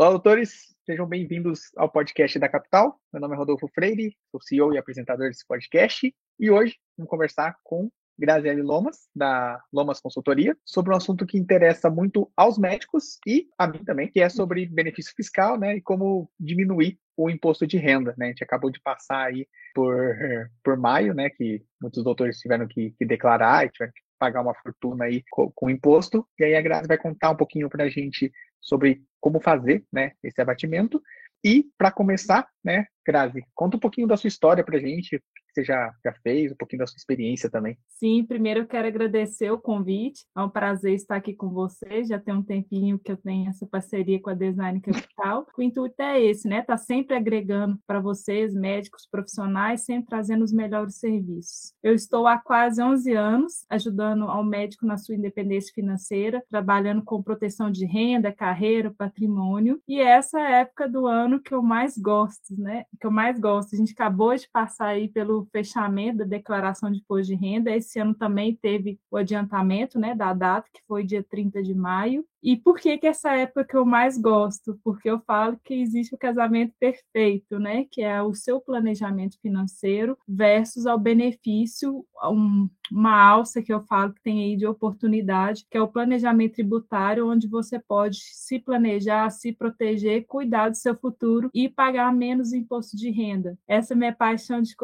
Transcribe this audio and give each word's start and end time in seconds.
Olá, 0.00 0.12
doutores, 0.12 0.74
sejam 0.86 1.06
bem-vindos 1.06 1.72
ao 1.76 1.86
podcast 1.86 2.38
da 2.38 2.48
Capital. 2.48 2.98
Meu 3.12 3.20
nome 3.20 3.34
é 3.34 3.36
Rodolfo 3.36 3.68
Freire, 3.68 4.16
sou 4.30 4.40
CEO 4.40 4.72
e 4.72 4.78
apresentador 4.78 5.28
desse 5.28 5.46
podcast. 5.46 6.10
E 6.38 6.50
hoje 6.50 6.78
vamos 6.96 7.10
conversar 7.10 7.54
com 7.62 7.90
Graziele 8.18 8.62
Lomas, 8.62 9.10
da 9.14 9.62
Lomas 9.70 10.00
Consultoria, 10.00 10.56
sobre 10.64 10.94
um 10.94 10.96
assunto 10.96 11.26
que 11.26 11.36
interessa 11.36 11.90
muito 11.90 12.32
aos 12.34 12.56
médicos 12.56 13.18
e 13.26 13.46
a 13.58 13.66
mim 13.66 13.84
também, 13.84 14.10
que 14.10 14.22
é 14.22 14.30
sobre 14.30 14.64
benefício 14.64 15.12
fiscal, 15.14 15.58
né, 15.58 15.76
e 15.76 15.82
como 15.82 16.30
diminuir 16.40 16.98
o 17.14 17.28
imposto 17.28 17.66
de 17.66 17.76
renda, 17.76 18.14
né? 18.16 18.24
A 18.24 18.28
gente 18.28 18.42
acabou 18.42 18.70
de 18.70 18.80
passar 18.80 19.26
aí 19.26 19.46
por, 19.74 20.16
por 20.64 20.78
maio, 20.78 21.12
né, 21.12 21.28
que 21.28 21.62
muitos 21.78 22.02
doutores 22.02 22.38
tiveram 22.38 22.66
que, 22.66 22.92
que 22.92 23.04
declarar 23.04 23.66
e 23.66 23.70
tiveram 23.70 23.92
que 23.92 24.00
pagar 24.18 24.40
uma 24.40 24.54
fortuna 24.54 25.04
aí 25.04 25.22
com, 25.30 25.50
com 25.50 25.70
imposto. 25.70 26.26
E 26.38 26.44
aí 26.44 26.54
a 26.54 26.60
Grazi 26.62 26.88
vai 26.88 26.98
contar 26.98 27.30
um 27.30 27.36
pouquinho 27.36 27.68
para 27.68 27.84
a 27.84 27.88
gente 27.88 28.30
sobre 28.60 29.02
como 29.20 29.40
fazer 29.40 29.84
né, 29.92 30.12
esse 30.22 30.40
abatimento. 30.40 31.02
E, 31.44 31.66
para 31.78 31.90
começar, 31.90 32.46
né, 32.62 32.86
Grazi, 33.06 33.44
conta 33.54 33.76
um 33.76 33.80
pouquinho 33.80 34.06
da 34.06 34.16
sua 34.16 34.28
história 34.28 34.64
para 34.64 34.78
gente, 34.78 35.22
que 35.50 35.60
você 35.60 35.64
já, 35.64 35.92
já 36.04 36.12
fez, 36.22 36.52
um 36.52 36.56
pouquinho 36.56 36.80
da 36.80 36.86
sua 36.86 36.96
experiência 36.96 37.50
também. 37.50 37.76
Sim, 37.88 38.24
primeiro 38.24 38.60
eu 38.60 38.66
quero 38.66 38.88
agradecer 38.88 39.50
o 39.50 39.58
convite. 39.58 40.24
É 40.36 40.40
um 40.40 40.48
prazer 40.48 40.94
estar 40.94 41.16
aqui 41.16 41.34
com 41.34 41.50
você. 41.50 42.04
Já 42.04 42.18
tem 42.18 42.34
um 42.34 42.42
tempinho 42.42 42.98
que 42.98 43.12
eu 43.12 43.16
tenho 43.16 43.48
essa 43.48 43.66
parceria 43.66 44.20
com 44.20 44.30
a 44.30 44.34
Design 44.34 44.80
Capital. 44.80 45.46
O 45.56 45.62
intuito 45.62 46.00
é 46.00 46.20
esse, 46.20 46.48
né? 46.48 46.62
Tá 46.62 46.76
sempre 46.76 47.16
agregando 47.16 47.78
para 47.86 48.00
vocês, 48.00 48.54
médicos, 48.54 49.06
profissionais, 49.10 49.84
sempre 49.84 50.08
trazendo 50.08 50.44
os 50.44 50.52
melhores 50.52 50.96
serviços. 50.96 51.74
Eu 51.82 51.94
estou 51.94 52.26
há 52.26 52.38
quase 52.38 52.82
11 52.82 53.12
anos 53.12 53.64
ajudando 53.68 54.24
ao 54.24 54.42
médico 54.44 54.86
na 54.86 54.96
sua 54.96 55.14
independência 55.14 55.72
financeira, 55.74 56.42
trabalhando 56.48 57.02
com 57.02 57.22
proteção 57.22 57.70
de 57.70 57.84
renda, 57.84 58.32
carreira, 58.32 58.94
patrimônio. 58.96 59.80
E 59.86 60.00
essa 60.00 60.38
é 60.40 60.46
a 60.46 60.58
época 60.60 60.88
do 60.88 61.06
ano 61.06 61.40
que 61.40 61.52
eu 61.52 61.62
mais 61.62 61.96
gosto, 61.98 62.58
né? 62.58 62.84
Que 63.00 63.06
eu 63.06 63.10
mais 63.10 63.38
gosto. 63.38 63.74
A 63.74 63.78
gente 63.78 63.92
acabou 63.92 64.34
de 64.34 64.48
passar 64.50 64.88
aí 64.88 65.08
pelo 65.08 65.39
fechamento 65.46 66.18
da 66.18 66.24
declaração 66.24 66.90
de 66.90 66.98
imposto 66.98 67.26
de 67.26 67.34
renda. 67.34 67.70
Esse 67.74 67.98
ano 67.98 68.14
também 68.14 68.54
teve 68.54 68.98
o 69.10 69.16
adiantamento 69.16 69.98
né, 69.98 70.14
da 70.14 70.32
data, 70.32 70.68
que 70.72 70.80
foi 70.86 71.04
dia 71.04 71.22
30 71.22 71.62
de 71.62 71.74
maio. 71.74 72.24
E 72.42 72.56
por 72.56 72.78
que, 72.78 72.96
que 72.96 73.06
essa 73.06 73.36
época 73.36 73.64
que 73.64 73.76
eu 73.76 73.84
mais 73.84 74.16
gosto? 74.16 74.78
Porque 74.82 75.10
eu 75.10 75.20
falo 75.20 75.58
que 75.62 75.74
existe 75.74 76.14
o 76.14 76.18
casamento 76.18 76.74
perfeito, 76.80 77.58
né? 77.58 77.84
Que 77.90 78.02
é 78.02 78.22
o 78.22 78.34
seu 78.34 78.60
planejamento 78.60 79.38
financeiro 79.42 80.16
versus 80.26 80.86
ao 80.86 80.98
benefício, 80.98 82.04
um, 82.24 82.68
uma 82.90 83.14
alça 83.14 83.62
que 83.62 83.72
eu 83.72 83.82
falo 83.82 84.14
que 84.14 84.22
tem 84.22 84.42
aí 84.42 84.56
de 84.56 84.66
oportunidade, 84.66 85.66
que 85.70 85.76
é 85.76 85.82
o 85.82 85.88
planejamento 85.88 86.54
tributário, 86.54 87.28
onde 87.28 87.46
você 87.46 87.78
pode 87.78 88.18
se 88.20 88.58
planejar, 88.58 89.28
se 89.30 89.52
proteger, 89.52 90.24
cuidar 90.26 90.70
do 90.70 90.76
seu 90.76 90.96
futuro 90.96 91.50
e 91.52 91.68
pagar 91.68 92.12
menos 92.12 92.52
imposto 92.52 92.96
de 92.96 93.10
renda. 93.10 93.58
Essa 93.68 93.92
é 93.92 93.96
minha 93.96 94.14
paixão 94.14 94.62
de 94.62 94.74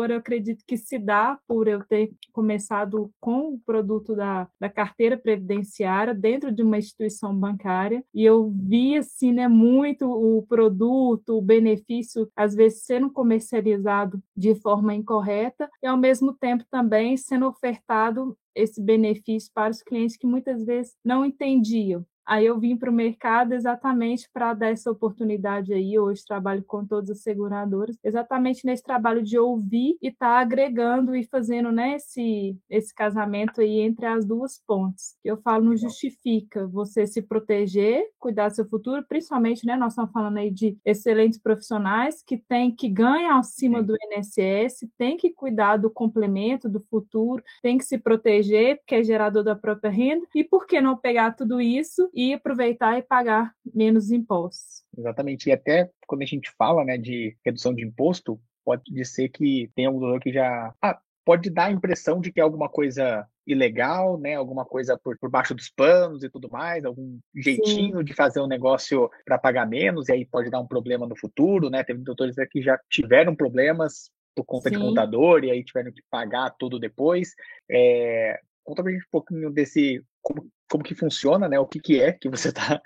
corretora, 0.00 0.14
eu 0.14 0.18
acredito 0.18 0.64
que 0.66 0.76
se 0.76 0.98
dá 0.98 1.38
por 1.46 1.68
eu 1.68 1.84
ter 1.84 2.10
começado 2.32 3.10
com 3.20 3.54
o 3.54 3.58
produto 3.58 4.14
da, 4.14 4.48
da 4.58 4.68
carteira 4.68 5.16
previdenciária 5.16 6.14
dentro 6.14 6.50
de 6.50 6.62
uma 6.62 6.78
instituição 6.78 7.34
bancária 7.34 8.02
e 8.14 8.24
eu 8.24 8.50
vi 8.50 8.96
assim, 8.96 9.32
né, 9.32 9.48
muito 9.48 10.06
o 10.10 10.42
produto, 10.46 11.36
o 11.36 11.42
benefício 11.42 12.30
às 12.34 12.54
vezes 12.54 12.84
sendo 12.84 13.10
comercializado 13.10 14.22
de 14.36 14.54
forma 14.54 14.94
incorreta 14.94 15.68
e 15.82 15.86
ao 15.86 15.96
mesmo 15.96 16.32
tempo 16.32 16.64
também 16.70 17.16
sendo 17.16 17.46
ofertado 17.46 18.36
esse 18.54 18.82
benefício 18.82 19.50
para 19.54 19.70
os 19.70 19.82
clientes 19.82 20.16
que 20.16 20.26
muitas 20.26 20.64
vezes 20.64 20.94
não 21.04 21.24
entendiam. 21.24 22.04
Aí 22.26 22.46
eu 22.46 22.58
vim 22.58 22.76
para 22.76 22.90
o 22.90 22.94
mercado 22.94 23.54
exatamente 23.54 24.28
para 24.32 24.54
dar 24.54 24.68
essa 24.68 24.90
oportunidade 24.90 25.72
aí. 25.72 25.98
Hoje 25.98 26.24
trabalho 26.24 26.62
com 26.64 26.84
todas 26.84 27.10
as 27.10 27.22
seguradoras, 27.22 27.96
exatamente 28.04 28.64
nesse 28.64 28.82
trabalho 28.82 29.22
de 29.22 29.38
ouvir 29.38 29.96
e 30.00 30.08
estar 30.08 30.26
tá 30.26 30.40
agregando 30.40 31.14
e 31.16 31.24
fazendo 31.24 31.72
né, 31.72 31.96
esse, 31.96 32.56
esse 32.68 32.94
casamento 32.94 33.60
aí 33.60 33.80
entre 33.80 34.06
as 34.06 34.24
duas 34.24 34.62
pontes. 34.66 35.16
Eu 35.24 35.36
falo, 35.38 35.64
não 35.64 35.76
justifica 35.76 36.66
você 36.66 37.06
se 37.06 37.22
proteger, 37.22 38.04
cuidar 38.18 38.48
do 38.48 38.54
seu 38.54 38.68
futuro, 38.68 39.04
principalmente, 39.08 39.66
né? 39.66 39.76
Nós 39.76 39.92
estamos 39.92 40.12
falando 40.12 40.38
aí 40.38 40.50
de 40.50 40.76
excelentes 40.84 41.38
profissionais 41.38 42.22
que 42.22 42.36
têm 42.36 42.74
que 42.74 42.88
ganhar 42.88 43.38
acima 43.38 43.82
do 43.82 43.94
INSS, 43.94 44.88
tem 44.96 45.16
que 45.16 45.30
cuidar 45.30 45.76
do 45.76 45.90
complemento 45.90 46.68
do 46.68 46.80
futuro, 46.80 47.42
tem 47.62 47.78
que 47.78 47.84
se 47.84 47.98
proteger, 47.98 48.78
porque 48.78 48.96
é 48.96 49.02
gerador 49.02 49.42
da 49.42 49.56
própria 49.56 49.90
renda, 49.90 50.26
e 50.34 50.44
por 50.44 50.66
que 50.66 50.80
não 50.80 50.96
pegar 50.96 51.32
tudo 51.32 51.60
isso 51.60 52.08
e 52.20 52.34
aproveitar 52.34 52.98
e 52.98 53.02
pagar 53.02 53.54
menos 53.74 54.10
impostos. 54.10 54.84
Exatamente. 54.96 55.48
E 55.48 55.52
até 55.52 55.90
quando 56.06 56.20
a 56.20 56.26
gente 56.26 56.50
fala 56.58 56.84
né, 56.84 56.98
de 56.98 57.34
redução 57.42 57.74
de 57.74 57.82
imposto, 57.82 58.38
pode 58.62 59.04
ser 59.06 59.30
que 59.30 59.70
tem 59.74 59.86
algum 59.86 60.18
que 60.18 60.30
já. 60.30 60.74
Ah, 60.82 61.00
pode 61.24 61.48
dar 61.48 61.66
a 61.66 61.70
impressão 61.70 62.20
de 62.20 62.30
que 62.30 62.38
é 62.38 62.42
alguma 62.42 62.68
coisa 62.68 63.26
ilegal, 63.46 64.18
né? 64.18 64.34
Alguma 64.34 64.66
coisa 64.66 64.98
por, 64.98 65.16
por 65.18 65.30
baixo 65.30 65.54
dos 65.54 65.70
panos 65.70 66.22
e 66.22 66.28
tudo 66.28 66.50
mais, 66.50 66.84
algum 66.84 67.18
jeitinho 67.34 67.98
Sim. 67.98 68.04
de 68.04 68.12
fazer 68.12 68.40
um 68.40 68.46
negócio 68.46 69.10
para 69.24 69.38
pagar 69.38 69.66
menos, 69.66 70.08
e 70.08 70.12
aí 70.12 70.26
pode 70.26 70.50
dar 70.50 70.60
um 70.60 70.66
problema 70.66 71.06
no 71.06 71.16
futuro, 71.16 71.70
né? 71.70 71.82
Teve 71.82 72.00
doutores 72.00 72.36
que 72.50 72.60
já 72.60 72.78
tiveram 72.90 73.34
problemas 73.34 74.10
por 74.36 74.44
conta 74.44 74.68
Sim. 74.68 74.76
de 74.76 74.82
contador 74.82 75.42
e 75.42 75.50
aí 75.50 75.64
tiveram 75.64 75.90
que 75.90 76.02
pagar 76.10 76.54
tudo 76.58 76.78
depois. 76.78 77.34
É, 77.70 78.38
conta 78.62 78.82
pra 78.82 78.92
gente 78.92 79.06
um 79.06 79.10
pouquinho 79.10 79.50
desse 79.50 80.04
como, 80.22 80.50
como 80.70 80.84
que 80.84 80.94
funciona, 80.94 81.48
né? 81.48 81.58
O 81.58 81.66
que, 81.66 81.80
que 81.80 82.00
é 82.00 82.12
que 82.12 82.28
você 82.28 82.48
está 82.48 82.80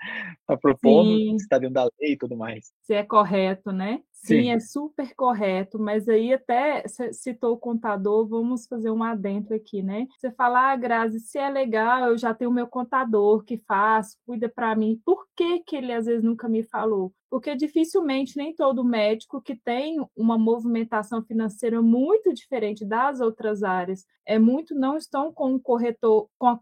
tá 0.47 0.57
propondo, 0.57 1.35
está 1.35 1.57
dentro 1.57 1.73
da 1.75 1.87
lei 1.99 2.13
e 2.13 2.17
tudo 2.17 2.35
mais. 2.35 2.71
Se 2.83 2.93
é 2.93 3.03
correto, 3.03 3.71
né? 3.71 4.01
Sim, 4.11 4.41
Sim, 4.41 4.49
é 4.49 4.59
super 4.59 5.13
correto, 5.15 5.77
mas 5.77 6.09
aí 6.09 6.33
até 6.33 6.83
citou 7.11 7.53
o 7.53 7.59
contador, 7.59 8.27
vamos 8.27 8.65
fazer 8.65 8.89
um 8.89 9.03
adentro 9.03 9.55
aqui, 9.55 9.83
né? 9.83 10.07
Você 10.17 10.31
fala, 10.31 10.71
ah, 10.71 10.75
Grazi, 10.75 11.19
se 11.19 11.37
é 11.37 11.47
legal, 11.47 12.09
eu 12.09 12.17
já 12.17 12.33
tenho 12.33 12.49
o 12.49 12.53
meu 12.53 12.65
contador 12.65 13.43
que 13.43 13.57
faz, 13.67 14.17
cuida 14.25 14.49
para 14.49 14.75
mim. 14.75 14.99
Por 15.05 15.27
que, 15.35 15.59
que 15.59 15.75
ele 15.75 15.93
às 15.93 16.07
vezes 16.07 16.23
nunca 16.23 16.49
me 16.49 16.63
falou? 16.63 17.13
Porque 17.29 17.55
dificilmente 17.55 18.35
nem 18.35 18.55
todo 18.55 18.83
médico 18.83 19.41
que 19.41 19.55
tem 19.55 19.97
uma 20.15 20.39
movimentação 20.39 21.21
financeira 21.23 21.79
muito 21.81 22.33
diferente 22.33 22.83
das 22.83 23.19
outras 23.19 23.61
áreas, 23.61 24.05
é 24.25 24.39
muito 24.39 24.73
não 24.73 24.97
estão 24.97 25.31
com 25.31 25.53
um 25.53 25.59
corretor, 25.59 26.27
com 26.39 26.47
a 26.47 26.59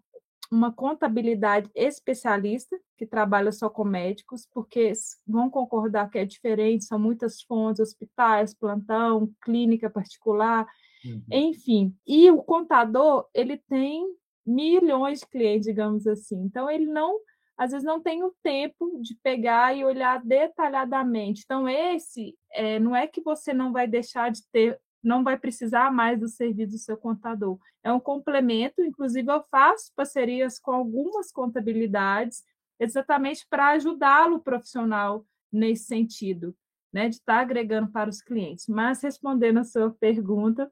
uma 0.53 0.71
contabilidade 0.71 1.69
especialista, 1.73 2.79
que 2.95 3.05
trabalha 3.05 3.51
só 3.51 3.69
com 3.69 3.83
médicos, 3.83 4.47
porque 4.53 4.93
vão 5.27 5.49
concordar 5.49 6.09
que 6.09 6.19
é 6.19 6.25
diferente, 6.25 6.85
são 6.85 6.99
muitas 6.99 7.41
fontes, 7.41 7.79
hospitais, 7.79 8.53
plantão, 8.53 9.31
clínica 9.41 9.89
particular, 9.89 10.67
uhum. 11.03 11.23
enfim. 11.31 11.95
E 12.05 12.29
o 12.29 12.43
contador, 12.43 13.27
ele 13.33 13.57
tem 13.57 14.05
milhões 14.45 15.21
de 15.21 15.27
clientes, 15.27 15.65
digamos 15.65 16.05
assim. 16.05 16.39
Então, 16.43 16.69
ele 16.69 16.85
não, 16.85 17.17
às 17.57 17.71
vezes, 17.71 17.85
não 17.85 17.99
tem 17.99 18.23
o 18.23 18.33
tempo 18.43 18.99
de 19.01 19.15
pegar 19.23 19.75
e 19.75 19.83
olhar 19.83 20.23
detalhadamente. 20.23 21.41
Então, 21.43 21.67
esse 21.67 22.37
é, 22.51 22.79
não 22.79 22.95
é 22.95 23.07
que 23.07 23.21
você 23.21 23.53
não 23.53 23.73
vai 23.73 23.87
deixar 23.87 24.29
de 24.29 24.41
ter 24.51 24.79
não 25.03 25.23
vai 25.23 25.37
precisar 25.37 25.91
mais 25.91 26.19
do 26.19 26.27
serviço 26.27 26.71
do 26.71 26.77
seu 26.77 26.97
contador. 26.97 27.59
É 27.83 27.91
um 27.91 27.99
complemento, 27.99 28.81
inclusive 28.81 29.29
eu 29.29 29.43
faço 29.51 29.91
parcerias 29.95 30.57
com 30.57 30.71
algumas 30.71 31.31
contabilidades 31.31 32.43
exatamente 32.79 33.45
para 33.49 33.69
ajudá-lo 33.71 34.39
profissional 34.39 35.25
nesse 35.51 35.85
sentido, 35.85 36.55
né, 36.91 37.09
de 37.09 37.15
estar 37.15 37.35
tá 37.35 37.41
agregando 37.41 37.91
para 37.91 38.09
os 38.09 38.21
clientes. 38.21 38.67
Mas 38.67 39.01
respondendo 39.01 39.59
a 39.59 39.63
sua 39.63 39.91
pergunta, 39.91 40.71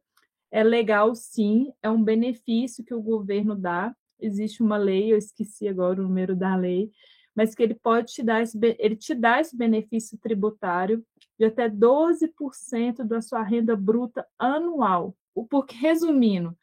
é 0.49 0.63
legal 0.63 1.13
sim, 1.15 1.71
é 1.81 1.89
um 1.89 2.03
benefício 2.03 2.83
que 2.83 2.93
o 2.93 3.01
governo 3.01 3.55
dá. 3.55 3.95
Existe 4.19 4.61
uma 4.61 4.77
lei, 4.77 5.11
eu 5.13 5.17
esqueci 5.17 5.67
agora 5.67 5.99
o 5.99 6.03
número 6.03 6.35
da 6.35 6.55
lei, 6.55 6.91
mas 7.35 7.55
que 7.55 7.63
ele 7.63 7.75
pode 7.75 8.13
te 8.13 8.23
dar 8.23 8.41
esse, 8.41 8.59
ele 8.77 8.95
te 8.95 9.15
dá 9.15 9.39
esse 9.39 9.55
benefício 9.55 10.17
tributário 10.17 11.05
de 11.39 11.45
até 11.45 11.69
12% 11.69 13.03
da 13.03 13.21
sua 13.21 13.41
renda 13.43 13.75
bruta 13.75 14.27
anual. 14.37 15.15
Porque, 15.49 15.75
resumindo, 15.75 16.55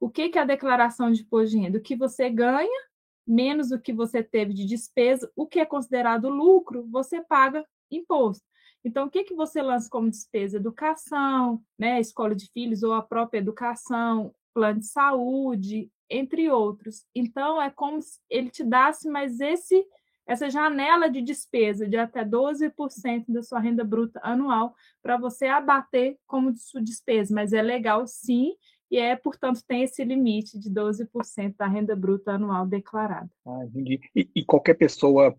o 0.00 0.08
que 0.08 0.30
é 0.34 0.38
a 0.38 0.44
declaração 0.44 1.10
de 1.10 1.22
imposto 1.22 1.50
de 1.50 1.58
renda? 1.58 1.78
O 1.78 1.82
que 1.82 1.96
você 1.96 2.30
ganha 2.30 2.92
menos 3.26 3.70
o 3.70 3.80
que 3.80 3.92
você 3.92 4.22
teve 4.22 4.52
de 4.52 4.64
despesa, 4.66 5.30
o 5.36 5.46
que 5.46 5.60
é 5.60 5.66
considerado 5.66 6.28
lucro, 6.28 6.86
você 6.90 7.20
paga 7.22 7.64
imposto. 7.90 8.44
Então, 8.84 9.06
o 9.06 9.10
que, 9.10 9.22
que 9.22 9.34
você 9.34 9.62
lança 9.62 9.88
como 9.88 10.10
despesa? 10.10 10.56
Educação, 10.56 11.62
né, 11.78 12.00
escola 12.00 12.34
de 12.34 12.50
filhos 12.52 12.82
ou 12.82 12.92
a 12.92 13.02
própria 13.02 13.38
educação, 13.38 14.34
plano 14.52 14.80
de 14.80 14.86
saúde, 14.86 15.90
entre 16.10 16.50
outros. 16.50 17.04
Então, 17.14 17.62
é 17.62 17.70
como 17.70 18.02
se 18.02 18.18
ele 18.28 18.50
te 18.50 18.64
desse 18.64 19.08
mais 19.08 19.40
esse 19.40 19.86
essa 20.26 20.48
janela 20.50 21.10
de 21.10 21.20
despesa 21.20 21.88
de 21.88 21.96
até 21.96 22.24
12% 22.24 23.24
da 23.28 23.42
sua 23.42 23.60
renda 23.60 23.84
bruta 23.84 24.20
anual 24.22 24.74
para 25.02 25.16
você 25.16 25.46
abater 25.46 26.18
como 26.26 26.54
sua 26.56 26.82
despesa, 26.82 27.34
mas 27.34 27.52
é 27.52 27.62
legal 27.62 28.06
sim, 28.06 28.52
e 28.92 28.98
é, 28.98 29.16
portanto, 29.16 29.64
tem 29.66 29.82
esse 29.82 30.04
limite 30.04 30.58
de 30.58 30.70
12% 30.70 31.56
da 31.56 31.66
renda 31.66 31.96
bruta 31.96 32.32
anual 32.32 32.66
declarada. 32.66 33.30
Ah, 33.46 33.64
entendi. 33.64 33.98
E, 34.14 34.28
e, 34.36 34.44
qualquer 34.44 34.74
pessoa 34.74 35.34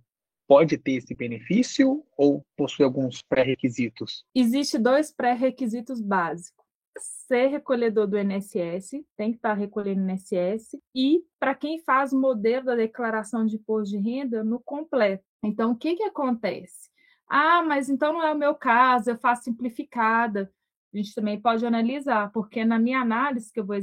pode 0.48 0.76
ter 0.76 0.94
esse 0.94 1.14
benefício 1.14 2.04
ou 2.18 2.44
possui 2.58 2.84
alguns 2.84 3.22
pré-requisitos? 3.22 4.26
Existem 4.34 4.82
dois 4.82 5.14
pré-requisitos 5.14 6.02
básicos. 6.02 6.62
Ser 7.00 7.48
recolhedor 7.48 8.07
do 8.07 8.18
INSS, 8.18 9.04
tem 9.18 9.31
que 9.31 9.38
estar 9.38 9.54
recolhendo 9.54 10.10
INSS, 10.12 10.78
e 10.95 11.24
para 11.40 11.56
quem 11.56 11.80
faz 11.80 12.13
o 12.13 12.19
modelo 12.19 12.68
da 12.68 12.75
declaração 12.75 13.45
de 13.45 13.56
imposto 13.56 13.98
de 13.98 13.98
renda 13.98 14.44
no 14.44 14.60
completo. 14.60 15.24
Então, 15.44 15.72
o 15.72 15.75
que, 15.75 15.95
que 15.95 16.04
acontece? 16.04 16.90
Ah, 17.28 17.63
mas 17.63 17.90
então 17.90 18.13
não 18.13 18.22
é 18.24 18.31
o 18.31 18.38
meu 18.38 18.54
caso, 18.54 19.10
eu 19.10 19.18
faço 19.18 19.44
simplificada. 19.44 20.51
A 20.94 20.98
gente 20.98 21.16
também 21.16 21.42
pode 21.42 21.66
analisar, 21.66 22.31
porque 22.31 22.63
na 22.63 22.78
minha 22.78 23.00
análise, 23.00 23.51
que 23.51 23.60
eu 23.60 23.66
vou 23.66 23.75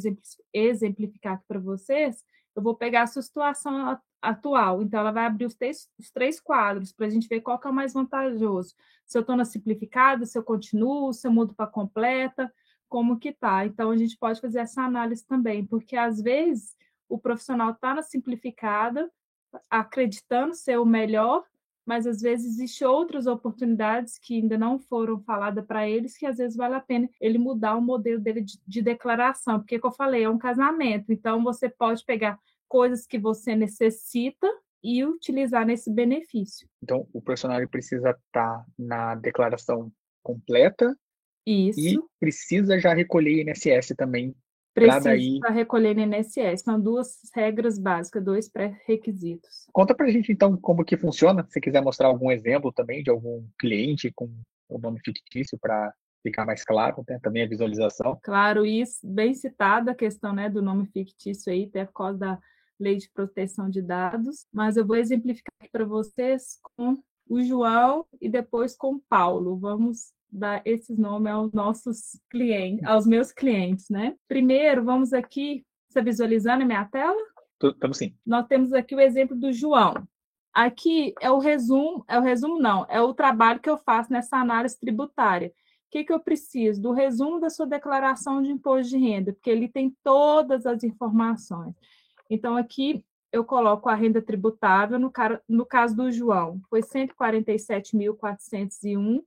exemplificar 0.52 1.34
aqui 1.34 1.44
para 1.48 1.58
vocês, 1.58 2.24
eu 2.54 2.62
vou 2.62 2.76
pegar 2.76 3.02
a 3.02 3.06
sua 3.06 3.22
situação 3.22 3.98
atual. 4.22 4.82
Então, 4.82 5.00
ela 5.00 5.10
vai 5.10 5.26
abrir 5.26 5.46
os 5.46 5.54
três, 5.54 5.88
os 5.98 6.10
três 6.10 6.38
quadros 6.38 6.92
para 6.92 7.06
a 7.06 7.08
gente 7.10 7.26
ver 7.28 7.40
qual 7.40 7.58
que 7.58 7.66
é 7.66 7.70
o 7.70 7.74
mais 7.74 7.92
vantajoso. 7.92 8.74
Se 9.06 9.18
eu 9.18 9.22
estou 9.22 9.36
na 9.36 9.44
simplificada, 9.44 10.24
se 10.26 10.38
eu 10.38 10.44
continuo, 10.44 11.12
se 11.12 11.26
eu 11.26 11.32
mudo 11.32 11.54
para 11.54 11.66
completa, 11.66 12.52
como 12.90 13.19
que 13.19 13.32
tá. 13.32 13.64
Então, 13.64 13.90
a 13.90 13.96
gente 13.96 14.19
pode 14.19 14.40
fazer 14.40 14.58
essa 14.58 14.82
análise 14.82 15.25
também, 15.25 15.64
porque 15.64 15.96
às 15.96 16.20
vezes 16.20 16.76
o 17.08 17.16
profissional 17.16 17.70
está 17.70 17.94
na 17.94 18.02
simplificada, 18.02 19.10
acreditando 19.70 20.54
ser 20.54 20.78
o 20.78 20.84
melhor, 20.84 21.44
mas 21.87 22.06
às 22.06 22.20
vezes 22.20 22.58
existem 22.58 22.87
outras 22.87 23.26
oportunidades 23.26 24.19
que 24.19 24.34
ainda 24.34 24.58
não 24.58 24.78
foram 24.78 25.20
faladas 25.22 25.64
para 25.64 25.88
eles, 25.88 26.19
que 26.19 26.26
às 26.26 26.37
vezes 26.37 26.56
vale 26.56 26.75
a 26.75 26.81
pena 26.81 27.08
ele 27.20 27.38
mudar 27.38 27.76
o 27.76 27.81
modelo 27.81 28.20
dele 28.20 28.42
de, 28.42 28.60
de 28.66 28.82
declaração, 28.82 29.60
porque, 29.60 29.78
como 29.78 29.92
eu 29.92 29.96
falei, 29.96 30.25
é 30.25 30.28
um 30.28 30.38
casamento, 30.38 31.12
então 31.12 31.42
você 31.42 31.69
pode 31.69 32.04
pegar 32.04 32.38
coisas 32.69 33.06
que 33.06 33.19
você 33.19 33.54
necessita 33.54 34.46
e 34.82 35.04
utilizar 35.04 35.64
nesse 35.64 35.90
benefício. 35.90 36.69
Então, 36.82 37.06
o 37.12 37.20
profissional 37.20 37.60
precisa 37.69 38.10
estar 38.10 38.20
tá 38.32 38.64
na 38.78 39.14
declaração 39.14 39.92
completa 40.22 40.96
Isso. 41.46 41.81
e 41.81 41.98
precisa 42.19 42.78
já 42.78 42.94
recolher 42.94 43.48
INSS 43.48 43.94
também. 43.96 44.34
Precisa 44.72 45.00
daí... 45.00 45.38
recolher 45.50 45.98
INSS. 45.98 46.62
São 46.62 46.81
duas 46.81 47.19
regras 47.34 47.78
básicas, 47.78 48.25
dois 48.25 48.48
pré-requisitos. 48.48 49.66
Conta 49.72 49.94
para 49.94 50.06
a 50.06 50.10
gente, 50.10 50.31
então, 50.31 50.56
como 50.56 50.84
que 50.84 50.96
funciona. 50.96 51.44
Se 51.48 51.60
quiser 51.60 51.82
mostrar 51.82 52.08
algum 52.08 52.31
exemplo 52.31 52.72
também 52.72 53.02
de 53.02 53.10
algum 53.10 53.44
cliente 53.58 54.12
com 54.14 54.31
o 54.69 54.78
nome 54.78 55.00
fictício 55.04 55.58
para 55.60 55.92
ficar 56.22 56.44
mais 56.44 56.64
claro, 56.64 57.02
né? 57.08 57.19
também 57.22 57.42
a 57.42 57.48
visualização. 57.48 58.19
Claro, 58.22 58.64
isso, 58.64 59.00
bem 59.02 59.34
citada 59.34 59.92
a 59.92 59.94
questão 59.94 60.34
né, 60.34 60.48
do 60.50 60.62
nome 60.62 60.87
fictício 60.87 61.50
aí, 61.52 61.64
até 61.64 61.84
por 61.87 61.94
causa 61.94 62.19
da 62.19 62.38
Lei 62.78 62.96
de 62.96 63.10
Proteção 63.10 63.69
de 63.69 63.82
Dados, 63.82 64.46
mas 64.52 64.76
eu 64.76 64.87
vou 64.87 64.96
exemplificar 64.96 65.52
aqui 65.60 65.70
para 65.70 65.84
vocês 65.84 66.58
com 66.76 67.02
o 67.28 67.42
João 67.42 68.06
e 68.20 68.28
depois 68.28 68.76
com 68.76 68.94
o 68.94 69.02
Paulo. 69.08 69.58
Vamos 69.58 70.12
dar 70.32 70.62
esses 70.64 70.98
nomes 70.98 71.32
aos 71.32 71.52
nossos 71.52 72.20
clientes, 72.30 72.84
aos 72.84 73.06
meus 73.06 73.32
clientes, 73.32 73.88
né? 73.88 74.14
Primeiro, 74.28 74.84
vamos 74.84 75.12
aqui, 75.12 75.64
está 75.88 76.00
visualizando 76.00 76.62
a 76.62 76.66
minha 76.66 76.84
tela? 76.86 77.20
Estamos 77.62 77.98
sim. 77.98 78.14
Nós 78.24 78.46
temos 78.46 78.72
aqui 78.72 78.94
o 78.94 79.00
exemplo 79.00 79.36
do 79.36 79.52
João. 79.52 79.94
Aqui 80.52 81.14
é 81.20 81.30
o 81.30 81.38
resumo, 81.38 82.04
é 82.08 82.18
o 82.18 82.22
resumo 82.22 82.58
não, 82.58 82.84
é 82.88 83.00
o 83.00 83.14
trabalho 83.14 83.60
que 83.60 83.70
eu 83.70 83.78
faço 83.78 84.12
nessa 84.12 84.36
análise 84.36 84.78
tributária. 84.78 85.48
O 85.48 85.52
que, 85.90 86.04
que 86.04 86.12
eu 86.12 86.20
preciso? 86.20 86.80
Do 86.80 86.92
resumo 86.92 87.40
da 87.40 87.50
sua 87.50 87.66
declaração 87.66 88.42
de 88.42 88.50
imposto 88.50 88.90
de 88.90 88.98
renda, 88.98 89.32
porque 89.32 89.50
ele 89.50 89.68
tem 89.68 89.94
todas 90.02 90.66
as 90.66 90.84
informações. 90.84 91.74
Então, 92.28 92.56
aqui 92.56 93.04
eu 93.32 93.44
coloco 93.44 93.88
a 93.88 93.94
renda 93.94 94.20
tributável, 94.20 94.98
no, 94.98 95.12
no 95.48 95.64
caso 95.64 95.96
do 95.96 96.10
João, 96.10 96.60
foi 96.68 96.80
147.401, 96.80 99.22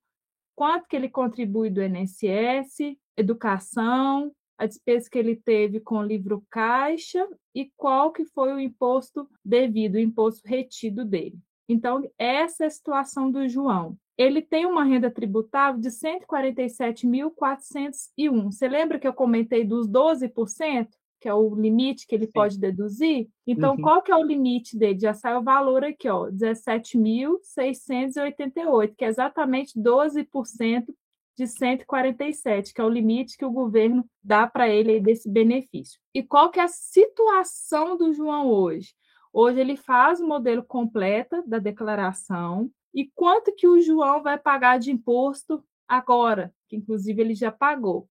quanto 0.56 0.88
que 0.88 0.96
ele 0.96 1.10
contribui 1.10 1.70
do 1.70 1.82
INSS, 1.82 2.96
educação, 3.18 4.32
a 4.58 4.66
despesa 4.66 5.10
que 5.10 5.18
ele 5.18 5.36
teve 5.36 5.80
com 5.80 5.98
o 5.98 6.04
livro 6.04 6.44
caixa 6.50 7.28
e 7.54 7.72
qual 7.76 8.12
que 8.12 8.26
foi 8.26 8.54
o 8.54 8.60
imposto 8.60 9.30
devido, 9.44 9.96
o 9.96 10.00
imposto 10.00 10.48
retido 10.48 11.04
dele. 11.04 11.40
Então, 11.68 12.04
essa 12.18 12.66
é 12.66 12.68
a 12.68 12.72
situação 12.72 13.32
do 13.32 13.48
João. 13.48 13.98
Ele 14.18 14.42
tem 14.42 14.66
uma 14.66 14.84
renda 14.84 15.10
tributável 15.10 15.80
de 15.82 15.90
147.401. 15.90 18.52
Você 18.52 18.68
lembra 18.68 19.00
que 19.00 19.08
eu 19.08 19.14
comentei 19.14 19.66
dos 19.66 19.88
12%? 19.88 20.90
Que 21.24 21.30
é 21.30 21.34
o 21.34 21.56
limite 21.56 22.06
que 22.06 22.14
ele 22.14 22.26
Sim. 22.26 22.34
pode 22.34 22.60
deduzir. 22.60 23.30
Então, 23.48 23.76
uhum. 23.76 23.82
qual 23.82 24.02
que 24.02 24.12
é 24.12 24.16
o 24.18 24.26
limite 24.26 24.78
dele? 24.78 25.00
Já 25.00 25.14
sai 25.14 25.38
o 25.38 25.42
valor 25.42 25.82
aqui, 25.82 26.10
ó, 26.10 26.30
17.688, 26.30 28.94
que 28.94 29.06
é 29.06 29.08
exatamente 29.08 29.80
12% 29.80 30.94
de 31.38 31.48
147, 31.48 32.74
que 32.74 32.82
é 32.82 32.84
o 32.84 32.90
limite 32.90 33.38
que 33.38 33.46
o 33.46 33.52
governo 33.52 34.06
dá 34.22 34.46
para 34.46 34.68
ele 34.68 35.00
desse 35.00 35.30
benefício. 35.30 35.98
E 36.14 36.22
qual 36.22 36.52
que 36.52 36.60
é 36.60 36.64
a 36.64 36.68
situação 36.68 37.96
do 37.96 38.12
João 38.12 38.50
hoje? 38.50 38.94
Hoje 39.32 39.62
ele 39.62 39.78
faz 39.78 40.20
o 40.20 40.28
modelo 40.28 40.62
completa 40.62 41.42
da 41.48 41.58
declaração 41.58 42.70
e 42.94 43.10
quanto 43.16 43.56
que 43.56 43.66
o 43.66 43.80
João 43.80 44.22
vai 44.22 44.38
pagar 44.38 44.78
de 44.78 44.92
imposto 44.92 45.64
agora, 45.88 46.54
que 46.68 46.76
inclusive 46.76 47.22
ele 47.22 47.34
já 47.34 47.50
pagou. 47.50 48.10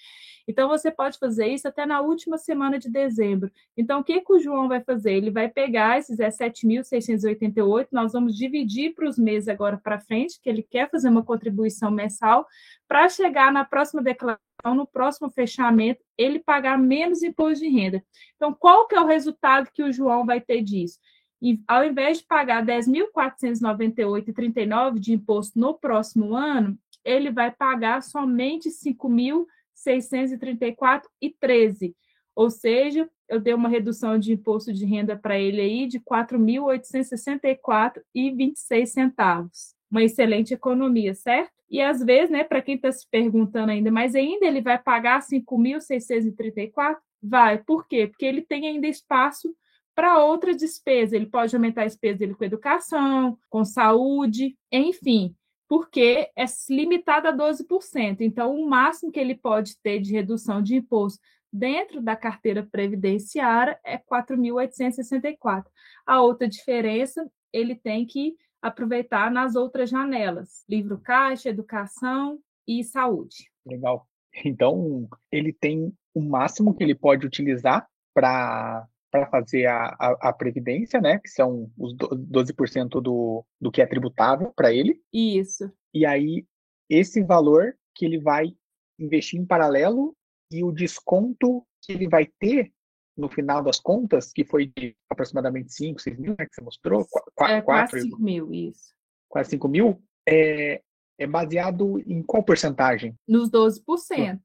Então, 0.48 0.68
você 0.68 0.92
pode 0.92 1.18
fazer 1.18 1.48
isso 1.48 1.68
até 1.68 1.86
na 1.86 2.02
última 2.02 2.38
semana 2.38 2.80
de 2.80 2.90
dezembro. 2.90 3.52
Então, 3.76 4.00
o 4.00 4.04
que, 4.04 4.22
que 4.22 4.34
o 4.34 4.40
João 4.40 4.68
vai 4.68 4.82
fazer? 4.82 5.14
Ele 5.14 5.32
vai 5.32 5.50
pegar 5.50 5.98
esses 5.98 6.18
17.688, 6.18 7.88
nós 7.92 8.14
vamos 8.14 8.36
dividir 8.36 8.94
para 8.94 9.08
os 9.08 9.18
meses 9.18 9.48
agora 9.48 9.78
para 9.78 10.00
frente, 10.00 10.40
que 10.42 10.50
ele 10.50 10.64
quer 10.64 10.90
fazer 10.90 11.10
uma 11.10 11.24
contribuição 11.24 11.92
mensal, 11.92 12.48
para 12.88 13.08
chegar 13.10 13.52
na 13.52 13.64
próxima 13.64 14.02
declaração, 14.02 14.42
no 14.76 14.86
próximo 14.86 15.30
fechamento, 15.30 16.04
ele 16.18 16.40
pagar 16.40 16.78
menos 16.78 17.24
imposto 17.24 17.64
de 17.64 17.70
renda. 17.70 18.04
Então, 18.36 18.54
qual 18.54 18.88
que 18.88 18.96
é 18.96 19.02
o 19.02 19.08
resultado 19.08 19.70
que 19.74 19.84
o 19.84 19.92
João 19.92 20.26
vai 20.26 20.42
ter 20.42 20.62
disso? 20.62 21.00
E, 21.42 21.60
ao 21.68 21.84
invés 21.84 22.20
de 22.20 22.26
pagar 22.26 22.64
10.498,39 22.64 25.00
de 25.00 25.14
imposto 25.14 25.60
no 25.60 25.74
próximo 25.74 26.36
ano, 26.36 26.78
ele 27.04 27.32
vai 27.32 27.50
pagar 27.50 28.04
somente 28.04 28.70
5.000 28.70 29.48
634,13. 29.88 31.96
Ou 32.36 32.50
seja, 32.50 33.10
eu 33.28 33.40
dei 33.40 33.54
uma 33.54 33.70
redução 33.70 34.18
de 34.18 34.34
imposto 34.34 34.74
de 34.74 34.84
renda 34.86 35.16
para 35.18 35.40
ele 35.40 35.62
aí 35.62 35.86
de 35.88 36.00
4.864,26 36.00 38.86
centavos. 38.88 39.76
Uma 39.90 40.04
excelente 40.04 40.54
economia, 40.54 41.14
certo? 41.14 41.52
E 41.70 41.82
às 41.82 42.04
vezes, 42.04 42.30
né, 42.30 42.44
para 42.44 42.62
quem 42.62 42.76
está 42.76 42.92
se 42.92 43.08
perguntando 43.10 43.72
ainda, 43.72 43.90
mas 43.92 44.14
ainda 44.16 44.46
ele 44.46 44.62
vai 44.62 44.78
pagar 44.78 45.22
5.634? 45.22 46.98
Vai. 47.22 47.58
Por 47.60 47.88
quê? 47.88 48.08
Porque 48.08 48.26
ele 48.26 48.42
tem 48.42 48.68
ainda 48.68 48.88
espaço 48.88 49.56
para 49.94 50.24
outra 50.24 50.56
despesa. 50.56 51.16
Ele 51.16 51.28
pode 51.28 51.56
aumentar 51.56 51.84
a 51.84 51.88
despesa 51.88 52.18
dele 52.20 52.34
com 52.34 52.44
educação, 52.44 53.38
com 53.50 53.64
saúde, 53.64 54.58
enfim 54.72 55.36
porque 55.72 56.30
é 56.36 56.44
limitado 56.70 57.30
a 57.30 57.34
12%. 57.34 58.18
Então, 58.20 58.54
o 58.54 58.68
máximo 58.68 59.10
que 59.10 59.18
ele 59.18 59.34
pode 59.34 59.80
ter 59.82 60.02
de 60.02 60.12
redução 60.12 60.62
de 60.62 60.76
imposto 60.76 61.22
dentro 61.50 62.02
da 62.02 62.14
carteira 62.14 62.68
previdenciária 62.70 63.80
é 63.82 63.98
4.864. 63.98 65.64
A 66.06 66.22
outra 66.22 66.46
diferença, 66.46 67.26
ele 67.54 67.74
tem 67.74 68.06
que 68.06 68.36
aproveitar 68.62 69.32
nas 69.32 69.56
outras 69.56 69.90
janelas: 69.90 70.66
livro 70.68 71.00
caixa, 71.00 71.48
educação 71.48 72.38
e 72.68 72.84
saúde. 72.84 73.50
Legal. 73.66 74.06
Então, 74.44 75.08
ele 75.32 75.54
tem 75.54 75.94
o 76.14 76.20
máximo 76.20 76.76
que 76.76 76.84
ele 76.84 76.96
pode 76.96 77.26
utilizar 77.26 77.88
para 78.14 78.86
para 79.12 79.28
fazer 79.28 79.66
a, 79.66 79.96
a, 80.00 80.30
a, 80.30 80.34
previdência, 80.34 81.02
né? 81.02 81.20
Que 81.20 81.30
são 81.30 81.70
os 81.78 81.94
12% 81.94 83.02
do, 83.02 83.46
do 83.60 83.72
que 83.72 83.82
é 83.82 83.86
tributável 83.86 84.54
para 84.56 84.74
ele. 84.74 85.00
Isso. 85.14 85.72
E 85.94 86.06
aí, 86.06 86.46
esse 86.90 87.22
valor 87.22 87.76
que 87.94 88.06
ele 88.06 88.20
vai 88.20 88.56
investir 88.98 89.40
em 89.40 89.46
paralelo 89.46 90.16
e 90.50 90.64
o 90.64 90.72
desconto 90.72 91.66
que 91.82 91.92
ele 91.92 92.08
vai 92.08 92.26
ter 92.40 92.72
no 93.18 93.30
final 93.30 93.62
das 93.62 93.80
contas, 93.80 94.32
que 94.32 94.46
foi 94.46 94.68
de 94.68 94.96
aproximadamente 95.10 95.74
5, 95.74 96.02
6 96.02 96.18
mil, 96.18 96.36
né, 96.38 96.46
que 96.46 96.56
você 96.56 96.62
mostrou? 96.62 97.06
Qu 97.06 97.46
é, 97.46 97.62
4, 97.62 97.66
quase 97.66 98.02
5 98.02 98.22
mil, 98.22 98.54
isso. 98.54 98.94
Quase 99.28 99.50
5 99.52 99.68
mil, 99.68 100.02
é, 100.28 100.82
é 101.20 101.28
baseado 101.28 102.00
em 102.00 102.24
qual 102.24 102.44
porcentagem? 102.44 103.16
Nos 103.28 103.50
12%. 103.50 104.40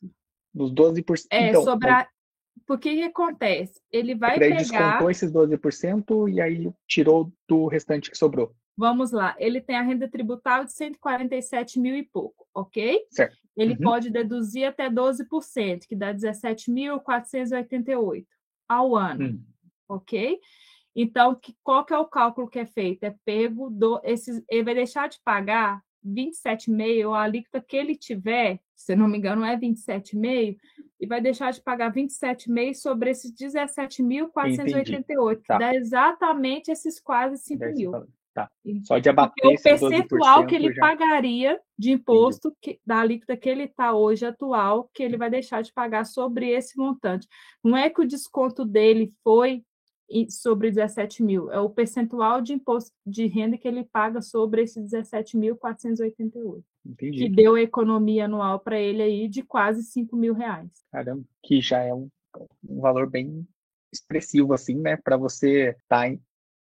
Nos 0.52 0.72
12%. 0.72 1.26
É, 1.30 1.50
então, 1.50 1.62
sobre 1.62 1.88
Porque 2.66 2.94
que 2.94 3.02
acontece? 3.02 3.80
Ele 3.92 4.14
vai 4.14 4.38
pegar... 4.38 4.56
descontou 4.56 5.10
esses 5.10 5.32
12% 5.32 6.32
e 6.32 6.40
aí 6.40 6.70
tirou 6.86 7.32
do 7.48 7.66
restante 7.68 8.10
que 8.10 8.18
sobrou. 8.18 8.54
Vamos 8.76 9.10
lá, 9.10 9.34
ele 9.38 9.60
tem 9.60 9.76
a 9.76 9.82
renda 9.82 10.06
tributável 10.06 10.66
de 10.66 10.72
147 10.72 11.80
mil 11.80 11.96
e 11.96 12.02
pouco, 12.02 12.46
ok? 12.54 13.06
Certo. 13.10 13.34
Ele 13.56 13.72
uhum. 13.72 13.80
pode 13.80 14.10
deduzir 14.10 14.66
até 14.66 14.90
12%, 14.90 15.86
que 15.88 15.96
dá 15.96 16.12
17.488 16.12 18.26
ao 18.68 18.94
ano, 18.94 19.28
uhum. 19.28 19.42
ok? 19.88 20.38
Então, 20.94 21.34
que, 21.34 21.56
qual 21.62 21.86
que 21.86 21.94
é 21.94 21.98
o 21.98 22.04
cálculo 22.04 22.48
que 22.48 22.58
é 22.58 22.66
feito? 22.66 23.04
É 23.04 23.14
pego 23.24 23.70
do 23.70 23.98
esses, 24.04 24.44
ele 24.48 24.64
vai 24.64 24.74
deixar 24.74 25.08
de 25.08 25.18
pagar 25.24 25.80
27,5, 26.06 27.14
a 27.14 27.22
alíquota 27.22 27.60
que 27.60 27.76
ele 27.76 27.96
tiver, 27.96 28.60
se 28.74 28.94
não 28.94 29.08
me 29.08 29.18
engano, 29.18 29.44
é 29.44 29.56
27,5, 29.56 30.56
e 31.00 31.06
vai 31.06 31.20
deixar 31.20 31.52
de 31.52 31.60
pagar 31.60 31.92
27,5 31.92 32.74
sobre 32.74 33.10
esses 33.10 33.34
17.488, 33.34 35.42
tá. 35.46 35.58
dá 35.58 35.74
exatamente 35.74 36.70
esses 36.70 37.00
quase 37.00 37.38
5 37.38 37.64
mil. 37.74 37.90
Tá. 38.36 38.50
Só 38.84 38.98
de 38.98 39.08
abater 39.08 39.32
Porque 39.40 39.56
o 39.56 39.62
percentual 39.62 40.46
que 40.46 40.54
ele 40.54 40.70
já... 40.70 40.80
pagaria 40.80 41.58
de 41.78 41.92
imposto 41.92 42.54
que, 42.60 42.78
da 42.84 43.00
alíquota 43.00 43.34
que 43.34 43.48
ele 43.48 43.62
está 43.62 43.94
hoje 43.94 44.26
atual, 44.26 44.90
que 44.92 45.02
ele 45.02 45.16
vai 45.16 45.30
deixar 45.30 45.62
de 45.62 45.72
pagar 45.72 46.04
sobre 46.04 46.50
esse 46.50 46.76
montante. 46.76 47.26
Não 47.64 47.74
é 47.74 47.88
que 47.88 48.02
o 48.02 48.06
desconto 48.06 48.62
dele 48.62 49.10
foi 49.24 49.64
sobre 50.28 50.70
17 50.70 51.22
mil, 51.22 51.50
é 51.50 51.58
o 51.58 51.68
percentual 51.68 52.40
de 52.40 52.52
imposto 52.52 52.92
de 53.04 53.26
renda 53.26 53.58
que 53.58 53.66
ele 53.66 53.84
paga 53.84 54.22
sobre 54.22 54.62
esses 54.62 54.88
17.488. 54.90 56.62
Entendi. 56.84 57.18
Que 57.18 57.28
deu 57.28 57.56
a 57.56 57.60
economia 57.60 58.26
anual 58.26 58.60
para 58.60 58.78
ele 58.78 59.02
aí 59.02 59.28
de 59.28 59.42
quase 59.42 59.82
5 59.82 60.16
mil 60.16 60.34
reais. 60.34 60.70
Caramba, 60.92 61.24
que 61.42 61.60
já 61.60 61.82
é 61.82 61.92
um, 61.92 62.08
um 62.68 62.80
valor 62.80 63.10
bem 63.10 63.46
expressivo, 63.92 64.54
assim, 64.54 64.76
né? 64.76 64.96
Para 64.96 65.16
você 65.16 65.70
estar 65.70 66.10
tá 66.10 66.16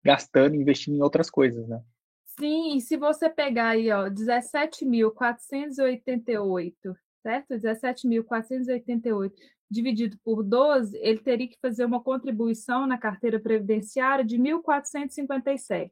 gastando, 0.03 0.55
investindo 0.55 0.97
em 0.97 1.01
outras 1.01 1.29
coisas, 1.29 1.65
né? 1.67 1.81
Sim, 2.39 2.77
e 2.77 2.81
se 2.81 2.97
você 2.97 3.29
pegar 3.29 3.69
aí, 3.69 3.91
ó, 3.91 4.09
17.488, 4.09 6.95
certo? 7.21 7.53
17.488 7.55 9.31
dividido 9.69 10.17
por 10.23 10.43
12, 10.43 10.97
ele 10.97 11.19
teria 11.19 11.47
que 11.47 11.59
fazer 11.61 11.85
uma 11.85 12.01
contribuição 12.01 12.87
na 12.87 12.97
carteira 12.97 13.39
previdenciária 13.39 14.25
de 14.25 14.37
1.457, 14.37 15.91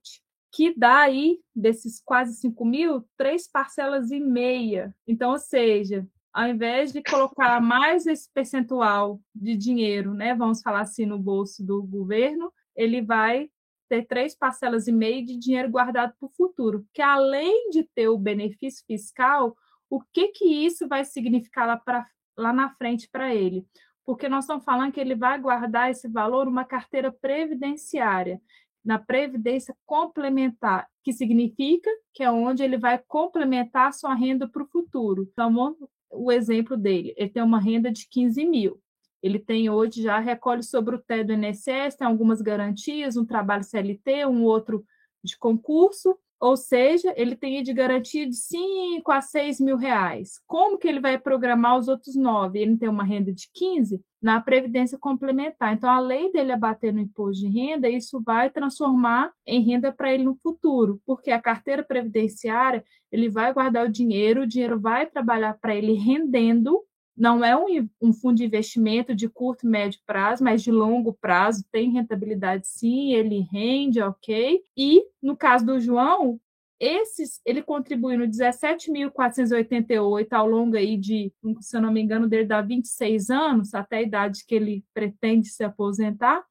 que 0.52 0.74
dá 0.78 1.00
aí, 1.00 1.40
desses 1.56 2.02
quase 2.04 2.36
5 2.36 2.66
mil, 2.66 3.06
três 3.16 3.48
parcelas 3.50 4.10
e 4.12 4.20
meia. 4.20 4.96
Então, 5.08 5.32
ou 5.32 5.40
seja, 5.40 6.08
ao 6.34 6.48
invés 6.48 6.92
de 6.92 7.02
colocar 7.04 7.62
mais 7.62 8.06
esse 8.06 8.30
percentual 8.34 9.20
de 9.34 9.56
dinheiro, 9.56 10.14
né, 10.14 10.36
vamos 10.36 10.62
falar 10.62 10.82
assim, 10.82 11.06
no 11.06 11.20
bolso 11.20 11.64
do 11.66 11.84
governo, 11.84 12.52
ele 12.76 13.02
vai 13.02 13.50
ter 13.90 14.06
três 14.06 14.36
parcelas 14.36 14.88
e 14.88 14.92
meia 14.92 15.24
de 15.24 15.38
dinheiro 15.38 15.70
guardado 15.70 16.14
para 16.20 16.28
o 16.28 16.32
futuro, 16.36 16.86
que 16.94 17.02
além 17.02 17.70
de 17.70 17.84
ter 17.96 18.08
o 18.10 18.18
benefício 18.18 18.84
fiscal, 18.86 19.56
o 19.90 20.02
que 20.14 20.28
que 20.30 20.46
isso 20.46 20.88
vai 20.88 21.06
significar 21.06 21.68
lá, 21.68 21.78
pra, 21.78 22.06
lá 22.38 22.54
na 22.54 22.70
frente 22.76 23.10
para 23.10 23.34
ele? 23.34 23.66
Porque 24.06 24.30
nós 24.30 24.46
estamos 24.46 24.64
falando 24.64 24.92
que 24.92 25.00
ele 25.00 25.16
vai 25.16 25.40
guardar 25.40 25.92
esse 25.92 26.08
valor 26.08 26.46
numa 26.46 26.64
carteira 26.64 27.12
previdenciária, 27.12 28.42
na 28.84 28.98
previdência 28.98 29.76
complementar, 29.86 30.88
que 31.04 31.12
significa 31.12 31.90
que 32.14 32.24
é 32.24 32.32
onde 32.32 32.64
ele 32.64 32.78
vai 32.78 32.98
complementar 32.98 33.90
a 33.90 33.92
sua 33.92 34.14
renda 34.14 34.48
para 34.48 34.64
o 34.64 34.68
futuro. 34.68 35.28
Então, 35.30 35.76
o 36.10 36.32
exemplo 36.32 36.78
dele, 36.78 37.14
ele 37.18 37.30
tem 37.30 37.44
uma 37.44 37.60
renda 37.60 37.92
de 37.92 38.08
15 38.10 38.46
mil. 38.46 38.82
Ele 39.22 39.40
tem 39.40 39.70
hoje 39.70 40.02
já 40.04 40.20
recolhe 40.20 40.64
sobre 40.64 40.96
o 40.96 41.00
TED 41.00 41.26
do 41.26 41.34
INSS, 41.34 41.98
tem 41.98 42.08
algumas 42.08 42.42
garantias, 42.42 43.18
um 43.18 43.26
trabalho 43.26 43.64
CLT, 43.64 44.26
um 44.26 44.44
outro 44.44 44.86
de 45.24 45.38
concurso, 45.38 46.18
ou 46.40 46.56
seja, 46.56 47.14
ele 47.18 47.36
tem 47.36 47.64
de 47.64 47.74
garantia 47.74 48.28
de 48.28 48.36
5 48.36 49.12
a 49.12 49.22
6 49.22 49.60
mil 49.60 49.76
reais. 49.76 50.40
Como 50.46 50.78
que 50.78 50.88
ele 50.88 51.00
vai 51.00 51.18
programar 51.18 51.78
os 51.78 51.88
outros 51.88 52.16
9? 52.16 52.60
Ele 52.60 52.78
tem 52.78 52.88
uma 52.88 53.04
renda 53.04 53.34
de 53.34 53.50
15 53.54 54.02
na 54.22 54.40
Previdência 54.40 54.98
Complementar. 54.98 55.74
Então, 55.74 55.90
além 55.90 56.32
dele 56.32 56.52
abater 56.52 56.94
no 56.94 57.00
imposto 57.00 57.42
de 57.42 57.50
renda, 57.50 57.90
isso 57.90 58.22
vai 58.24 58.50
transformar 58.50 59.32
em 59.46 59.62
renda 59.62 59.92
para 59.92 60.14
ele 60.14 60.24
no 60.24 60.36
futuro, 60.36 61.02
porque 61.06 61.32
a 61.32 61.42
carteira 61.42 61.84
previdenciária, 61.84 62.84
ele 63.12 63.30
vai 63.30 63.54
guardar 63.54 63.86
o 63.86 63.92
dinheiro, 63.92 64.42
o 64.42 64.48
dinheiro 64.48 64.80
vai 64.80 65.06
trabalhar 65.06 65.58
para 65.60 65.76
ele 65.76 65.94
rendendo 65.94 66.84
não 67.18 67.44
é 67.44 67.58
um, 67.58 67.90
um, 68.02 68.14
fundo 68.14 68.38
de 68.38 68.46
investimento 68.46 69.14
de 69.16 69.28
curto 69.28 69.66
e 69.66 69.70
médio 69.70 70.00
prazo, 70.06 70.44
mas 70.44 70.62
de 70.62 70.72
longo 70.72 71.14
prazo, 71.14 71.66
tem 71.72 71.92
rentabilidade 71.92 72.68
sim, 72.68 73.14
ele 73.14 73.48
rende, 73.52 74.00
ok. 74.02 74.62
E 74.78 75.04
no 75.22 75.36
caso 75.36 75.66
do 75.66 75.80
João, 75.80 76.40
esses 76.80 77.42
ele 77.44 77.64
contribui 77.64 78.16
no 78.18 78.28
17.488 78.28 80.28
ao 80.32 80.48
longo 80.48 80.78
aí 80.78 80.96
de, 80.96 81.34
se 81.60 81.76
eu 81.76 81.82
não 81.82 81.92
me 81.92 82.02
engano, 82.02 82.28
dele 82.28 82.46
dá 82.46 82.62
26 82.62 83.32
anos, 83.32 83.74
até 83.74 83.98
a 83.98 84.04
idade 84.04 84.46
que 84.46 84.54
ele 84.54 84.86
pretende 84.94 85.50
se 85.50 85.64
aposentar 85.64 86.46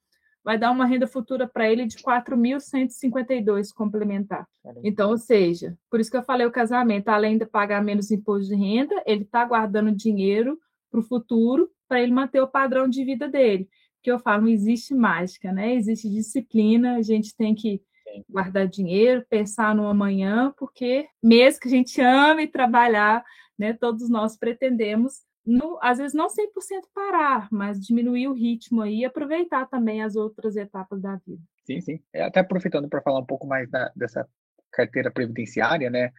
vai 0.46 0.56
dar 0.56 0.70
uma 0.70 0.86
renda 0.86 1.08
futura 1.08 1.48
para 1.48 1.68
ele 1.68 1.86
de 1.86 1.96
4.152 1.96 3.72
complementar. 3.74 4.46
Então, 4.84 5.10
ou 5.10 5.18
seja, 5.18 5.76
por 5.90 5.98
isso 5.98 6.08
que 6.08 6.16
eu 6.16 6.22
falei 6.22 6.46
o 6.46 6.52
casamento, 6.52 7.08
além 7.08 7.36
de 7.36 7.44
pagar 7.44 7.82
menos 7.82 8.12
imposto 8.12 8.46
de 8.46 8.54
renda, 8.54 8.94
ele 9.04 9.24
está 9.24 9.44
guardando 9.44 9.90
dinheiro 9.90 10.56
para 10.88 11.00
o 11.00 11.02
futuro 11.02 11.68
para 11.88 12.00
ele 12.00 12.12
manter 12.12 12.40
o 12.40 12.46
padrão 12.46 12.88
de 12.88 13.04
vida 13.04 13.28
dele. 13.28 13.68
Que 14.00 14.08
eu 14.08 14.20
falo, 14.20 14.42
não 14.42 14.48
existe 14.48 14.94
mágica, 14.94 15.50
né? 15.50 15.74
Existe 15.74 16.08
disciplina, 16.08 16.94
a 16.94 17.02
gente 17.02 17.34
tem 17.36 17.52
que 17.52 17.82
guardar 18.30 18.68
dinheiro, 18.68 19.26
pensar 19.28 19.74
no 19.74 19.88
amanhã, 19.88 20.54
porque 20.56 21.08
mesmo 21.20 21.60
que 21.60 21.66
a 21.66 21.72
gente 21.72 22.00
ame 22.00 22.46
trabalhar, 22.46 23.24
né, 23.58 23.72
todos 23.72 24.08
nós 24.08 24.36
pretendemos 24.36 25.25
no, 25.46 25.78
às 25.80 25.98
vezes 25.98 26.12
não 26.12 26.26
100% 26.26 26.88
parar, 26.92 27.48
mas 27.52 27.80
diminuir 27.80 28.26
o 28.28 28.32
ritmo 28.32 28.82
aí 28.82 29.00
e 29.00 29.04
aproveitar 29.04 29.66
também 29.66 30.02
as 30.02 30.16
outras 30.16 30.56
etapas 30.56 31.00
da 31.00 31.16
vida. 31.24 31.42
Sim, 31.64 31.80
sim. 31.80 32.00
É, 32.12 32.24
até 32.24 32.40
aproveitando 32.40 32.88
para 32.88 33.00
falar 33.00 33.20
um 33.20 33.26
pouco 33.26 33.46
mais 33.46 33.70
da, 33.70 33.92
dessa 33.94 34.28
carteira 34.72 35.10
previdenciária, 35.10 35.88
né? 35.88 36.10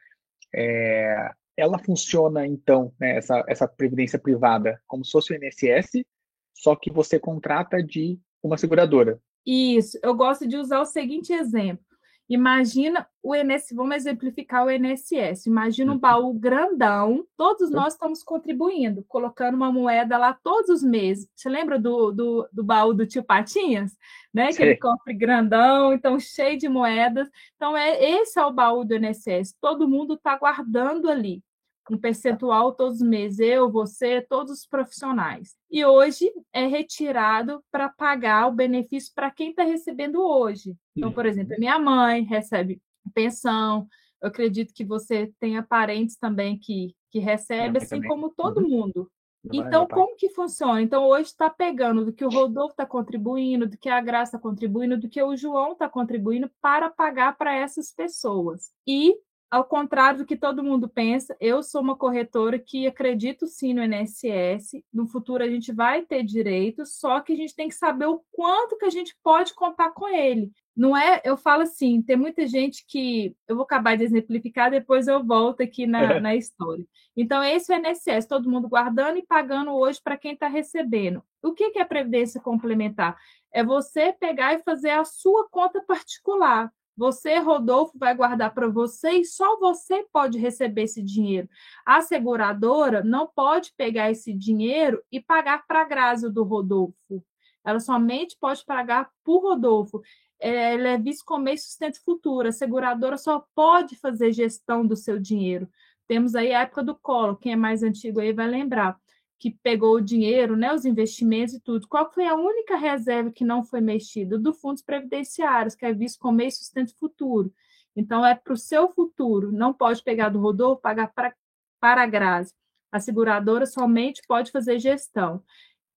É, 0.56 1.30
ela 1.58 1.78
funciona, 1.80 2.46
então, 2.46 2.94
né, 3.00 3.18
essa, 3.18 3.44
essa 3.48 3.68
previdência 3.68 4.20
privada, 4.20 4.80
como 4.88 5.04
se 5.04 5.12
fosse 5.12 5.34
o 5.34 5.36
INSS, 5.36 6.06
só 6.54 6.76
que 6.76 6.92
você 6.92 7.20
contrata 7.20 7.84
de 7.84 8.20
uma 8.42 8.58
seguradora. 8.58 9.20
Isso. 9.46 9.98
Eu 10.04 10.14
gosto 10.14 10.48
de 10.48 10.58
usar 10.58 10.80
o 10.82 10.86
seguinte 10.86 11.34
exemplo. 11.34 11.86
Imagina 12.30 13.08
o 13.24 13.34
INSS, 13.34 13.74
vamos 13.74 13.96
exemplificar 13.96 14.66
o 14.66 14.72
INSS. 14.72 15.46
Imagina 15.46 15.92
um 15.92 15.96
uhum. 15.96 16.00
baú 16.00 16.34
grandão, 16.34 17.26
todos 17.38 17.70
nós 17.70 17.94
estamos 17.94 18.24
contribuindo, 18.24 19.04
colocando 19.08 19.56
uma 19.56 19.72
moeda 19.72 20.18
lá 20.18 20.34
todos 20.34 20.70
os 20.70 20.84
meses. 20.84 21.30
Você 21.34 21.48
lembra 21.48 21.80
do, 21.80 22.12
do, 22.12 22.50
do 22.52 22.64
baú 22.64 22.94
do 22.94 23.08
tio 23.08 23.24
Patinhas? 23.24 23.96
Né? 24.34 24.52
Que 24.52 24.62
ele 24.62 24.76
cofre 24.78 25.14
grandão, 25.14 25.94
então 25.94 26.20
cheio 26.20 26.58
de 26.58 26.68
moedas. 26.68 27.30
Então, 27.56 27.76
é, 27.76 28.04
esse 28.04 28.38
é 28.38 28.46
o 28.46 28.52
baú 28.52 28.84
do 28.84 28.96
INSS. 28.96 29.56
Todo 29.62 29.88
mundo 29.88 30.16
está 30.16 30.38
guardando 30.38 31.10
ali 31.10 31.42
um 31.92 31.98
percentual 31.98 32.74
todos 32.74 33.02
os 33.02 33.08
meses, 33.08 33.40
eu, 33.40 33.72
você, 33.72 34.22
todos 34.22 34.52
os 34.52 34.66
profissionais. 34.66 35.56
E 35.72 35.86
hoje 35.86 36.32
é 36.54 36.66
retirado 36.68 37.64
para 37.72 37.90
pagar 37.90 38.48
o 38.48 38.52
benefício 38.52 39.12
para 39.16 39.32
quem 39.32 39.52
está 39.52 39.64
recebendo 39.64 40.22
hoje. 40.22 40.76
Então, 40.96 41.12
por 41.12 41.26
exemplo, 41.26 41.56
minha 41.58 41.80
mãe 41.80 42.24
recebe 42.24 42.82
pensão, 43.14 43.88
eu 44.22 44.30
acredito 44.30 44.74
que 44.74 44.84
você 44.84 45.32
tenha 45.40 45.64
parentes 45.64 46.18
também 46.18 46.58
que, 46.58 46.96
que 47.12 47.20
recebe, 47.20 47.78
assim 47.78 47.96
também. 47.96 48.10
como 48.10 48.30
todo 48.30 48.62
uhum. 48.62 48.70
mundo. 48.70 49.12
Então, 49.54 49.88
como 49.88 50.16
que 50.16 50.30
funciona? 50.30 50.82
Então, 50.82 51.06
hoje 51.06 51.30
está 51.30 51.50
pegando 51.50 52.04
do 52.04 52.12
que 52.12 52.26
o 52.26 52.30
Rodolfo 52.30 52.72
está 52.72 52.86
contribuindo, 52.86 53.68
do 53.68 53.78
que 53.78 53.88
a 53.88 54.02
Graça 54.02 54.36
está 54.36 54.40
contribuindo, 54.40 54.98
do 54.98 55.08
que 55.08 55.22
o 55.22 55.36
João 55.36 55.74
está 55.74 55.88
contribuindo 55.88 56.50
para 56.62 56.90
pagar 56.90 57.38
para 57.38 57.56
essas 57.56 57.92
pessoas. 57.92 58.72
E 58.86 59.16
ao 59.50 59.64
contrário 59.64 60.20
do 60.20 60.26
que 60.26 60.36
todo 60.36 60.64
mundo 60.64 60.90
pensa, 60.90 61.36
eu 61.40 61.64
sou 61.64 61.82
uma 61.82 61.96
corretora 61.96 62.60
que 62.60 62.86
acredito 62.86 63.48
sim 63.48 63.74
no 63.74 63.84
INSS. 63.84 64.84
No 64.94 65.08
futuro 65.08 65.44
a 65.44 65.50
gente 65.50 65.72
vai 65.72 66.04
ter 66.04 66.24
direitos, 66.24 67.00
só 67.00 67.22
que 67.22 67.34
a 67.34 67.36
gente 67.36 67.56
tem 67.56 67.70
que 67.70 67.76
saber 67.76 68.06
o 68.06 68.22
quanto 68.32 68.78
que 68.78 68.86
a 68.86 68.90
gente 68.90 69.16
pode 69.24 69.54
contar 69.54 69.92
com 69.92 70.08
ele. 70.10 70.52
Não 70.76 70.96
é, 70.96 71.22
eu 71.24 71.36
falo 71.38 71.64
assim, 71.64 72.02
tem 72.02 72.16
muita 72.16 72.46
gente 72.46 72.86
que 72.88 73.36
eu 73.48 73.56
vou 73.56 73.64
acabar 73.64 73.98
de 73.98 74.04
exemplificar, 74.04 74.70
depois 74.70 75.08
eu 75.08 75.24
volto 75.26 75.64
aqui 75.64 75.88
na, 75.88 76.20
na 76.20 76.36
história. 76.36 76.86
Então, 77.16 77.44
esse 77.44 77.74
é 77.74 77.80
o 77.80 77.88
INSS, 77.88 78.28
todo 78.28 78.50
mundo 78.50 78.68
guardando 78.70 79.18
e 79.18 79.26
pagando 79.26 79.72
hoje 79.72 80.00
para 80.04 80.18
quem 80.18 80.34
está 80.34 80.48
recebendo. 80.48 81.24
O 81.42 81.54
que, 81.54 81.72
que 81.72 81.80
é 81.80 81.86
previdência 81.86 82.42
complementar? 82.42 83.18
É 83.52 83.64
você 83.64 84.14
pegar 84.14 84.54
e 84.54 84.64
fazer 84.64 84.92
a 84.92 85.06
sua 85.06 85.48
conta 85.50 85.82
particular. 85.82 86.72
Você, 86.98 87.38
Rodolfo, 87.38 87.98
vai 87.98 88.16
guardar 88.16 88.54
para 88.54 88.68
você 88.68 89.12
e 89.12 89.26
só 89.26 89.60
você 89.60 90.04
pode 90.12 90.40
receber 90.40 90.84
esse 90.84 91.02
dinheiro. 91.04 91.48
A 91.86 92.02
seguradora 92.02 93.04
não 93.04 93.28
pode 93.28 93.72
pegar 93.78 94.10
esse 94.10 94.34
dinheiro 94.34 95.02
e 95.12 95.22
pagar 95.22 95.68
para 95.68 95.82
a 95.82 95.86
Grazi 95.86 96.30
do 96.30 96.44
Rodolfo. 96.44 97.24
Ela 97.64 97.80
somente 97.80 98.36
pode 98.40 98.66
pagar 98.66 99.12
por 99.24 99.44
Rodolfo. 99.44 100.02
É, 100.40 100.74
ela 100.74 100.90
é 100.90 100.98
vice 100.98 101.24
como 101.24 101.44
meio 101.44 101.58
sustento 101.60 102.04
futuro. 102.04 102.48
A 102.48 102.52
seguradora 102.52 103.18
só 103.18 103.46
pode 103.54 103.96
fazer 103.96 104.32
gestão 104.34 104.86
do 104.86 104.96
seu 104.96 105.20
dinheiro. 105.20 105.70
Temos 106.08 106.34
aí 106.34 106.54
a 106.54 106.62
época 106.62 106.84
do 106.84 106.96
colo, 106.96 107.36
quem 107.36 107.52
é 107.52 107.56
mais 107.56 107.84
antigo 107.84 108.20
aí 108.20 108.34
vai 108.34 108.48
lembrar 108.48 108.98
que 109.40 109.52
pegou 109.52 109.96
o 109.96 110.02
dinheiro, 110.02 110.56
né, 110.56 110.74
os 110.74 110.86
investimentos 110.86 111.54
e 111.54 111.60
tudo. 111.60 111.88
Qual 111.88 112.12
foi 112.12 112.26
a 112.26 112.36
única 112.36 112.76
reserva 112.76 113.32
que 113.32 113.46
não 113.46 113.64
foi 113.64 113.82
mexida? 113.82 114.38
Do 114.38 114.54
fundos 114.54 114.82
previdenciários, 114.82 115.76
que 115.76 115.86
é 115.86 115.94
visto 115.94 116.20
como 116.20 116.38
meio 116.38 116.52
sustento 116.52 116.96
futuro. 116.98 117.54
Então, 117.96 118.26
é 118.26 118.36
para 118.36 118.54
o 118.54 118.58
seu 118.58 118.90
futuro. 118.90 119.52
Não 119.52 119.74
pode 119.74 120.04
pegar 120.04 120.30
do 120.30 120.40
Rodolfo, 120.40 120.82
pagar 120.82 121.12
pra, 121.14 121.34
para 121.80 122.04
a 122.04 122.06
Grazi. 122.06 122.54
A 122.92 123.00
seguradora 123.00 123.66
somente 123.66 124.22
pode 124.28 124.52
fazer 124.52 124.80
gestão. 124.80 125.44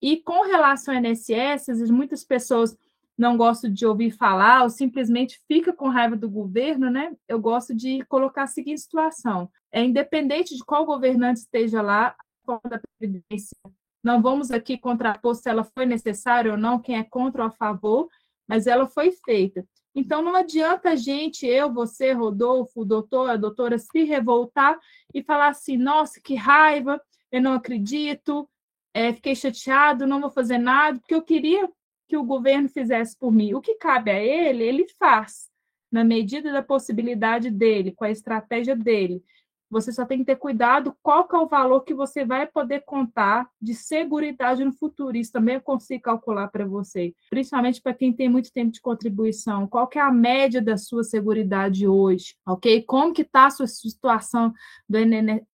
E 0.03 0.17
com 0.17 0.47
relação 0.47 0.95
ao 0.95 1.01
INSS, 1.01 1.91
muitas 1.91 2.25
pessoas 2.25 2.77
não 3.17 3.37
gostam 3.37 3.71
de 3.71 3.85
ouvir 3.85 4.11
falar 4.11 4.63
ou 4.63 4.71
simplesmente 4.71 5.39
fica 5.47 5.75
com 5.75 5.89
raiva 5.89 6.17
do 6.17 6.29
governo, 6.29 6.91
né? 6.91 7.15
Eu 7.29 7.39
gosto 7.39 7.75
de 7.75 8.03
colocar 8.07 8.45
a 8.45 8.47
seguinte 8.47 8.81
situação: 8.81 9.51
é 9.71 9.85
independente 9.85 10.57
de 10.57 10.65
qual 10.65 10.87
governante 10.87 11.41
esteja 11.41 11.83
lá, 11.83 12.17
da 12.65 12.81
Previdência. 12.99 13.57
Não 14.03 14.23
vamos 14.23 14.51
aqui 14.51 14.79
contrapor 14.79 15.35
se 15.35 15.49
ela 15.49 15.63
foi 15.63 15.85
necessária 15.85 16.53
ou 16.53 16.59
não, 16.59 16.81
quem 16.81 16.97
é 16.97 17.05
contra 17.05 17.43
ou 17.43 17.49
a 17.49 17.51
favor, 17.51 18.09
mas 18.49 18.67
ela 18.67 18.89
foi 18.89 19.13
feita. 19.13 19.65
Então, 19.95 20.23
não 20.23 20.35
adianta 20.35 20.91
a 20.91 20.97
gente, 20.97 21.47
eu, 21.47 21.73
você, 21.73 22.13
Rodolfo, 22.13 22.81
o 22.81 22.85
doutor, 22.85 23.31
a 23.31 23.37
doutora, 23.37 23.79
se 23.79 24.05
revoltar 24.05 24.79
e 25.13 25.23
falar 25.23 25.49
assim: 25.49 25.77
nossa, 25.77 26.21
que 26.21 26.35
raiva, 26.35 27.01
eu 27.31 27.43
não 27.43 27.55
acredito, 27.55 28.49
é, 28.95 29.13
fiquei 29.13 29.35
chateado, 29.35 30.07
não 30.07 30.21
vou 30.21 30.31
fazer 30.31 30.59
nada, 30.59 30.99
porque 30.99 31.15
eu 31.15 31.23
queria 31.23 31.69
que 32.09 32.17
o 32.17 32.25
governo 32.25 32.69
fizesse 32.69 33.17
por 33.17 33.33
mim. 33.33 33.55
O 33.55 33.61
que 33.61 33.75
cabe 33.77 34.11
a 34.11 34.19
ele, 34.19 34.65
ele 34.65 34.87
faz, 34.99 35.49
na 35.91 36.05
medida 36.05 36.53
da 36.53 36.63
possibilidade 36.63 37.51
dele, 37.51 37.93
com 37.93 38.05
a 38.05 38.11
estratégia 38.11 38.75
dele. 38.77 39.23
Você 39.71 39.93
só 39.93 40.05
tem 40.05 40.19
que 40.19 40.25
ter 40.25 40.37
cuidado 40.37 40.97
qual 41.01 41.29
que 41.29 41.37
é 41.37 41.39
o 41.39 41.47
valor 41.47 41.83
que 41.83 41.95
você 41.95 42.25
vai 42.25 42.47
poder 42.47 42.81
contar 42.85 43.49
de 43.63 43.73
seguridade 43.73 44.65
no 44.65 44.73
futuro. 44.73 45.17
Isso 45.17 45.31
também 45.31 45.55
eu 45.55 45.61
consigo 45.61 46.03
calcular 46.03 46.49
para 46.49 46.67
você, 46.67 47.15
principalmente 47.31 47.81
para 47.81 47.95
quem 47.95 48.13
tem 48.13 48.29
muito 48.29 48.53
tempo 48.53 48.73
de 48.73 48.81
contribuição. 48.81 49.69
Qual 49.69 49.87
que 49.87 49.99
é 49.99 50.03
a 50.03 50.11
média 50.11 50.61
da 50.61 50.77
sua 50.77 51.05
seguridade 51.05 51.87
hoje, 51.87 52.35
ok? 52.45 52.83
Como 52.83 53.13
que 53.13 53.23
está 53.23 53.47
a 53.47 53.51
sua 53.51 53.69
situação 53.69 54.53
do 54.89 54.99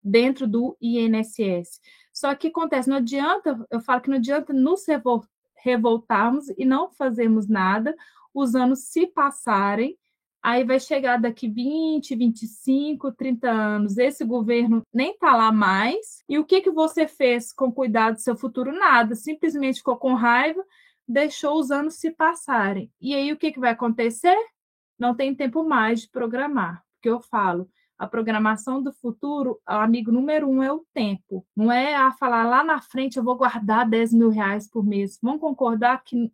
dentro 0.03 0.47
do 0.47 0.77
INSS? 0.81 1.81
Só 2.13 2.35
que 2.35 2.49
acontece, 2.49 2.91
não 2.91 2.99
adianta, 2.99 3.67
eu 3.71 3.81
falo 3.81 4.03
que 4.03 4.11
não 4.11 4.19
adianta 4.19 4.53
nos 4.53 4.85
revoltarmos 5.57 6.49
e 6.59 6.65
não 6.67 6.91
fazermos 6.91 7.49
nada, 7.49 7.97
os 8.35 8.55
anos 8.55 8.91
se 8.91 9.07
passarem 9.07 9.97
Aí 10.43 10.65
vai 10.65 10.81
chegar 10.81 11.19
daqui 11.19 11.49
20, 11.49 12.17
25, 12.17 13.13
30 13.13 13.49
anos, 13.49 13.97
esse 13.97 14.25
governo 14.25 14.83
nem 14.93 15.13
está 15.13 15.37
lá 15.37 15.53
mais. 15.53 16.25
E 16.29 16.37
o 16.37 16.45
que, 16.45 16.61
que 16.61 16.71
você 16.71 17.07
fez 17.07 17.53
com 17.53 17.71
cuidado 17.71 18.15
do 18.15 18.21
seu 18.21 18.37
futuro? 18.37 18.73
Nada, 18.73 19.15
simplesmente 19.15 19.79
ficou 19.79 19.97
com 19.97 20.15
raiva, 20.15 20.65
deixou 21.07 21.61
os 21.61 21.71
anos 21.71 21.95
se 21.95 22.11
passarem. 22.11 22.91
E 23.01 23.15
aí 23.15 23.33
o 23.33 23.37
que, 23.37 23.53
que 23.53 23.61
vai 23.61 23.71
acontecer? 23.71 24.37
Não 24.99 25.15
tem 25.15 25.33
tempo 25.33 25.63
mais 25.63 26.01
de 26.01 26.11
programar. 26.11 26.83
Porque 26.95 27.09
eu 27.09 27.21
falo, 27.21 27.69
a 27.97 28.07
programação 28.09 28.83
do 28.83 28.93
futuro, 28.93 29.61
o 29.69 29.73
amigo 29.73 30.11
número 30.11 30.49
um 30.49 30.61
é 30.61 30.73
o 30.73 30.85
tempo. 30.93 31.47
Não 31.57 31.71
é 31.71 31.95
a 31.95 32.11
falar 32.11 32.43
lá 32.43 32.65
na 32.65 32.81
frente 32.81 33.17
eu 33.17 33.23
vou 33.23 33.37
guardar 33.37 33.89
10 33.89 34.13
mil 34.13 34.29
reais 34.29 34.69
por 34.69 34.85
mês. 34.85 35.21
Vamos 35.23 35.41
concordar 35.41 36.03
que 36.03 36.33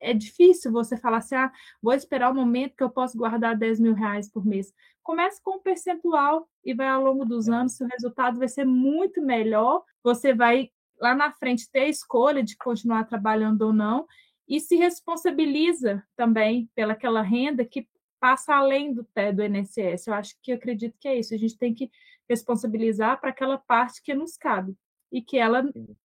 é, 0.00 0.14
difícil 0.14 0.72
você 0.72 0.96
falar 0.96 1.18
assim, 1.18 1.34
ah, 1.34 1.52
vou 1.82 1.92
esperar 1.92 2.30
o 2.30 2.34
momento 2.34 2.76
que 2.76 2.82
eu 2.82 2.90
posso 2.90 3.16
guardar 3.16 3.56
10 3.56 3.80
mil 3.80 3.94
reais 3.94 4.30
por 4.30 4.44
mês. 4.44 4.72
Comece 5.02 5.40
com 5.42 5.56
um 5.56 5.60
percentual 5.60 6.48
e 6.64 6.74
vai 6.74 6.88
ao 6.88 7.02
longo 7.02 7.24
dos 7.24 7.48
é. 7.48 7.52
anos, 7.52 7.80
o 7.80 7.86
resultado 7.86 8.38
vai 8.38 8.48
ser 8.48 8.64
muito 8.64 9.22
melhor. 9.22 9.82
Você 10.02 10.34
vai 10.34 10.70
lá 11.00 11.14
na 11.14 11.32
frente 11.32 11.70
ter 11.70 11.80
a 11.80 11.88
escolha 11.88 12.42
de 12.42 12.56
continuar 12.56 13.04
trabalhando 13.04 13.62
ou 13.62 13.72
não 13.72 14.06
e 14.48 14.60
se 14.60 14.76
responsabiliza 14.76 16.02
também 16.16 16.70
pelaquela 16.74 17.22
renda 17.22 17.64
que 17.64 17.86
passa 18.18 18.54
além 18.54 18.92
do 18.92 19.04
TE 19.04 19.32
do 19.32 19.44
INSS. 19.44 20.06
Eu 20.06 20.14
acho 20.14 20.34
que 20.42 20.52
eu 20.52 20.56
acredito 20.56 20.96
que 20.98 21.06
é 21.06 21.18
isso. 21.18 21.34
A 21.34 21.38
gente 21.38 21.56
tem 21.56 21.74
que 21.74 21.90
responsabilizar 22.28 23.20
para 23.20 23.30
aquela 23.30 23.58
parte 23.58 24.02
que 24.02 24.14
nos 24.14 24.36
cabe 24.36 24.74
e 25.12 25.22
que 25.22 25.38
ela 25.38 25.62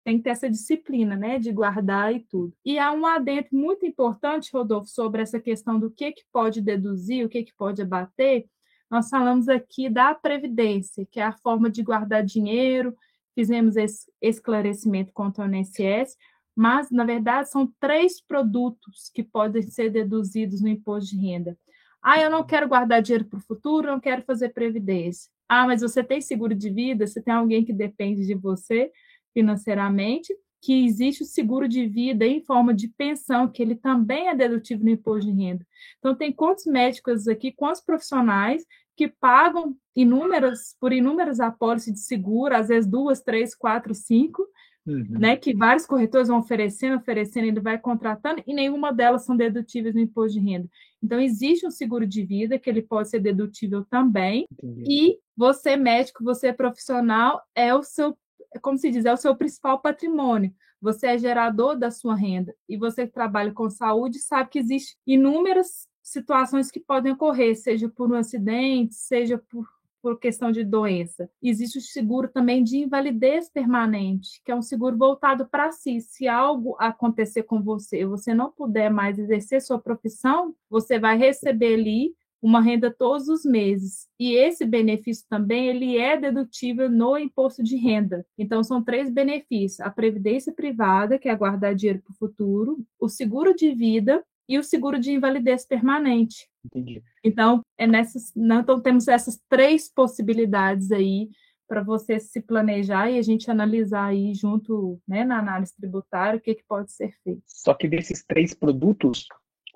tem 0.07 0.19
que 0.19 0.23
ter 0.23 0.31
essa 0.31 0.49
disciplina, 0.49 1.17
né, 1.17 1.37
de 1.37 1.51
guardar 1.51 2.15
e 2.15 2.21
tudo. 2.21 2.55
E 2.65 2.79
há 2.79 2.93
um 2.93 3.05
adentro 3.05 3.57
muito 3.57 3.85
importante, 3.85 4.53
Rodolfo, 4.53 4.89
sobre 4.89 5.21
essa 5.21 5.41
questão 5.41 5.81
do 5.81 5.91
que, 5.91 6.13
que 6.13 6.23
pode 6.33 6.61
deduzir, 6.61 7.27
o 7.27 7.29
que, 7.29 7.43
que 7.43 7.53
pode 7.57 7.83
abater. 7.83 8.47
Nós 8.89 9.11
falamos 9.11 9.49
aqui 9.49 9.91
da 9.91 10.15
previdência, 10.15 11.05
que 11.11 11.19
é 11.19 11.25
a 11.25 11.33
forma 11.33 11.69
de 11.69 11.83
guardar 11.83 12.23
dinheiro, 12.23 12.95
fizemos 13.35 13.75
esse 13.75 14.09
esclarecimento 14.23 15.13
quanto 15.13 15.43
ao 15.43 15.53
INSS, 15.53 16.17
mas, 16.55 16.89
na 16.89 17.03
verdade, 17.03 17.51
são 17.51 17.69
três 17.81 18.21
produtos 18.21 19.11
que 19.13 19.25
podem 19.25 19.63
ser 19.63 19.91
deduzidos 19.91 20.63
no 20.63 20.69
imposto 20.69 21.17
de 21.17 21.21
renda. 21.21 21.59
Ah, 22.01 22.21
eu 22.21 22.31
não 22.31 22.47
quero 22.47 22.69
guardar 22.69 23.03
dinheiro 23.03 23.25
para 23.25 23.41
o 23.41 23.43
futuro, 23.43 23.89
não 23.89 23.99
quero 23.99 24.23
fazer 24.23 24.51
previdência. 24.51 25.29
Ah, 25.49 25.67
mas 25.67 25.81
você 25.81 26.05
tem 26.05 26.21
seguro 26.21 26.55
de 26.55 26.71
vida, 26.71 27.09
você 27.09 27.21
tem 27.21 27.35
alguém 27.35 27.65
que 27.65 27.73
depende 27.73 28.25
de 28.25 28.35
você, 28.37 28.93
financeiramente, 29.37 30.35
que 30.63 30.87
existe 30.87 31.23
o 31.23 31.27
seguro 31.27 31.69
de 31.69 31.87
vida 31.87 32.25
em 32.25 32.41
forma 32.41 32.73
de 32.73 32.89
pensão, 32.89 33.47
que 33.47 33.63
ele 33.63 33.75
também 33.75 34.29
é 34.29 34.35
dedutível 34.35 34.87
no 34.87 34.91
imposto 34.91 35.31
de 35.31 35.37
renda. 35.37 35.67
Então, 35.99 36.15
tem 36.15 36.33
quantos 36.33 36.65
médicos 36.65 37.29
aqui, 37.29 37.53
quantos 37.53 37.83
profissionais 37.83 38.65
que 38.97 39.09
pagam 39.09 39.77
inúmeras, 39.95 40.75
por 40.81 40.91
inúmeras 40.91 41.39
apólices 41.39 41.93
de 41.93 42.01
seguro, 42.01 42.57
às 42.57 42.69
vezes 42.69 42.91
duas, 42.91 43.21
três, 43.21 43.55
quatro, 43.55 43.95
cinco, 43.95 44.43
uhum. 44.87 45.05
né, 45.11 45.37
que 45.37 45.55
vários 45.55 45.85
corretores 45.85 46.29
vão 46.29 46.39
oferecendo, 46.39 46.97
oferecendo, 46.97 47.45
ele 47.45 47.61
vai 47.61 47.79
contratando, 47.79 48.43
e 48.47 48.55
nenhuma 48.55 48.91
delas 48.91 49.27
são 49.27 49.37
dedutíveis 49.37 49.95
no 49.95 50.01
imposto 50.01 50.41
de 50.41 50.47
renda. 50.47 50.67
Então, 51.03 51.21
existe 51.21 51.67
um 51.67 51.71
seguro 51.71 52.07
de 52.07 52.25
vida 52.25 52.59
que 52.59 52.71
ele 52.71 52.81
pode 52.81 53.11
ser 53.11 53.21
dedutível 53.21 53.85
também, 53.85 54.47
Entendi. 54.51 54.85
e 54.89 55.19
você, 55.37 55.77
médico, 55.77 56.25
você 56.25 56.51
profissional, 56.55 57.43
é 57.55 57.75
o 57.75 57.83
seu 57.83 58.17
como 58.59 58.79
se 58.79 58.91
diz, 58.91 59.05
é 59.05 59.13
o 59.13 59.17
seu 59.17 59.35
principal 59.37 59.81
patrimônio. 59.81 60.53
Você 60.81 61.07
é 61.07 61.19
gerador 61.19 61.77
da 61.77 61.91
sua 61.91 62.15
renda 62.15 62.55
e 62.69 62.77
você 62.77 63.07
que 63.07 63.13
trabalha 63.13 63.53
com 63.53 63.69
saúde 63.71 64.19
sabe 64.19 64.51
que 64.51 64.59
existem 64.59 64.97
inúmeras 65.07 65.89
situações 66.03 66.71
que 66.71 66.79
podem 66.79 67.13
ocorrer, 67.13 67.57
seja 67.57 67.89
por 67.89 68.13
um 68.13 68.15
acidente, 68.15 68.95
seja 68.95 69.37
por, 69.37 69.67
por 70.01 70.21
questão 70.21 70.53
de 70.53 70.63
doença. 70.63 71.29
Existe 71.43 71.79
o 71.79 71.81
seguro 71.81 72.29
também 72.29 72.63
de 72.63 72.79
invalidez 72.79 73.51
permanente, 73.51 74.41
que 74.45 74.53
é 74.53 74.55
um 74.55 74.63
seguro 74.63 74.97
voltado 74.97 75.49
para 75.49 75.73
si. 75.73 76.01
Se 76.01 76.29
algo 76.29 76.77
acontecer 76.79 77.43
com 77.43 77.61
você, 77.61 78.07
você 78.07 78.33
não 78.33 78.53
puder 78.53 78.89
mais 78.89 79.19
exercer 79.19 79.61
sua 79.61 79.81
profissão, 79.81 80.55
você 80.71 80.97
vai 80.99 81.19
receber 81.19 81.75
ali 81.75 82.15
uma 82.41 82.61
renda 82.61 82.91
todos 82.91 83.29
os 83.29 83.45
meses. 83.45 84.07
E 84.19 84.35
esse 84.35 84.65
benefício 84.65 85.25
também 85.29 85.69
ele 85.69 85.97
é 85.97 86.17
dedutível 86.17 86.91
no 86.91 87.19
imposto 87.19 87.63
de 87.63 87.77
renda. 87.77 88.25
Então 88.39 88.63
são 88.63 88.83
três 88.83 89.11
benefícios: 89.11 89.81
a 89.81 89.91
previdência 89.91 90.53
privada, 90.53 91.19
que 91.19 91.29
é 91.29 91.35
guardar 91.35 91.75
dinheiro 91.75 92.03
para 92.03 92.13
o 92.13 92.17
futuro, 92.17 92.79
o 93.01 93.09
seguro 93.09 93.55
de 93.55 93.75
vida 93.75 94.25
e 94.49 94.59
o 94.59 94.63
seguro 94.63 94.99
de 94.99 95.13
invalidez 95.13 95.67
permanente. 95.67 96.49
Entendi. 96.65 97.03
Então, 97.25 97.63
é 97.77 97.87
nessas, 97.87 98.33
então 98.37 98.81
temos 98.81 99.09
essas 99.09 99.41
três 99.49 99.93
possibilidades 99.93 100.93
aí 100.93 101.29
para 101.69 101.83
você 101.83 102.21
se 102.21 102.41
planejar 102.41 103.11
e 103.11 103.19
a 103.19 103.23
gente 103.23 103.51
analisar 103.51 104.07
aí 104.07 104.33
junto, 104.35 105.01
né, 105.07 105.25
na 105.25 105.41
análise 105.41 105.75
tributária, 105.75 106.39
o 106.39 106.41
que, 106.41 106.55
que 106.55 106.65
pode 106.65 106.93
ser 106.93 107.13
feito. 107.25 107.43
Só 107.45 107.75
que 107.75 107.89
desses 107.89 108.25
três 108.25 108.55
produtos, 108.55 109.27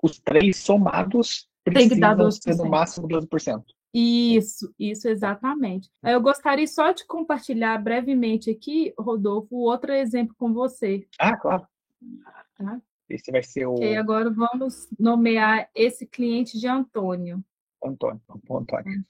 os 0.01 0.17
três 0.19 0.57
somados 0.57 1.49
tem 1.65 1.89
que 1.89 1.99
dar 1.99 2.15
12%. 2.15 2.41
Ser 2.41 2.55
no 2.57 2.69
máximo 2.69 3.07
12%. 3.07 3.63
Isso, 3.93 4.73
isso 4.79 5.09
exatamente. 5.09 5.91
Eu 6.01 6.21
gostaria 6.21 6.65
só 6.65 6.91
de 6.91 7.05
compartilhar 7.05 7.77
brevemente 7.77 8.49
aqui, 8.49 8.93
Rodolfo, 8.97 9.55
outro 9.57 9.91
exemplo 9.91 10.33
com 10.37 10.53
você. 10.53 11.05
Ah, 11.19 11.35
claro. 11.35 11.67
Tá? 12.57 12.81
Esse 13.09 13.31
vai 13.31 13.43
ser 13.43 13.65
o. 13.67 13.75
E 13.81 13.97
agora 13.97 14.29
vamos 14.29 14.87
nomear 14.97 15.69
esse 15.75 16.07
cliente 16.07 16.57
de 16.57 16.67
Antônio. 16.67 17.43
Antônio, 17.83 18.21
Antônio. 18.29 19.05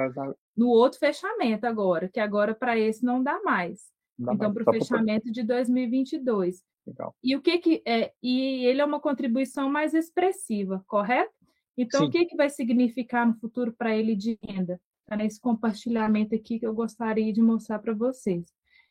no 0.56 0.68
outro 0.68 0.98
fechamento 0.98 1.66
agora, 1.66 2.08
que 2.08 2.18
agora 2.18 2.54
para 2.54 2.78
esse 2.78 3.04
não 3.04 3.22
dá 3.22 3.42
mais. 3.42 3.92
Então, 4.18 4.52
para 4.52 4.68
o 4.68 4.72
fechamento 4.72 5.30
de 5.30 5.42
2022. 5.42 6.62
Legal. 6.86 7.14
E 7.22 7.36
o 7.36 7.42
que 7.42 7.58
que 7.58 7.82
é? 7.86 8.12
E 8.22 8.64
ele 8.64 8.80
é 8.80 8.84
uma 8.84 9.00
contribuição 9.00 9.70
mais 9.70 9.94
expressiva, 9.94 10.82
correto? 10.86 11.32
Então, 11.76 12.00
Sim. 12.00 12.06
o 12.06 12.10
que 12.10 12.24
que 12.24 12.36
vai 12.36 12.50
significar 12.50 13.26
no 13.26 13.34
futuro 13.34 13.72
para 13.72 13.96
ele 13.96 14.16
de 14.16 14.36
renda? 14.42 14.80
Tá 15.06 15.16
nesse 15.16 15.40
compartilhamento 15.40 16.34
aqui 16.34 16.58
que 16.58 16.66
eu 16.66 16.74
gostaria 16.74 17.32
de 17.32 17.40
mostrar 17.40 17.78
para 17.78 17.94
vocês. 17.94 18.46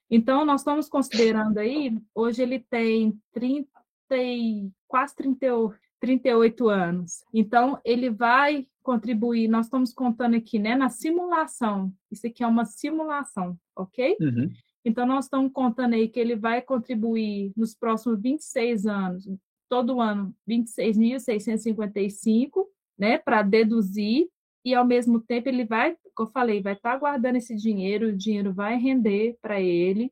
Então, 0.10 0.46
nós 0.46 0.62
estamos 0.62 0.88
considerando 0.88 1.58
aí, 1.58 2.00
hoje 2.16 2.42
ele 2.42 2.60
tem 2.60 3.20
30 3.34 3.68
e, 4.12 4.72
quase 4.88 5.14
38, 5.16 5.78
38 6.00 6.70
anos. 6.70 7.26
Então, 7.34 7.80
ele 7.84 8.10
vai 8.10 8.66
contribuir, 8.82 9.50
nós 9.50 9.66
estamos 9.66 9.94
contando 9.94 10.38
aqui, 10.38 10.58
né, 10.58 10.76
na 10.76 10.90
simulação. 10.90 11.92
Isso 12.10 12.26
aqui 12.26 12.42
é 12.42 12.48
uma 12.48 12.64
simulação, 12.64 13.60
ok? 13.76 14.16
Uhum. 14.22 14.50
Então, 14.88 15.06
nós 15.06 15.26
estamos 15.26 15.52
contando 15.52 15.96
aí 15.96 16.08
que 16.08 16.18
ele 16.18 16.38
vai 16.38 16.62
contribuir 16.62 17.52
nos 17.58 17.76
próximos 17.76 18.22
26 18.22 18.86
anos, 18.86 19.30
todo 19.68 20.00
ano, 20.00 20.34
26.655, 20.48 22.66
né, 22.98 23.18
para 23.18 23.42
deduzir, 23.42 24.30
e 24.64 24.74
ao 24.74 24.86
mesmo 24.86 25.20
tempo 25.20 25.50
ele 25.50 25.66
vai, 25.66 25.98
como 26.16 26.30
eu 26.30 26.32
falei, 26.32 26.62
vai 26.62 26.72
estar 26.72 26.94
tá 26.94 26.98
guardando 26.98 27.36
esse 27.36 27.54
dinheiro, 27.54 28.08
o 28.08 28.16
dinheiro 28.16 28.54
vai 28.54 28.78
render 28.78 29.38
para 29.42 29.60
ele, 29.60 30.10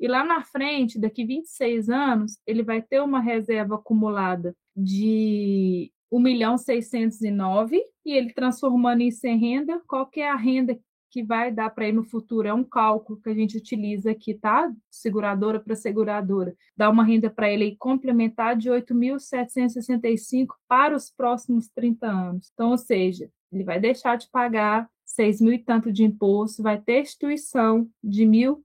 e 0.00 0.08
lá 0.08 0.24
na 0.24 0.42
frente, 0.42 0.98
daqui 0.98 1.26
26 1.26 1.90
anos, 1.90 2.38
ele 2.46 2.62
vai 2.62 2.80
ter 2.80 3.02
uma 3.02 3.20
reserva 3.20 3.74
acumulada 3.74 4.56
de 4.74 5.92
1 6.10 6.18
milhão 6.18 6.56
609 6.56 7.82
e 8.04 8.12
ele 8.12 8.32
transformando 8.32 9.02
isso 9.02 9.26
em 9.26 9.38
renda, 9.38 9.82
qual 9.86 10.06
que 10.06 10.20
é 10.20 10.30
a 10.30 10.36
renda 10.36 10.78
que 11.16 11.22
vai 11.22 11.50
dar 11.50 11.70
para 11.70 11.88
ele 11.88 11.96
no 11.96 12.04
futuro. 12.04 12.46
É 12.46 12.52
um 12.52 12.62
cálculo 12.62 13.18
que 13.18 13.30
a 13.30 13.34
gente 13.34 13.56
utiliza 13.56 14.10
aqui, 14.10 14.34
tá? 14.34 14.70
Seguradora 14.90 15.58
para 15.58 15.74
seguradora. 15.74 16.54
Dá 16.76 16.90
uma 16.90 17.02
renda 17.02 17.30
para 17.30 17.50
ele 17.50 17.74
complementar 17.76 18.54
de 18.54 18.68
8.765 18.68 20.48
para 20.68 20.94
os 20.94 21.10
próximos 21.10 21.68
30 21.68 22.06
anos. 22.06 22.50
Então, 22.52 22.72
ou 22.72 22.76
seja, 22.76 23.30
ele 23.50 23.64
vai 23.64 23.80
deixar 23.80 24.16
de 24.16 24.28
pagar 24.28 24.90
6 25.06 25.40
mil 25.40 25.54
e 25.54 25.58
tanto 25.58 25.90
de 25.90 26.04
imposto, 26.04 26.62
vai 26.62 26.78
ter 26.78 27.00
instituição 27.00 27.88
de 28.04 28.26
mil 28.26 28.62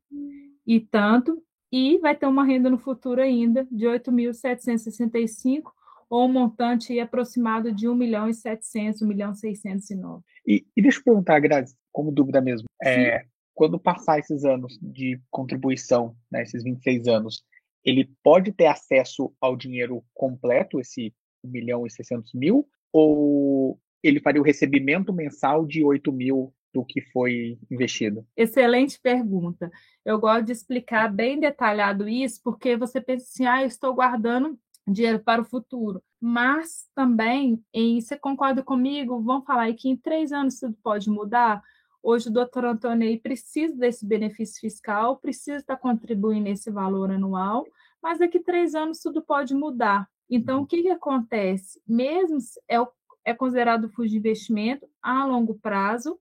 e 0.68 0.82
tanto, 0.82 1.42
e 1.72 2.00
vai 2.00 2.18
ter 2.18 2.26
uma 2.26 2.44
renda 2.44 2.70
no 2.70 2.78
futuro 2.78 3.22
ainda 3.22 3.66
de 3.72 3.86
8.765 3.86 5.72
ou 6.10 6.26
um 6.26 6.34
montante 6.34 7.00
aproximado 7.00 7.72
de 7.72 7.88
1 7.88 7.96
milhão 7.96 8.28
e 8.28 8.34
700, 8.34 9.02
1 9.04 9.08
milhão 9.08 9.32
e 9.32 9.36
609. 9.38 10.22
E, 10.45 10.65
e 10.75 10.82
deixa 10.82 10.99
eu 10.99 11.04
perguntar, 11.04 11.39
Grazi, 11.39 11.75
como 11.91 12.12
dúvida 12.12 12.41
mesmo. 12.41 12.67
É, 12.84 13.25
quando 13.54 13.80
passar 13.80 14.19
esses 14.19 14.43
anos 14.43 14.77
de 14.82 15.19
contribuição, 15.30 16.15
né, 16.32 16.41
esses 16.41 16.63
26 16.63 17.08
anos, 17.08 17.43
ele 17.84 18.10
pode 18.23 18.51
ter 18.51 18.67
acesso 18.67 19.34
ao 19.39 19.56
dinheiro 19.56 20.04
completo, 20.13 20.80
esse 20.80 21.13
1 21.43 21.49
milhão 21.49 21.86
e 21.86 21.91
600 21.91 22.34
mil, 22.34 22.67
ou 22.91 23.80
ele 24.04 24.19
faria 24.19 24.41
o 24.41 24.45
recebimento 24.45 25.13
mensal 25.13 25.65
de 25.65 25.84
8 25.84 26.12
mil 26.12 26.54
do 26.73 26.86
que 26.86 27.01
foi 27.01 27.60
investido? 27.69 28.25
Excelente 28.36 28.99
pergunta. 28.99 29.69
Eu 30.06 30.19
gosto 30.19 30.45
de 30.45 30.54
explicar 30.54 31.12
bem 31.12 31.39
detalhado 31.39 32.08
isso, 32.08 32.41
porque 32.43 32.77
você 32.77 33.01
pensa 33.01 33.25
assim, 33.25 33.45
ah, 33.45 33.62
eu 33.62 33.67
estou 33.67 33.93
guardando 33.93 34.58
dinheiro 34.88 35.19
para 35.19 35.41
o 35.41 35.45
futuro. 35.45 36.01
Mas 36.22 36.88
também, 36.94 37.66
e 37.74 38.00
você 38.00 38.16
concorda 38.16 38.62
comigo, 38.62 39.20
vamos 39.22 39.44
falar 39.44 39.74
que 39.74 39.90
em 39.90 39.98
três 39.98 40.32
anos 40.32 40.60
tudo 40.60 40.78
pode 40.84 41.10
mudar? 41.10 41.64
Hoje 42.04 42.30
o 42.30 42.32
doutor 42.32 42.64
Antônio 42.64 43.20
precisa 43.20 43.76
desse 43.76 44.06
benefício 44.06 44.62
fiscal, 44.62 45.18
precisa 45.18 45.58
estar 45.58 45.78
contribuindo 45.78 46.48
esse 46.48 46.70
valor 46.70 47.10
anual, 47.10 47.66
mas 48.02 48.20
daqui 48.20 48.40
três 48.40 48.76
anos 48.76 49.00
tudo 49.00 49.22
pode 49.22 49.56
mudar. 49.56 50.08
Então, 50.30 50.62
o 50.62 50.66
que, 50.68 50.84
que 50.84 50.90
acontece? 50.90 51.82
Mesmo 51.88 52.38
é, 52.70 52.78
é 53.26 53.34
considerado 53.34 53.90
fundo 53.90 54.08
de 54.08 54.18
investimento 54.18 54.88
a 55.02 55.26
longo 55.26 55.56
prazo, 55.56 56.20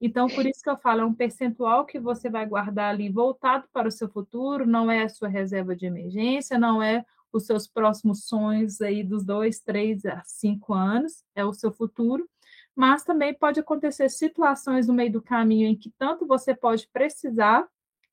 então, 0.00 0.28
por 0.28 0.46
isso 0.46 0.62
que 0.62 0.70
eu 0.70 0.76
falo, 0.76 1.00
é 1.00 1.04
um 1.04 1.14
percentual 1.14 1.84
que 1.84 1.98
você 1.98 2.30
vai 2.30 2.46
guardar 2.46 2.90
ali 2.90 3.08
voltado 3.08 3.66
para 3.72 3.88
o 3.88 3.90
seu 3.90 4.08
futuro, 4.08 4.64
não 4.64 4.90
é 4.90 5.02
a 5.02 5.08
sua 5.08 5.28
reserva 5.28 5.74
de 5.74 5.86
emergência, 5.86 6.58
não 6.58 6.80
é 6.80 7.04
os 7.32 7.46
seus 7.46 7.66
próximos 7.66 8.26
sonhos 8.26 8.80
aí 8.80 9.02
dos 9.02 9.24
dois, 9.24 9.60
três 9.60 10.04
a 10.06 10.22
cinco 10.24 10.72
anos, 10.74 11.24
é 11.34 11.44
o 11.44 11.52
seu 11.52 11.72
futuro, 11.72 12.28
mas 12.74 13.04
também 13.04 13.34
pode 13.34 13.60
acontecer 13.60 14.08
situações 14.08 14.86
no 14.86 14.94
meio 14.94 15.12
do 15.12 15.22
caminho 15.22 15.68
em 15.68 15.76
que 15.76 15.92
tanto 15.98 16.26
você 16.26 16.54
pode 16.54 16.88
precisar 16.92 17.66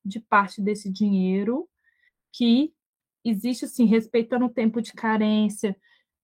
de 0.04 0.20
parte 0.20 0.62
desse 0.62 0.92
dinheiro, 0.92 1.68
que 2.32 2.74
existe 3.24 3.66
assim, 3.66 3.86
respeitando 3.86 4.46
o 4.46 4.54
tempo 4.54 4.82
de 4.82 4.94
carência, 4.94 5.76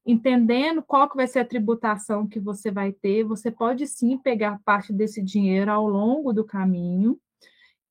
entendendo 0.06 0.82
qual 0.82 1.10
que 1.10 1.15
vai 1.15 1.27
ser 1.27 1.39
a 1.39 1.45
tributação 1.45 2.27
que 2.27 2.39
você 2.39 2.71
vai 2.71 2.91
ter, 2.91 3.23
você 3.23 3.51
pode 3.51 3.88
sim 3.88 4.17
pegar 4.17 4.60
parte 4.65 4.91
desse 4.91 5.21
dinheiro 5.21 5.71
ao 5.71 5.88
longo 5.88 6.34
do 6.34 6.43
caminho, 6.43 7.19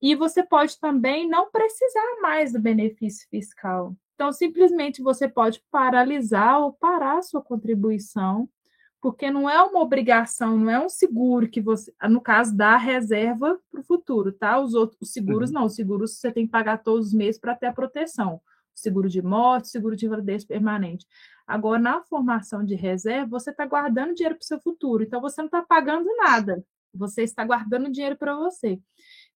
e 0.02 0.14
você 0.14 0.42
pode 0.42 0.78
também 0.78 1.28
não 1.28 1.50
precisar 1.50 2.20
mais 2.22 2.52
do 2.52 2.60
benefício 2.60 3.28
fiscal. 3.28 3.94
Então, 4.20 4.34
simplesmente 4.34 5.00
você 5.00 5.26
pode 5.26 5.64
paralisar 5.70 6.60
ou 6.60 6.74
parar 6.74 7.16
a 7.16 7.22
sua 7.22 7.40
contribuição 7.40 8.46
porque 9.00 9.30
não 9.30 9.48
é 9.48 9.62
uma 9.62 9.80
obrigação, 9.80 10.58
não 10.58 10.68
é 10.70 10.78
um 10.78 10.90
seguro 10.90 11.48
que 11.48 11.58
você, 11.58 11.90
no 12.06 12.20
caso, 12.20 12.54
dá 12.54 12.76
reserva 12.76 13.58
para 13.70 13.80
o 13.80 13.82
futuro, 13.82 14.30
tá? 14.30 14.60
Os 14.60 14.74
outros 14.74 15.00
os 15.00 15.10
seguros 15.10 15.48
uhum. 15.48 15.54
não, 15.54 15.64
os 15.64 15.74
seguros 15.74 16.18
você 16.18 16.30
tem 16.30 16.44
que 16.44 16.52
pagar 16.52 16.82
todos 16.82 17.06
os 17.06 17.14
meses 17.14 17.40
para 17.40 17.56
ter 17.56 17.68
a 17.68 17.72
proteção. 17.72 18.42
Seguro 18.74 19.08
de 19.08 19.22
morte, 19.22 19.68
seguro 19.68 19.96
de 19.96 20.04
invalidez 20.04 20.44
permanente. 20.44 21.06
Agora, 21.46 21.80
na 21.80 22.02
formação 22.02 22.62
de 22.62 22.74
reserva, 22.74 23.26
você 23.26 23.52
está 23.52 23.64
guardando 23.64 24.14
dinheiro 24.14 24.34
para 24.34 24.44
o 24.44 24.46
seu 24.46 24.60
futuro, 24.60 25.02
então 25.02 25.22
você 25.22 25.40
não 25.40 25.46
está 25.46 25.62
pagando 25.62 26.14
nada, 26.18 26.62
você 26.92 27.22
está 27.22 27.42
guardando 27.42 27.90
dinheiro 27.90 28.18
para 28.18 28.36
você. 28.36 28.78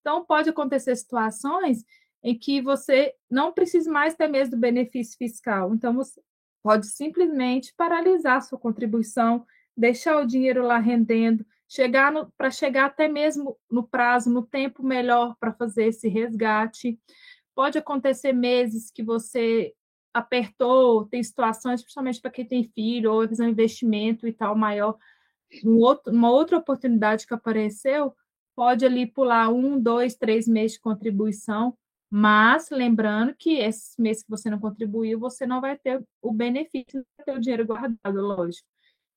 Então, 0.02 0.26
pode 0.26 0.50
acontecer 0.50 0.94
situações 0.94 1.82
em 2.24 2.36
que 2.36 2.62
você 2.62 3.14
não 3.30 3.52
precisa 3.52 3.92
mais 3.92 4.14
ter 4.14 4.26
mesmo 4.26 4.52
do 4.56 4.60
benefício 4.60 5.18
fiscal. 5.18 5.74
Então, 5.74 5.92
você 5.92 6.18
pode 6.62 6.86
simplesmente 6.86 7.74
paralisar 7.76 8.40
sua 8.40 8.58
contribuição, 8.58 9.44
deixar 9.76 10.18
o 10.18 10.26
dinheiro 10.26 10.62
lá 10.66 10.78
rendendo, 10.78 11.44
chegar 11.68 12.10
para 12.38 12.50
chegar 12.50 12.86
até 12.86 13.06
mesmo 13.06 13.58
no 13.70 13.86
prazo, 13.86 14.30
no 14.30 14.42
tempo 14.42 14.82
melhor 14.82 15.36
para 15.38 15.52
fazer 15.52 15.88
esse 15.88 16.08
resgate. 16.08 16.98
Pode 17.54 17.76
acontecer 17.76 18.32
meses 18.32 18.90
que 18.90 19.02
você 19.02 19.74
apertou, 20.14 21.04
tem 21.06 21.22
situações, 21.22 21.82
principalmente 21.82 22.22
para 22.22 22.30
quem 22.30 22.46
tem 22.46 22.64
filho, 22.64 23.12
ou 23.12 23.20
um 23.22 23.48
investimento 23.48 24.26
e 24.26 24.32
tal 24.32 24.56
maior, 24.56 24.96
um 25.62 25.76
outro, 25.78 26.10
uma 26.10 26.30
outra 26.30 26.56
oportunidade 26.56 27.26
que 27.26 27.34
apareceu, 27.34 28.14
pode 28.56 28.86
ali 28.86 29.06
pular 29.06 29.50
um, 29.50 29.78
dois, 29.78 30.14
três 30.14 30.48
meses 30.48 30.74
de 30.74 30.80
contribuição, 30.80 31.76
mas 32.16 32.70
lembrando 32.70 33.34
que 33.36 33.58
esses 33.58 33.96
meses 33.98 34.22
que 34.22 34.30
você 34.30 34.48
não 34.48 34.60
contribuiu, 34.60 35.18
você 35.18 35.44
não 35.44 35.60
vai 35.60 35.76
ter 35.76 36.00
o 36.22 36.32
benefício 36.32 37.00
de 37.00 37.24
ter 37.24 37.36
o 37.36 37.40
dinheiro 37.40 37.66
guardado, 37.66 38.20
lógico. 38.20 38.68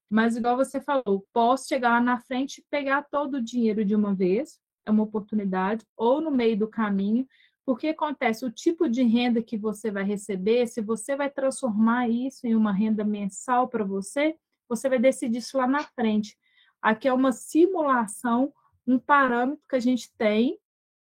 Mas, 0.09 0.35
igual 0.35 0.57
você 0.57 0.81
falou, 0.81 1.23
posso 1.31 1.67
chegar 1.67 1.91
lá 1.91 2.01
na 2.01 2.19
frente 2.19 2.57
e 2.57 2.65
pegar 2.71 3.03
todo 3.03 3.35
o 3.35 3.41
dinheiro 3.41 3.85
de 3.85 3.93
uma 3.93 4.15
vez, 4.15 4.59
é 4.83 4.89
uma 4.89 5.03
oportunidade, 5.03 5.85
ou 5.95 6.19
no 6.19 6.31
meio 6.31 6.57
do 6.57 6.67
caminho, 6.67 7.27
porque 7.63 7.89
acontece 7.89 8.43
o 8.43 8.51
tipo 8.51 8.89
de 8.89 9.03
renda 9.03 9.43
que 9.43 9.59
você 9.59 9.91
vai 9.91 10.03
receber, 10.03 10.65
se 10.65 10.81
você 10.81 11.15
vai 11.15 11.29
transformar 11.29 12.09
isso 12.09 12.47
em 12.47 12.55
uma 12.55 12.73
renda 12.73 13.03
mensal 13.03 13.67
para 13.67 13.83
você, 13.83 14.35
você 14.67 14.89
vai 14.89 14.97
decidir 14.97 15.37
isso 15.37 15.55
lá 15.55 15.67
na 15.67 15.83
frente. 15.83 16.35
Aqui 16.81 17.07
é 17.07 17.13
uma 17.13 17.31
simulação, 17.31 18.51
um 18.87 18.97
parâmetro 18.97 19.61
que 19.69 19.75
a 19.75 19.79
gente 19.79 20.11
tem 20.17 20.57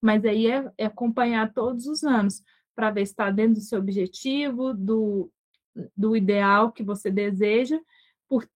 mas 0.03 0.25
aí 0.25 0.51
é, 0.51 0.71
é 0.77 0.87
acompanhar 0.87 1.53
todos 1.55 1.87
os 1.87 2.03
anos 2.03 2.43
para 2.75 2.91
ver 2.91 3.07
se 3.07 3.13
está 3.13 3.31
dentro 3.31 3.55
do 3.55 3.61
seu 3.61 3.79
objetivo, 3.79 4.75
do, 4.75 5.31
do 5.97 6.17
ideal 6.17 6.73
que 6.73 6.83
você 6.83 7.09
deseja. 7.09 7.79
Por, 8.29 8.49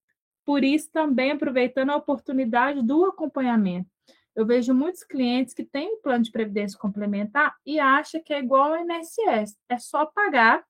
por 0.45 0.63
isso, 0.63 0.91
também 0.91 1.31
aproveitando 1.31 1.91
a 1.91 1.95
oportunidade 1.95 2.81
do 2.81 3.05
acompanhamento. 3.05 3.89
Eu 4.35 4.45
vejo 4.45 4.73
muitos 4.73 5.03
clientes 5.03 5.53
que 5.53 5.63
têm 5.63 5.95
um 5.95 6.01
plano 6.01 6.23
de 6.23 6.31
previdência 6.31 6.77
complementar 6.77 7.55
e 7.65 7.79
acham 7.79 8.21
que 8.21 8.33
é 8.33 8.39
igual 8.39 8.73
ao 8.73 8.79
INSS, 8.79 9.57
é 9.69 9.79
só 9.79 10.05
pagar 10.05 10.63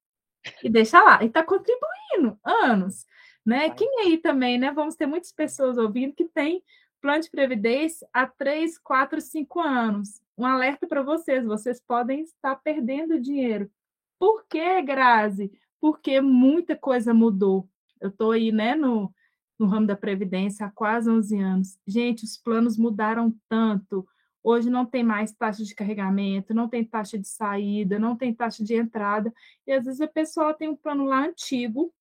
e 0.64 0.70
deixar 0.70 1.04
lá. 1.04 1.24
E 1.24 1.28
está 1.28 1.44
contribuindo 1.44 2.40
anos. 2.46 3.06
Né? 3.46 3.70
Quem 3.72 4.02
aí 4.02 4.18
também, 4.18 4.58
né? 4.58 4.72
Vamos 4.72 4.96
ter 4.96 5.06
muitas 5.06 5.32
pessoas 5.32 5.78
ouvindo 5.78 6.14
que 6.14 6.26
tem 6.26 6.62
plano 7.02 7.24
de 7.24 7.30
previdência 7.30 8.08
há 8.14 8.28
3, 8.28 8.78
4, 8.78 9.20
5 9.20 9.60
anos 9.60 10.22
um 10.38 10.46
alerta 10.46 10.88
para 10.88 11.02
vocês: 11.02 11.46
vocês 11.46 11.82
podem 11.86 12.22
estar 12.22 12.56
perdendo 12.58 13.20
dinheiro. 13.20 13.70
Por 14.20 14.46
que, 14.48 14.82
Grazi? 14.82 15.52
Porque 15.80 16.22
muita 16.22 16.76
coisa 16.76 17.14
mudou. 17.14 17.68
Eu 18.00 18.10
estou 18.10 18.32
aí 18.32 18.52
né, 18.52 18.76
no, 18.76 19.14
no 19.58 19.68
ramo 19.68 19.88
da 19.88 19.96
Previdência 19.96 20.66
há 20.66 20.72
quase 20.72 21.10
11 21.10 21.40
anos. 21.40 21.80
Gente, 21.86 22.24
os 22.24 22.38
planos 22.38 22.78
mudaram 22.78 23.34
tanto. 23.50 24.08
Hoje 24.44 24.70
não 24.70 24.86
tem 24.86 25.04
mais 25.04 25.34
taxa 25.34 25.64
de 25.64 25.76
carregamento, 25.76 26.54
não 26.54 26.70
tem 26.70 26.86
taxa 26.86 27.18
de 27.18 27.28
saída, 27.28 28.00
não 28.00 28.16
tem 28.16 28.34
taxa 28.34 28.64
de 28.64 28.76
entrada. 28.76 29.34
E 29.66 29.74
às 29.74 29.86
vezes 29.86 30.02
a 30.02 30.08
pessoa 30.08 30.54
tem 30.54 30.70
um 30.70 30.76
plano 30.76 31.06
lá 31.06 31.26
antigo 31.26 31.94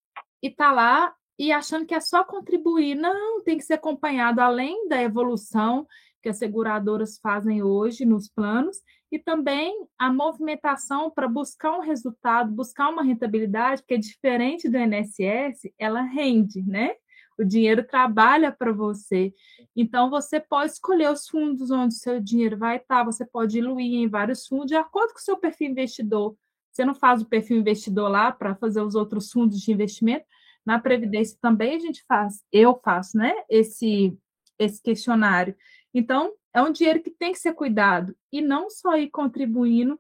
e 0.43 0.49
está 0.49 0.71
lá 0.71 1.15
e 1.39 1.51
achando 1.53 1.85
que 1.85 1.95
é 1.95 2.01
só 2.01 2.25
contribuir. 2.25 2.95
Não, 2.95 3.43
tem 3.43 3.59
que 3.59 3.65
ser 3.65 3.75
acompanhado 3.75 4.41
além 4.41 4.89
da 4.89 5.03
evolução 5.03 5.87
que 6.27 6.31
as 6.31 6.39
seguradoras 6.39 7.21
fazem 7.23 7.63
hoje 7.63 8.05
nos 8.05 8.29
planos 8.29 8.79
e 9.13 9.17
também 9.17 9.87
a 9.97 10.13
movimentação 10.13 11.09
para 11.09 11.29
buscar 11.29 11.79
um 11.79 11.81
resultado, 11.81 12.51
buscar 12.51 12.89
uma 12.89 13.05
rentabilidade, 13.05 13.85
que 13.87 13.95
é 13.95 13.97
diferente 13.97 14.69
do 14.69 14.77
INSS, 14.77 15.73
ela 15.79 16.03
rende, 16.03 16.65
né? 16.65 16.95
O 17.39 17.45
dinheiro 17.45 17.87
trabalha 17.87 18.51
para 18.51 18.73
você. 18.73 19.33
Então, 19.77 20.11
você 20.11 20.41
pode 20.41 20.73
escolher 20.73 21.13
os 21.13 21.29
fundos 21.29 21.71
onde 21.71 21.95
o 21.95 21.99
seu 21.99 22.21
dinheiro 22.21 22.59
vai 22.59 22.79
estar, 22.79 23.05
você 23.05 23.25
pode 23.25 23.53
diluir 23.53 23.95
em 23.95 24.09
vários 24.09 24.49
fundos, 24.49 24.67
de 24.67 24.75
acordo 24.75 25.13
com 25.13 25.21
o 25.21 25.23
seu 25.23 25.37
perfil 25.37 25.71
investidor. 25.71 26.37
Você 26.73 26.85
não 26.85 26.95
faz 26.97 27.23
o 27.23 27.27
perfil 27.27 27.59
investidor 27.59 28.11
lá 28.11 28.33
para 28.33 28.57
fazer 28.57 28.81
os 28.81 28.97
outros 28.97 29.31
fundos 29.31 29.61
de 29.61 29.71
investimento. 29.71 30.27
Na 30.67 30.81
Previdência 30.81 31.39
também 31.41 31.77
a 31.77 31.79
gente 31.79 32.05
faz, 32.09 32.43
eu 32.51 32.81
faço, 32.85 33.17
né? 33.17 33.33
Esse, 33.49 34.19
esse 34.59 34.83
questionário. 34.83 35.55
Então, 35.99 36.35
é 36.53 36.61
um 36.61 36.71
dinheiro 36.71 37.03
que 37.03 37.11
tem 37.11 37.33
que 37.33 37.39
ser 37.39 37.55
cuidado 37.55 38.15
e 38.31 38.43
não 38.43 38.69
só 38.69 38.99
ir 38.99 39.09
contribuindo 39.09 39.99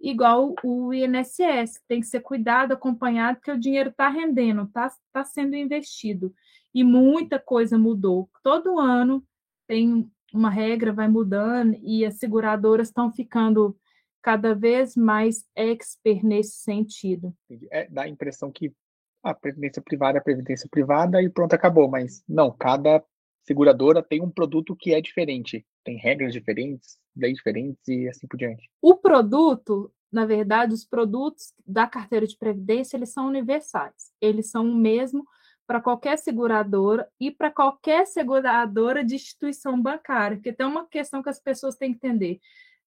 igual 0.00 0.56
o 0.64 0.92
INSS, 0.92 1.80
tem 1.86 2.00
que 2.00 2.06
ser 2.08 2.18
cuidado, 2.18 2.72
acompanhado, 2.72 3.38
porque 3.38 3.52
o 3.52 3.58
dinheiro 3.58 3.90
está 3.90 4.08
rendendo, 4.08 4.64
está 4.64 4.90
tá 5.12 5.24
sendo 5.24 5.54
investido. 5.54 6.34
E 6.74 6.82
muita 6.82 7.38
coisa 7.38 7.78
mudou. 7.78 8.28
Todo 8.42 8.80
ano 8.80 9.24
tem 9.68 10.10
uma 10.34 10.50
regra, 10.50 10.92
vai 10.92 11.06
mudando, 11.06 11.78
e 11.80 12.04
as 12.04 12.18
seguradoras 12.18 12.88
estão 12.88 13.12
ficando 13.12 13.78
cada 14.20 14.52
vez 14.52 14.96
mais 14.96 15.44
expert 15.54 16.24
nesse 16.24 16.56
sentido. 16.56 17.32
É, 17.70 17.88
dá 17.88 18.02
a 18.02 18.08
impressão 18.08 18.50
que 18.50 18.74
a 19.22 19.32
previdência 19.32 19.80
privada 19.80 20.18
é 20.18 20.20
previdência 20.20 20.68
privada 20.68 21.22
e 21.22 21.30
pronto, 21.30 21.54
acabou. 21.54 21.88
Mas 21.88 22.24
não, 22.28 22.50
cada 22.50 23.00
seguradora 23.46 24.02
tem 24.02 24.20
um 24.20 24.30
produto 24.30 24.74
que 24.74 24.92
é 24.92 25.00
diferente, 25.00 25.64
tem 25.84 25.96
regras 25.96 26.32
diferentes, 26.32 26.98
leis 27.16 27.36
diferentes 27.36 27.86
e 27.88 28.08
assim 28.08 28.26
por 28.26 28.36
diante. 28.36 28.68
O 28.82 28.96
produto, 28.96 29.92
na 30.10 30.26
verdade, 30.26 30.74
os 30.74 30.84
produtos 30.84 31.52
da 31.66 31.86
carteira 31.86 32.26
de 32.26 32.36
previdência, 32.36 32.96
eles 32.96 33.12
são 33.12 33.28
universais. 33.28 34.10
Eles 34.20 34.50
são 34.50 34.68
o 34.68 34.74
mesmo 34.74 35.24
para 35.66 35.80
qualquer 35.80 36.16
seguradora 36.18 37.08
e 37.20 37.30
para 37.30 37.50
qualquer 37.50 38.06
seguradora 38.06 39.04
de 39.04 39.14
instituição 39.14 39.80
bancária, 39.80 40.36
porque 40.36 40.52
tem 40.52 40.66
uma 40.66 40.86
questão 40.86 41.22
que 41.22 41.28
as 41.28 41.40
pessoas 41.40 41.76
têm 41.76 41.92
que 41.92 42.06
entender. 42.06 42.40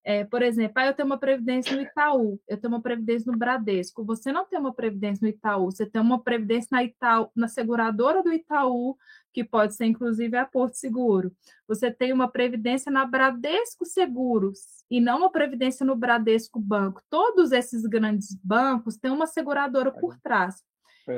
É, 0.10 0.26
por 0.26 0.42
exemplo, 0.42 0.74
ah, 0.78 0.88
eu 0.88 0.94
tenho 0.96 1.06
uma 1.06 1.20
previdência 1.20 1.76
no 1.76 1.84
Itaú, 1.84 2.42
eu 2.48 2.58
tenho 2.60 2.74
uma 2.74 2.82
previdência 2.82 3.32
no 3.32 3.38
Bradesco. 3.38 4.04
Você 4.06 4.32
não 4.32 4.44
tem 4.44 4.58
uma 4.58 4.74
previdência 4.74 5.20
no 5.22 5.30
Itaú, 5.30 5.66
você 5.66 5.86
tem 5.86 6.02
uma 6.02 6.20
previdência 6.20 6.70
na 6.72 6.84
Itaú, 6.84 7.30
na 7.36 7.48
seguradora 7.48 8.24
do 8.24 8.34
Itaú, 8.34 8.98
que 9.32 9.44
pode 9.44 9.76
ser 9.76 9.86
inclusive 9.86 10.36
a 10.36 10.48
Porto 10.48 10.74
Seguro. 10.78 11.32
Você 11.68 11.92
tem 11.92 12.12
uma 12.12 12.28
previdência 12.28 12.92
na 12.92 13.06
Bradesco 13.06 13.86
Seguros 13.86 14.84
e 14.90 15.00
não 15.00 15.20
uma 15.20 15.32
previdência 15.32 15.86
no 15.86 15.96
Bradesco 15.96 16.60
Banco. 16.60 17.04
Todos 17.08 17.52
esses 17.52 17.84
grandes 17.84 18.36
bancos 18.44 18.98
têm 18.98 19.12
uma 19.12 19.28
seguradora 19.28 19.92
por 19.92 20.18
trás. 20.18 20.56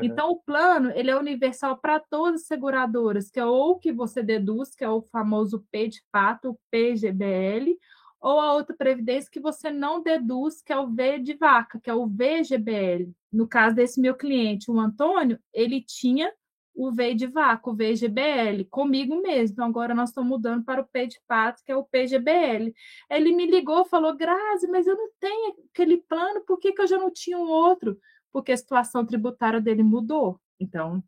Então, 0.02 0.32
o 0.32 0.40
plano 0.42 0.92
ele 0.92 1.12
é 1.12 1.18
universal 1.18 1.78
para 1.78 2.00
todas 2.00 2.42
as 2.42 2.48
seguradoras, 2.48 3.30
que 3.30 3.40
é 3.40 3.46
ou 3.46 3.78
que 3.78 3.92
você 3.92 4.22
deduz, 4.22 4.76
que 4.76 4.84
é 4.84 4.90
o 4.90 5.02
famoso 5.02 5.66
P 5.72 5.88
de 5.88 6.02
pato, 6.12 6.52
o 6.52 6.60
PGBL, 6.70 7.78
ou 8.22 8.40
a 8.40 8.54
outra 8.54 8.76
previdência 8.76 9.32
que 9.32 9.40
você 9.40 9.72
não 9.72 10.02
deduz, 10.02 10.62
que 10.62 10.72
é 10.72 10.78
o 10.78 10.88
V 10.88 11.20
de 11.20 11.34
vaca, 11.34 11.80
que 11.80 11.90
é 11.90 11.94
o 11.94 12.08
VGBL. 12.08 13.12
No 13.34 13.48
caso 13.48 13.76
desse 13.76 14.00
meu 14.00 14.16
cliente, 14.16 14.70
o 14.70 14.80
Antônio, 14.80 15.40
ele 15.52 15.82
tinha 15.82 16.32
o 16.74 16.92
V 16.92 17.14
de 17.16 17.28
vaca, 17.28 17.70
o 17.70 17.76
VGBL, 17.76 18.66
comigo 18.70 19.22
mesmo. 19.22 19.54
Então, 19.54 19.66
agora 19.66 19.94
nós 19.94 20.10
estamos 20.10 20.30
mudando 20.30 20.64
para 20.64 20.82
o 20.82 20.88
P 20.88 21.08
de 21.08 21.20
pato, 21.28 21.62
que 21.66 21.72
é 21.72 21.76
o 21.76 21.84
PGBL. 21.84 22.74
Ele 23.10 23.32
me 23.34 23.46
ligou, 23.46 23.84
falou, 23.86 24.16
Grazi, 24.16 24.68
mas 24.68 24.88
eu 24.88 24.96
não 24.96 25.10
tenho 25.20 25.56
aquele 25.74 25.98
plano, 25.98 26.42
por 26.46 26.60
que, 26.60 26.72
que 26.72 26.82
eu 26.82 26.88
já 26.88 26.98
não 26.98 27.12
tinha 27.12 27.38
um 27.38 27.50
outro? 27.50 28.00
Porque 28.32 28.52
a 28.52 28.58
situação 28.58 29.06
tributária 29.06 29.60
dele 29.60 29.84
mudou. 29.84 30.40
Então, 30.60 31.04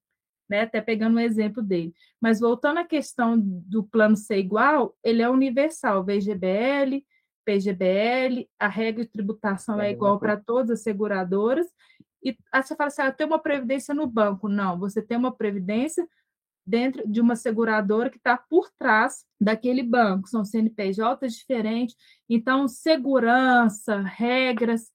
né? 0.53 0.61
Até 0.61 0.79
pegando 0.79 1.15
um 1.15 1.19
exemplo 1.19 1.63
dele. 1.63 1.91
Mas 2.21 2.39
voltando 2.39 2.77
à 2.77 2.83
questão 2.83 3.35
do 3.41 3.83
plano 3.83 4.15
ser 4.15 4.37
igual, 4.37 4.95
ele 5.03 5.23
é 5.23 5.27
universal, 5.27 6.03
VGBL, 6.03 7.03
PGBL, 7.43 8.47
a 8.59 8.67
regra 8.67 9.03
de 9.03 9.09
tributação 9.09 9.81
é, 9.81 9.87
é 9.87 9.91
igual 9.91 10.19
para 10.19 10.37
todas 10.37 10.69
as 10.69 10.83
seguradoras. 10.83 11.65
E 12.23 12.37
aí 12.51 12.61
você 12.61 12.75
fala 12.75 12.87
assim, 12.87 13.01
ah, 13.01 13.07
eu 13.07 13.13
tenho 13.13 13.31
uma 13.31 13.39
previdência 13.39 13.95
no 13.95 14.05
banco. 14.05 14.47
Não, 14.47 14.77
você 14.77 15.01
tem 15.01 15.17
uma 15.17 15.35
previdência 15.35 16.07
dentro 16.65 17.05
de 17.09 17.19
uma 17.19 17.35
seguradora 17.35 18.11
que 18.11 18.17
está 18.17 18.37
por 18.37 18.69
trás 18.77 19.25
daquele 19.41 19.81
banco. 19.81 20.29
São 20.29 20.45
CNPJs 20.45 21.33
diferentes. 21.35 21.95
Então, 22.29 22.67
segurança, 22.67 24.01
regras, 24.01 24.91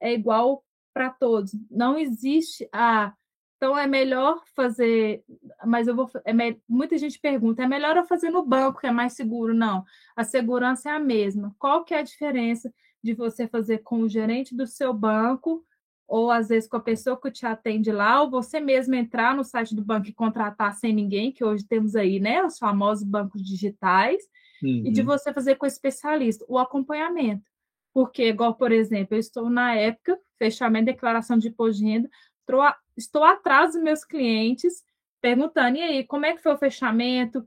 é 0.00 0.14
igual 0.14 0.64
para 0.94 1.10
todos. 1.10 1.54
Não 1.70 1.98
existe 1.98 2.66
a 2.72 3.14
Então 3.62 3.78
é 3.78 3.86
melhor 3.86 4.42
fazer, 4.56 5.22
mas 5.64 5.86
eu 5.86 5.94
vou. 5.94 6.10
É 6.24 6.32
me, 6.32 6.60
muita 6.68 6.98
gente 6.98 7.20
pergunta, 7.20 7.62
é 7.62 7.66
melhor 7.68 7.96
eu 7.96 8.04
fazer 8.04 8.28
no 8.28 8.44
banco 8.44 8.80
que 8.80 8.88
é 8.88 8.90
mais 8.90 9.12
seguro? 9.12 9.54
Não, 9.54 9.84
a 10.16 10.24
segurança 10.24 10.90
é 10.90 10.92
a 10.94 10.98
mesma. 10.98 11.54
Qual 11.60 11.84
que 11.84 11.94
é 11.94 12.00
a 12.00 12.02
diferença 12.02 12.74
de 13.00 13.14
você 13.14 13.46
fazer 13.46 13.78
com 13.78 14.00
o 14.00 14.08
gerente 14.08 14.52
do 14.52 14.66
seu 14.66 14.92
banco, 14.92 15.64
ou 16.08 16.28
às 16.32 16.48
vezes 16.48 16.68
com 16.68 16.76
a 16.76 16.80
pessoa 16.80 17.16
que 17.16 17.30
te 17.30 17.46
atende 17.46 17.92
lá, 17.92 18.20
ou 18.20 18.28
você 18.28 18.58
mesmo 18.58 18.96
entrar 18.96 19.32
no 19.32 19.44
site 19.44 19.76
do 19.76 19.84
banco 19.84 20.08
e 20.08 20.12
contratar 20.12 20.74
sem 20.74 20.92
ninguém, 20.92 21.30
que 21.30 21.44
hoje 21.44 21.64
temos 21.64 21.94
aí, 21.94 22.18
né, 22.18 22.44
os 22.44 22.58
famosos 22.58 23.04
bancos 23.04 23.44
digitais, 23.44 24.24
uhum. 24.60 24.82
e 24.86 24.90
de 24.90 25.02
uhum. 25.02 25.06
você 25.06 25.32
fazer 25.32 25.54
com 25.54 25.66
o 25.66 25.68
especialista, 25.68 26.44
o 26.48 26.58
acompanhamento. 26.58 27.48
Porque, 27.94 28.26
igual, 28.26 28.56
por 28.56 28.72
exemplo, 28.72 29.14
eu 29.14 29.20
estou 29.20 29.48
na 29.48 29.72
época, 29.76 30.18
fechamento 30.36 30.86
de 30.86 30.92
declaração 30.94 31.38
de 31.38 31.46
imposto 31.46 31.78
de 31.78 31.84
renda, 31.88 32.10
estou 32.96 33.24
atrás 33.24 33.72
dos 33.72 33.82
meus 33.82 34.04
clientes, 34.04 34.84
perguntando, 35.20 35.78
e 35.78 35.82
aí, 35.82 36.04
como 36.04 36.26
é 36.26 36.34
que 36.34 36.42
foi 36.42 36.52
o 36.52 36.58
fechamento? 36.58 37.46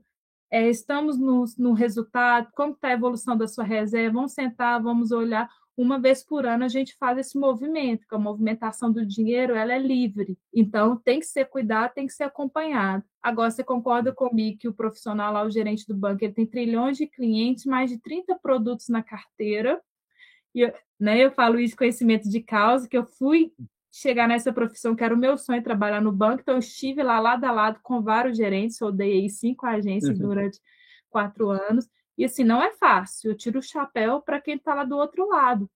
É, 0.50 0.68
estamos 0.68 1.18
no, 1.18 1.44
no 1.58 1.72
resultado, 1.72 2.48
como 2.54 2.72
está 2.72 2.88
a 2.88 2.92
evolução 2.92 3.36
da 3.36 3.48
sua 3.48 3.64
reserva? 3.64 4.14
Vamos 4.14 4.32
sentar, 4.32 4.82
vamos 4.82 5.10
olhar. 5.10 5.48
Uma 5.76 6.00
vez 6.00 6.24
por 6.24 6.46
ano 6.46 6.64
a 6.64 6.68
gente 6.68 6.96
faz 6.96 7.18
esse 7.18 7.38
movimento, 7.38 8.06
que 8.08 8.14
a 8.14 8.18
movimentação 8.18 8.90
do 8.90 9.04
dinheiro 9.04 9.54
ela 9.54 9.74
é 9.74 9.78
livre. 9.78 10.38
Então 10.54 10.96
tem 10.96 11.20
que 11.20 11.26
ser 11.26 11.44
cuidado, 11.46 11.92
tem 11.92 12.06
que 12.06 12.14
ser 12.14 12.24
acompanhado. 12.24 13.04
Agora, 13.22 13.50
você 13.50 13.62
concorda 13.62 14.12
comigo 14.12 14.58
que 14.58 14.68
o 14.68 14.72
profissional 14.72 15.32
lá, 15.32 15.42
o 15.44 15.50
gerente 15.50 15.86
do 15.86 15.94
banco, 15.94 16.24
ele 16.24 16.32
tem 16.32 16.46
trilhões 16.46 16.96
de 16.96 17.06
clientes, 17.06 17.66
mais 17.66 17.90
de 17.90 17.98
30 17.98 18.36
produtos 18.36 18.88
na 18.88 19.02
carteira. 19.02 19.82
E 20.54 20.72
né, 20.98 21.18
eu 21.18 21.30
falo 21.32 21.60
isso 21.60 21.76
conhecimento 21.76 22.30
de 22.30 22.40
causa, 22.40 22.88
que 22.88 22.96
eu 22.96 23.04
fui 23.04 23.52
chegar 23.96 24.28
nessa 24.28 24.52
profissão, 24.52 24.94
que 24.94 25.02
era 25.02 25.14
o 25.14 25.18
meu 25.18 25.38
sonho 25.38 25.62
trabalhar 25.62 26.02
no 26.02 26.12
banco, 26.12 26.42
então 26.42 26.56
eu 26.56 26.58
estive 26.58 27.02
lá 27.02 27.18
lado 27.18 27.44
a 27.44 27.50
lado 27.50 27.80
com 27.82 28.02
vários 28.02 28.36
gerentes, 28.36 28.78
rodei 28.78 29.28
cinco 29.30 29.64
agências 29.64 30.18
uhum. 30.20 30.28
durante 30.28 30.60
quatro 31.08 31.48
anos, 31.48 31.88
e 32.18 32.24
assim, 32.24 32.44
não 32.44 32.62
é 32.62 32.72
fácil, 32.72 33.30
eu 33.30 33.36
tiro 33.36 33.58
o 33.58 33.62
chapéu 33.62 34.20
para 34.20 34.40
quem 34.40 34.56
está 34.56 34.74
lá 34.74 34.84
do 34.84 34.96
outro 34.96 35.26
lado. 35.26 35.70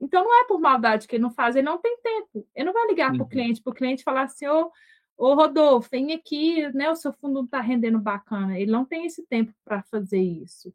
Então 0.00 0.24
não 0.24 0.42
é 0.42 0.46
por 0.46 0.58
maldade 0.60 1.06
que 1.06 1.14
ele 1.14 1.22
não 1.22 1.30
faz, 1.30 1.54
ele 1.54 1.66
não 1.66 1.78
tem 1.78 1.96
tempo, 2.02 2.44
ele 2.56 2.66
não 2.66 2.72
vai 2.72 2.88
ligar 2.88 3.12
uhum. 3.12 3.18
para 3.18 3.24
o 3.24 3.28
cliente, 3.28 3.62
para 3.62 3.70
o 3.70 3.74
cliente 3.74 4.02
falar 4.02 4.22
assim, 4.22 4.48
ô, 4.48 4.72
ô 5.16 5.34
Rodolfo, 5.34 5.88
vem 5.92 6.12
aqui, 6.12 6.68
né, 6.74 6.90
o 6.90 6.96
seu 6.96 7.12
fundo 7.12 7.34
não 7.34 7.44
está 7.44 7.60
rendendo 7.60 8.00
bacana, 8.00 8.58
ele 8.58 8.72
não 8.72 8.84
tem 8.84 9.06
esse 9.06 9.24
tempo 9.26 9.52
para 9.64 9.82
fazer 9.84 10.20
isso. 10.20 10.74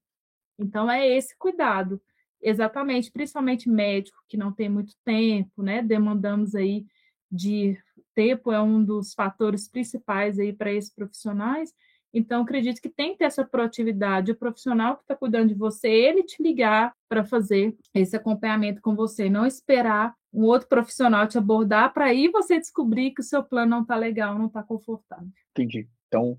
Então 0.58 0.90
é 0.90 1.06
esse 1.06 1.38
cuidado. 1.38 2.02
Exatamente, 2.48 3.12
principalmente 3.12 3.68
médico 3.68 4.22
que 4.28 4.38
não 4.38 4.52
tem 4.52 4.70
muito 4.70 4.94
tempo, 5.04 5.64
né? 5.64 5.82
Demandamos 5.82 6.54
aí 6.54 6.86
de 7.32 7.76
tempo 8.14 8.52
é 8.52 8.62
um 8.62 8.84
dos 8.84 9.16
fatores 9.16 9.68
principais 9.68 10.38
aí 10.38 10.54
para 10.54 10.72
esses 10.72 10.94
profissionais. 10.94 11.74
Então, 12.14 12.44
acredito 12.44 12.80
que 12.80 12.88
tem 12.88 13.14
que 13.14 13.18
ter 13.18 13.26
essa 13.26 13.44
proatividade. 13.44 14.32
O 14.32 14.36
profissional 14.36 14.96
que 14.96 15.02
está 15.02 15.16
cuidando 15.16 15.48
de 15.50 15.56
você, 15.56 15.90
ele 15.90 16.22
te 16.22 16.42
ligar 16.42 16.94
para 17.10 17.26
fazer 17.26 17.76
esse 17.96 18.16
acompanhamento 18.16 18.80
com 18.80 18.96
você, 18.96 19.28
não 19.28 19.48
esperar 19.48 20.14
um 20.32 20.44
outro 20.44 20.68
profissional 20.68 21.28
te 21.28 21.40
abordar 21.40 21.94
para 21.94 22.06
aí 22.06 22.28
você 22.28 22.60
descobrir 22.60 23.10
que 23.10 23.22
o 23.22 23.24
seu 23.24 23.44
plano 23.44 23.72
não 23.72 23.82
está 23.82 23.96
legal, 23.96 24.38
não 24.38 24.46
está 24.46 24.62
confortável. 24.62 25.28
Entendi. 25.50 25.90
Então, 26.08 26.38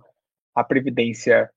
a 0.54 0.62
previdência 0.62 1.50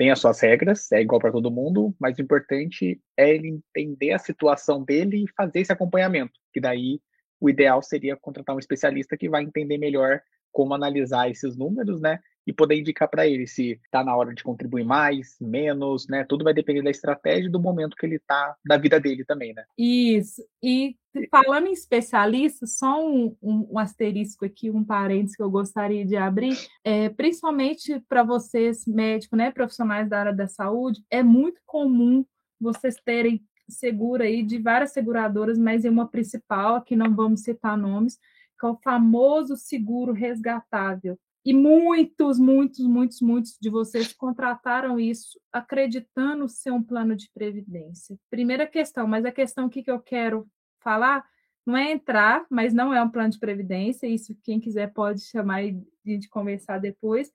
tem 0.00 0.10
as 0.10 0.18
suas 0.18 0.40
regras, 0.40 0.90
é 0.92 1.02
igual 1.02 1.20
para 1.20 1.30
todo 1.30 1.50
mundo, 1.50 1.94
mas 2.00 2.16
o 2.16 2.22
importante 2.22 2.98
é 3.18 3.34
ele 3.34 3.60
entender 3.76 4.12
a 4.12 4.18
situação 4.18 4.82
dele 4.82 5.24
e 5.24 5.32
fazer 5.36 5.60
esse 5.60 5.70
acompanhamento, 5.70 6.32
que 6.54 6.58
daí 6.58 7.02
o 7.38 7.50
ideal 7.50 7.82
seria 7.82 8.16
contratar 8.16 8.56
um 8.56 8.58
especialista 8.58 9.14
que 9.14 9.28
vai 9.28 9.42
entender 9.42 9.76
melhor 9.76 10.22
como 10.50 10.72
analisar 10.72 11.28
esses 11.28 11.54
números, 11.54 12.00
né? 12.00 12.18
E 12.46 12.52
poder 12.52 12.76
indicar 12.76 13.10
para 13.10 13.26
ele 13.26 13.46
se 13.46 13.72
está 13.72 14.02
na 14.02 14.16
hora 14.16 14.34
de 14.34 14.42
contribuir 14.42 14.84
mais, 14.84 15.36
menos, 15.38 16.08
né? 16.08 16.24
Tudo 16.26 16.44
vai 16.44 16.54
depender 16.54 16.80
da 16.80 16.90
estratégia 16.90 17.48
e 17.48 17.52
do 17.52 17.60
momento 17.60 17.94
que 17.94 18.06
ele 18.06 18.16
está 18.16 18.56
da 18.64 18.78
vida 18.78 18.98
dele 18.98 19.22
também, 19.22 19.52
né? 19.52 19.66
Isso. 19.76 20.42
E 20.62 20.96
falando 21.30 21.66
em 21.66 21.72
especialista, 21.72 22.66
só 22.66 23.04
um, 23.04 23.36
um, 23.42 23.68
um 23.72 23.78
asterisco 23.78 24.44
aqui, 24.44 24.70
um 24.70 24.84
parênteses 24.84 25.36
que 25.36 25.42
eu 25.42 25.50
gostaria 25.50 26.04
de 26.04 26.16
abrir, 26.16 26.56
é, 26.84 27.08
principalmente 27.08 28.00
para 28.08 28.22
vocês 28.22 28.86
médicos, 28.86 29.36
né, 29.36 29.50
profissionais 29.50 30.08
da 30.08 30.20
área 30.20 30.34
da 30.34 30.46
saúde, 30.46 31.04
é 31.10 31.22
muito 31.22 31.60
comum 31.66 32.24
vocês 32.60 32.96
terem 33.04 33.42
seguro 33.68 34.22
aí 34.22 34.42
de 34.42 34.58
várias 34.58 34.92
seguradoras, 34.92 35.58
mas 35.58 35.84
em 35.84 35.88
uma 35.88 36.08
principal, 36.08 36.82
que 36.82 36.96
não 36.96 37.14
vamos 37.14 37.42
citar 37.42 37.76
nomes, 37.76 38.18
que 38.58 38.66
é 38.66 38.68
o 38.68 38.76
famoso 38.76 39.56
seguro 39.56 40.12
resgatável. 40.12 41.18
E 41.42 41.54
muitos, 41.54 42.38
muitos, 42.38 42.86
muitos, 42.86 43.20
muitos 43.22 43.56
de 43.58 43.70
vocês 43.70 44.12
contrataram 44.12 45.00
isso 45.00 45.40
acreditando 45.50 46.46
ser 46.48 46.70
um 46.70 46.82
plano 46.82 47.16
de 47.16 47.30
previdência. 47.32 48.18
Primeira 48.28 48.66
questão, 48.66 49.06
mas 49.06 49.24
a 49.24 49.32
questão 49.32 49.68
que 49.68 49.82
eu 49.86 49.98
quero 49.98 50.46
falar 50.82 51.24
não 51.66 51.76
é 51.76 51.92
entrar, 51.92 52.44
mas 52.50 52.72
não 52.72 52.92
é 52.92 53.02
um 53.02 53.10
plano 53.10 53.30
de 53.30 53.38
previdência, 53.38 54.06
isso 54.06 54.36
quem 54.42 54.58
quiser 54.58 54.92
pode 54.92 55.20
chamar 55.20 55.62
e 55.62 55.78
a 56.06 56.10
gente 56.10 56.28
conversar 56.28 56.78
depois. 56.78 57.32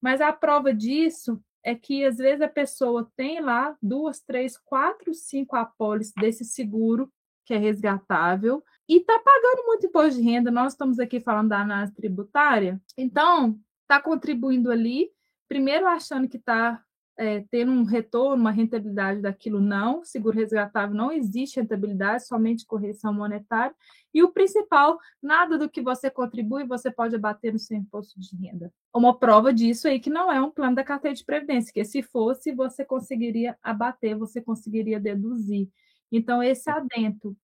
Mas 0.00 0.20
a 0.20 0.32
prova 0.32 0.74
disso 0.74 1.40
é 1.62 1.74
que 1.74 2.04
às 2.04 2.16
vezes 2.16 2.40
a 2.40 2.48
pessoa 2.48 3.10
tem 3.16 3.40
lá 3.40 3.76
duas, 3.82 4.20
três, 4.20 4.56
quatro, 4.56 5.12
cinco 5.14 5.56
apólices 5.56 6.12
desse 6.16 6.44
seguro 6.44 7.12
que 7.44 7.54
é 7.54 7.58
resgatável, 7.58 8.62
e 8.88 8.98
está 8.98 9.16
pagando 9.20 9.66
muito 9.66 9.86
imposto 9.86 10.20
de 10.20 10.22
renda. 10.22 10.50
Nós 10.50 10.72
estamos 10.72 10.98
aqui 10.98 11.20
falando 11.20 11.50
da 11.50 11.60
análise 11.60 11.94
tributária, 11.94 12.80
então 12.98 13.56
está 13.82 14.00
contribuindo 14.00 14.70
ali, 14.70 15.10
primeiro 15.48 15.86
achando 15.86 16.28
que 16.28 16.38
está 16.38 16.82
é, 17.18 17.44
tendo 17.50 17.72
um 17.72 17.84
retorno, 17.84 18.40
uma 18.40 18.50
rentabilidade 18.50 19.20
daquilo, 19.20 19.60
não. 19.60 20.04
Seguro 20.04 20.36
resgatável 20.36 20.94
não 20.94 21.10
existe 21.10 21.58
rentabilidade, 21.58 22.26
somente 22.26 22.66
correção 22.66 23.12
monetária. 23.12 23.74
E 24.12 24.22
o 24.22 24.32
principal, 24.32 24.98
nada 25.22 25.58
do 25.58 25.68
que 25.68 25.80
você 25.80 26.10
contribui 26.10 26.66
você 26.66 26.90
pode 26.90 27.14
abater 27.16 27.52
no 27.52 27.58
seu 27.58 27.76
imposto 27.76 28.18
de 28.20 28.36
renda. 28.36 28.72
Uma 28.94 29.18
prova 29.18 29.52
disso 29.52 29.88
aí 29.88 29.98
que 29.98 30.10
não 30.10 30.30
é 30.30 30.40
um 30.40 30.50
plano 30.50 30.76
da 30.76 30.84
carteira 30.84 31.14
de 31.14 31.24
previdência, 31.24 31.72
que 31.72 31.84
se 31.84 32.02
fosse, 32.02 32.52
você 32.52 32.84
conseguiria 32.84 33.56
abater, 33.62 34.16
você 34.16 34.40
conseguiria 34.40 35.00
deduzir. 35.00 35.68
Então, 36.10 36.42
esse 36.42 36.70
adentro, 36.70 37.36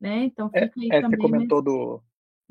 né? 0.00 0.24
Então, 0.24 0.50
é, 0.54 0.64
é, 0.64 1.02
Você 1.02 1.16
comentou 1.16 1.62
do, 1.62 2.02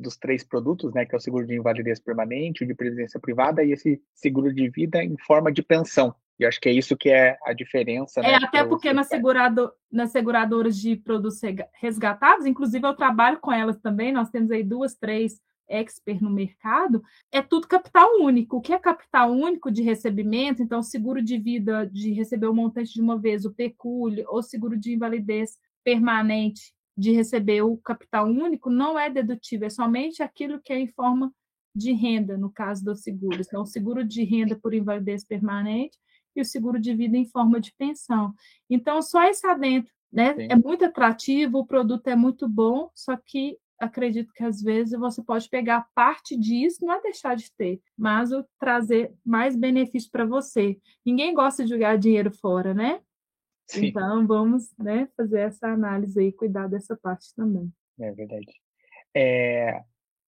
dos 0.04 0.18
três 0.18 0.44
produtos, 0.44 0.94
né? 0.94 1.06
Que 1.06 1.16
é 1.16 1.18
o 1.18 1.22
seguro 1.22 1.48
de 1.48 1.56
invalidez 1.56 2.00
permanente, 2.00 2.64
o 2.64 2.68
de 2.68 2.76
previdência 2.76 3.20
privada 3.20 3.64
e 3.64 3.72
esse 3.72 4.02
seguro 4.14 4.54
de 4.54 4.70
vida 4.70 5.04
em 5.04 5.18
forma 5.18 5.52
de 5.52 5.64
pensão. 5.64 6.14
E 6.40 6.46
acho 6.46 6.60
que 6.60 6.70
é 6.70 6.74
isso 6.74 6.98
que 6.98 7.10
é 7.10 7.38
a 7.44 7.54
diferença. 7.54 8.20
É, 8.22 8.32
né, 8.32 8.40
até 8.42 8.64
porque 8.64 8.92
nas, 8.92 9.08
segurado, 9.08 9.72
nas 9.92 10.12
seguradoras 10.12 10.78
de 10.78 10.96
produtos 10.96 11.40
resgatados, 11.74 12.46
inclusive 12.46 12.86
eu 12.86 12.96
trabalho 12.96 13.40
com 13.40 13.52
elas 13.52 13.78
também, 13.78 14.12
nós 14.12 14.30
temos 14.30 14.52
aí 14.52 14.64
duas, 14.64 14.96
três 14.96 15.40
expert 15.70 16.22
no 16.22 16.30
mercado, 16.30 17.02
é 17.32 17.42
tudo 17.42 17.68
capital 17.68 18.08
único. 18.20 18.58
O 18.58 18.62
que 18.62 18.74
é 18.74 18.80
capital 18.80 19.32
único 19.32 19.72
de 19.72 19.82
recebimento? 19.82 20.62
Então, 20.62 20.84
seguro 20.84 21.22
de 21.22 21.38
vida 21.38 21.90
de 21.92 22.12
receber 22.12 22.48
o 22.48 22.54
montante 22.54 22.94
de 22.94 23.02
uma 23.02 23.18
vez, 23.18 23.46
o 23.46 23.54
pecúlio, 23.54 24.26
ou 24.28 24.44
seguro 24.44 24.78
de 24.78 24.94
invalidez 24.94 25.58
permanente 25.84 26.74
de 26.98 27.12
receber 27.12 27.62
o 27.64 27.78
capital 27.78 28.28
único, 28.28 28.70
não 28.70 28.98
é 28.98 29.10
dedutível, 29.10 29.68
é 29.68 29.70
somente 29.70 30.22
aquilo 30.22 30.62
que 30.62 30.72
é 30.72 30.80
em 30.80 30.88
forma 30.88 31.34
de 31.76 31.92
renda, 31.92 32.38
no 32.38 32.52
caso 32.52 32.86
dos 32.86 33.02
seguros. 33.02 33.48
Então, 33.48 33.64
o 33.64 33.66
seguro 33.66 34.04
de 34.04 34.24
renda 34.24 34.56
por 34.56 34.74
invalidez 34.74 35.26
permanente 35.26 35.98
e 36.36 36.42
o 36.42 36.46
seguro 36.46 36.80
de 36.80 36.94
vida 36.96 37.18
em 37.18 37.26
forma 37.26 37.60
de 37.60 37.74
pensão. 37.76 38.34
Então, 38.70 39.02
só 39.02 39.24
esse 39.24 39.46
adentro 39.48 39.92
né? 40.14 40.36
É 40.48 40.56
muito 40.56 40.86
atrativo, 40.86 41.58
o 41.58 41.66
produto 41.66 42.08
é 42.08 42.16
muito 42.16 42.48
bom, 42.48 42.92
só 42.94 43.18
que 43.18 43.58
acredito 43.80 44.32
que 44.32 44.44
às 44.44 44.62
vezes 44.62 44.98
você 44.98 45.24
pode 45.24 45.50
pegar 45.50 45.88
parte 45.96 46.38
disso, 46.38 46.86
não 46.86 46.94
é 46.94 47.02
deixar 47.02 47.36
de 47.36 47.52
ter, 47.58 47.82
mas 47.98 48.32
o 48.32 48.46
trazer 48.60 49.12
mais 49.26 49.56
benefício 49.56 50.12
para 50.12 50.24
você. 50.24 50.78
Ninguém 51.04 51.34
gosta 51.34 51.64
de 51.64 51.72
jogar 51.72 51.98
dinheiro 51.98 52.32
fora, 52.32 52.76
né? 52.76 53.02
Sim. 53.68 53.88
Então 53.88 54.26
vamos 54.28 54.72
né, 54.78 55.08
fazer 55.16 55.40
essa 55.40 55.68
análise 55.68 56.20
aí, 56.20 56.32
cuidar 56.32 56.68
dessa 56.68 56.96
parte 56.96 57.34
também. 57.36 57.72
É 58.00 58.12
verdade. 58.12 58.52
É, 59.16 59.84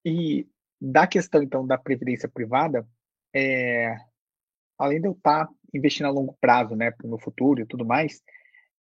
e 0.06 0.48
da 0.80 1.08
questão 1.08 1.42
então 1.42 1.66
da 1.66 1.78
previdência 1.78 2.30
privada, 2.30 2.88
é, 3.34 3.96
além 4.78 5.02
de 5.02 5.08
eu 5.08 5.14
estar 5.14 5.48
tá 5.48 5.54
investindo 5.74 6.06
a 6.06 6.12
longo 6.12 6.38
prazo, 6.40 6.76
né, 6.76 6.94
no 7.04 7.20
futuro 7.20 7.62
e 7.62 7.66
tudo 7.66 7.86
mais, 7.86 8.22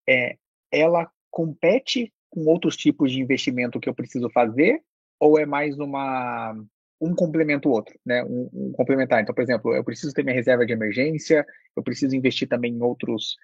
é, 0.07 0.37
ela 0.71 1.09
compete 1.31 2.13
com 2.29 2.45
outros 2.45 2.75
tipos 2.75 3.11
de 3.11 3.19
investimento 3.19 3.79
que 3.79 3.89
eu 3.89 3.95
preciso 3.95 4.29
fazer 4.29 4.83
ou 5.19 5.39
é 5.39 5.45
mais 5.45 5.77
uma 5.79 6.55
um 6.99 7.13
complementa 7.13 7.67
o 7.67 7.71
outro, 7.71 7.97
né? 8.05 8.23
Um, 8.23 8.49
um, 8.53 8.71
complementar. 8.71 9.21
Então, 9.21 9.35
por 9.35 9.41
exemplo, 9.41 9.75
eu 9.75 9.83
preciso 9.83 10.13
ter 10.13 10.23
minha 10.23 10.35
reserva 10.35 10.65
de 10.65 10.71
emergência, 10.73 11.45
eu 11.75 11.83
preciso 11.83 12.15
investir 12.15 12.47
também 12.47 12.73
em 12.73 12.81
outros 12.81 13.35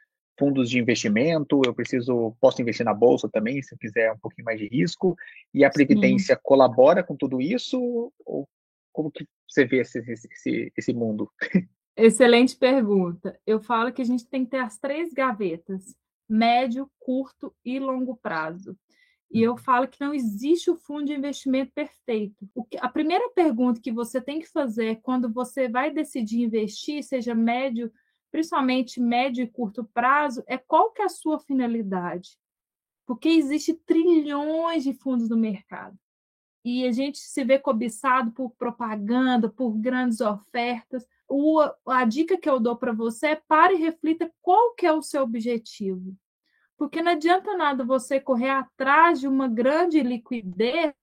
fundos 0.42 0.72
de 0.72 0.80
investimento, 0.80 1.62
eu 1.64 1.72
preciso 1.72 2.36
posso 2.42 2.60
investir 2.64 2.84
na 2.84 2.96
bolsa 2.96 3.30
também, 3.30 3.62
se 3.62 3.76
eu 3.76 3.78
quiser 3.78 4.12
um 4.12 4.18
pouquinho 4.18 4.46
mais 4.46 4.60
de 4.60 4.68
risco. 4.68 5.16
E 5.54 5.64
a 5.64 5.70
previdência 5.70 6.34
Sim. 6.34 6.42
colabora 6.44 7.04
com 7.04 7.16
tudo 7.16 7.40
isso 7.40 8.12
ou 8.26 8.50
como 8.92 9.12
que 9.12 9.28
você 9.48 9.66
vê 9.66 9.82
esse, 9.82 10.00
esse, 10.00 10.74
esse 10.76 10.94
mundo? 10.94 11.30
Excelente 11.96 12.56
pergunta. 12.56 13.40
Eu 13.46 13.62
falo 13.62 13.94
que 13.94 14.02
a 14.02 14.06
gente 14.06 14.28
tem 14.28 14.44
que 14.44 14.50
ter 14.50 14.62
as 14.62 14.80
três 14.80 15.14
gavetas: 15.14 15.96
médio, 16.28 16.90
curto 17.00 17.54
e 17.64 17.78
longo 17.80 18.18
prazo. 18.18 18.76
E 19.32 19.44
eu 19.44 19.56
falo 19.56 19.88
que 19.88 20.02
não 20.02 20.12
existe 20.12 20.72
o 20.72 20.76
fundo 20.76 21.06
de 21.06 21.14
investimento 21.14 21.72
perfeito. 21.74 22.50
Que, 22.70 22.78
a 22.80 22.90
primeira 22.90 23.30
pergunta 23.30 23.80
que 23.80 23.92
você 23.92 24.20
tem 24.20 24.40
que 24.40 24.50
fazer 24.50 25.00
quando 25.04 25.32
você 25.32 25.70
vai 25.70 25.92
decidir 25.92 26.42
investir, 26.42 27.04
seja 27.04 27.36
médio, 27.36 27.92
principalmente 28.32 29.00
médio 29.00 29.44
e 29.44 29.48
curto 29.48 29.84
prazo, 29.84 30.44
é 30.48 30.58
qual 30.58 30.92
que 30.92 31.02
é 31.02 31.06
a 31.06 31.10
sua 31.10 31.40
finalidade. 31.40 32.38
Porque 33.06 33.30
existe 33.30 33.74
trilhões 33.74 34.84
de 34.84 34.94
fundos 34.94 35.30
no 35.30 35.38
mercado. 35.38 35.98
E 36.64 36.88
a 36.88 36.92
gente 36.92 37.18
se 37.18 37.44
vê 37.44 37.58
cobiçado 37.58 38.32
por 38.32 38.52
propaganda, 38.52 39.50
por 39.50 39.72
grandes 39.72 40.22
ofertas. 40.22 41.06
O, 41.28 41.60
a 41.88 42.06
dica 42.06 42.38
que 42.38 42.50
eu 42.50 42.60
dou 42.60 42.76
para 42.76 42.94
você 42.94 43.28
é 43.28 43.36
pare 43.36 43.76
e 43.76 43.80
reflita 43.80 44.32
qual 44.42 44.76
que 44.76 44.86
é 44.86 44.94
o 44.94 45.02
seu 45.02 45.24
objetivo. 45.24 46.16
Porque 46.78 47.02
não 47.02 47.12
adianta 47.12 47.56
nada 47.56 47.84
você 47.84 48.20
correr 48.20 48.50
atrás 48.50 49.20
de 49.20 49.28
uma 49.28 49.48
grande 49.48 50.02
liquidez, 50.02 50.96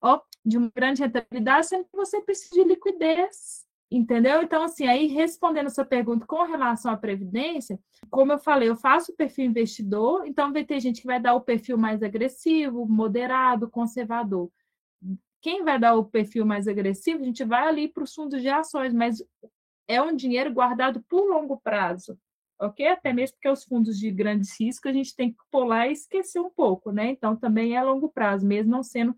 ó, 0.00 0.20
de 0.44 0.58
uma 0.58 0.70
grande 0.74 1.02
rentabilidade, 1.02 1.66
sendo 1.66 1.84
que 1.84 1.96
você 1.96 2.20
precisa 2.20 2.54
de 2.54 2.64
liquidez. 2.64 3.66
Entendeu? 3.90 4.42
Então, 4.42 4.62
assim, 4.62 4.86
aí 4.86 5.08
respondendo 5.08 5.66
essa 5.66 5.84
pergunta 5.84 6.24
com 6.24 6.44
relação 6.44 6.92
à 6.92 6.96
previdência, 6.96 7.78
como 8.08 8.32
eu 8.32 8.38
falei, 8.38 8.68
eu 8.68 8.76
faço 8.76 9.10
o 9.10 9.16
perfil 9.16 9.46
investidor, 9.46 10.26
então 10.26 10.52
vai 10.52 10.64
ter 10.64 10.78
gente 10.78 11.00
que 11.00 11.06
vai 11.08 11.20
dar 11.20 11.34
o 11.34 11.40
perfil 11.40 11.76
mais 11.76 12.00
agressivo, 12.02 12.86
moderado, 12.86 13.68
conservador. 13.68 14.48
Quem 15.42 15.64
vai 15.64 15.78
dar 15.78 15.94
o 15.94 16.04
perfil 16.04 16.46
mais 16.46 16.68
agressivo, 16.68 17.22
a 17.22 17.24
gente 17.24 17.44
vai 17.44 17.66
ali 17.66 17.88
para 17.88 18.04
os 18.04 18.14
fundos 18.14 18.40
de 18.40 18.48
ações, 18.48 18.94
mas 18.94 19.24
é 19.88 20.00
um 20.00 20.14
dinheiro 20.14 20.52
guardado 20.52 21.02
por 21.08 21.28
longo 21.28 21.58
prazo 21.60 22.16
ok? 22.60 22.86
Até 22.88 23.12
mesmo 23.12 23.36
porque 23.36 23.48
os 23.48 23.64
fundos 23.64 23.98
de 23.98 24.10
grandes 24.10 24.58
riscos 24.60 24.90
a 24.90 24.94
gente 24.94 25.16
tem 25.16 25.32
que 25.32 25.38
pular 25.50 25.88
e 25.88 25.92
esquecer 25.92 26.40
um 26.40 26.50
pouco, 26.50 26.92
né? 26.92 27.10
Então, 27.10 27.34
também 27.34 27.74
é 27.74 27.78
a 27.78 27.82
longo 27.82 28.10
prazo, 28.10 28.46
mesmo 28.46 28.70
não 28.70 28.82
sendo 28.82 29.14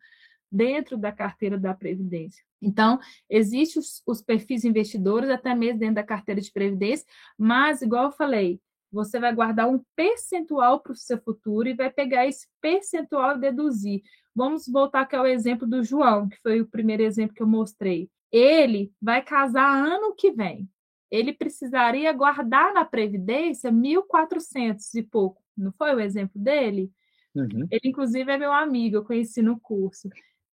dentro 0.53 0.99
da 0.99 1.11
carteira 1.11 1.59
da 1.59 1.75
Previdência. 1.75 2.45
Então, 2.61 3.01
existem 3.29 3.81
os, 3.81 4.03
os 4.07 4.21
perfis 4.21 4.65
investidores, 4.65 5.31
até 5.31 5.55
mesmo 5.55 5.81
dentro 5.81 5.97
da 5.97 6.03
carteira 6.03 6.41
de 6.41 6.53
Previdência, 6.53 7.07
mas, 7.39 7.83
igual 7.83 8.05
eu 8.05 8.13
falei, 8.13 8.61
você 8.91 9.19
vai 9.19 9.35
guardar 9.35 9.69
um 9.69 9.83
percentual 9.97 10.81
para 10.81 10.93
o 10.93 10.97
seu 10.97 11.19
futuro 11.23 11.69
e 11.69 11.75
vai 11.75 11.91
pegar 11.91 12.27
esse 12.27 12.47
percentual 12.61 13.37
e 13.37 13.41
deduzir. 13.41 14.03
Vamos 14.35 14.67
voltar 14.69 15.01
aqui 15.01 15.17
ao 15.17 15.27
exemplo 15.27 15.67
do 15.67 15.83
João, 15.83 16.29
que 16.29 16.39
foi 16.43 16.61
o 16.61 16.67
primeiro 16.67 17.03
exemplo 17.03 17.35
que 17.35 17.43
eu 17.43 17.47
mostrei. 17.47 18.11
Ele 18.31 18.93
vai 19.01 19.23
casar 19.23 19.75
ano 19.75 20.15
que 20.15 20.31
vem 20.31 20.69
ele 21.13 21.35
precisaria 21.35 22.11
guardar 22.11 22.73
na 22.73 22.87
Previdência 22.87 23.71
1.400 23.71 24.95
e 24.95 25.03
pouco. 25.03 25.43
Não 25.55 25.71
foi 25.73 25.95
o 25.95 26.01
exemplo 26.01 26.41
dele? 26.41 26.91
Uhum. 27.35 27.69
Ele, 27.71 27.83
inclusive, 27.85 28.33
é 28.33 28.39
meu 28.39 28.51
amigo, 28.51 28.97
eu 28.97 29.05
conheci 29.05 29.43
no 29.43 29.61
curso. 29.61 30.09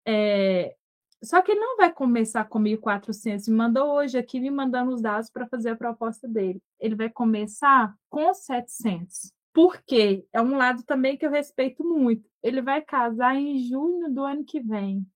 É... 0.06 0.74
Só 1.22 1.40
que 1.40 1.52
ele 1.52 1.60
não 1.60 1.76
vai 1.78 1.92
começar 1.92 2.44
com 2.44 2.58
1.400. 2.60 3.48
Me 3.48 3.56
mandou 3.56 3.94
hoje 3.94 4.18
aqui, 4.18 4.38
me 4.38 4.50
mandando 4.50 4.92
os 4.92 5.00
dados 5.00 5.30
para 5.30 5.46
fazer 5.46 5.70
a 5.70 5.76
proposta 5.76 6.28
dele. 6.28 6.60
Ele 6.78 6.94
vai 6.94 7.08
começar 7.08 7.94
com 8.10 8.34
700. 8.34 9.32
Por 9.52 9.80
quê? 9.86 10.26
É 10.32 10.42
um 10.42 10.56
lado 10.56 10.82
também 10.82 11.16
que 11.16 11.24
eu 11.24 11.30
respeito 11.30 11.82
muito. 11.82 12.28
Ele 12.42 12.60
vai 12.60 12.82
casar 12.82 13.36
em 13.36 13.58
junho 13.58 14.12
do 14.12 14.22
ano 14.22 14.44
que 14.44 14.60
vem 14.60 15.06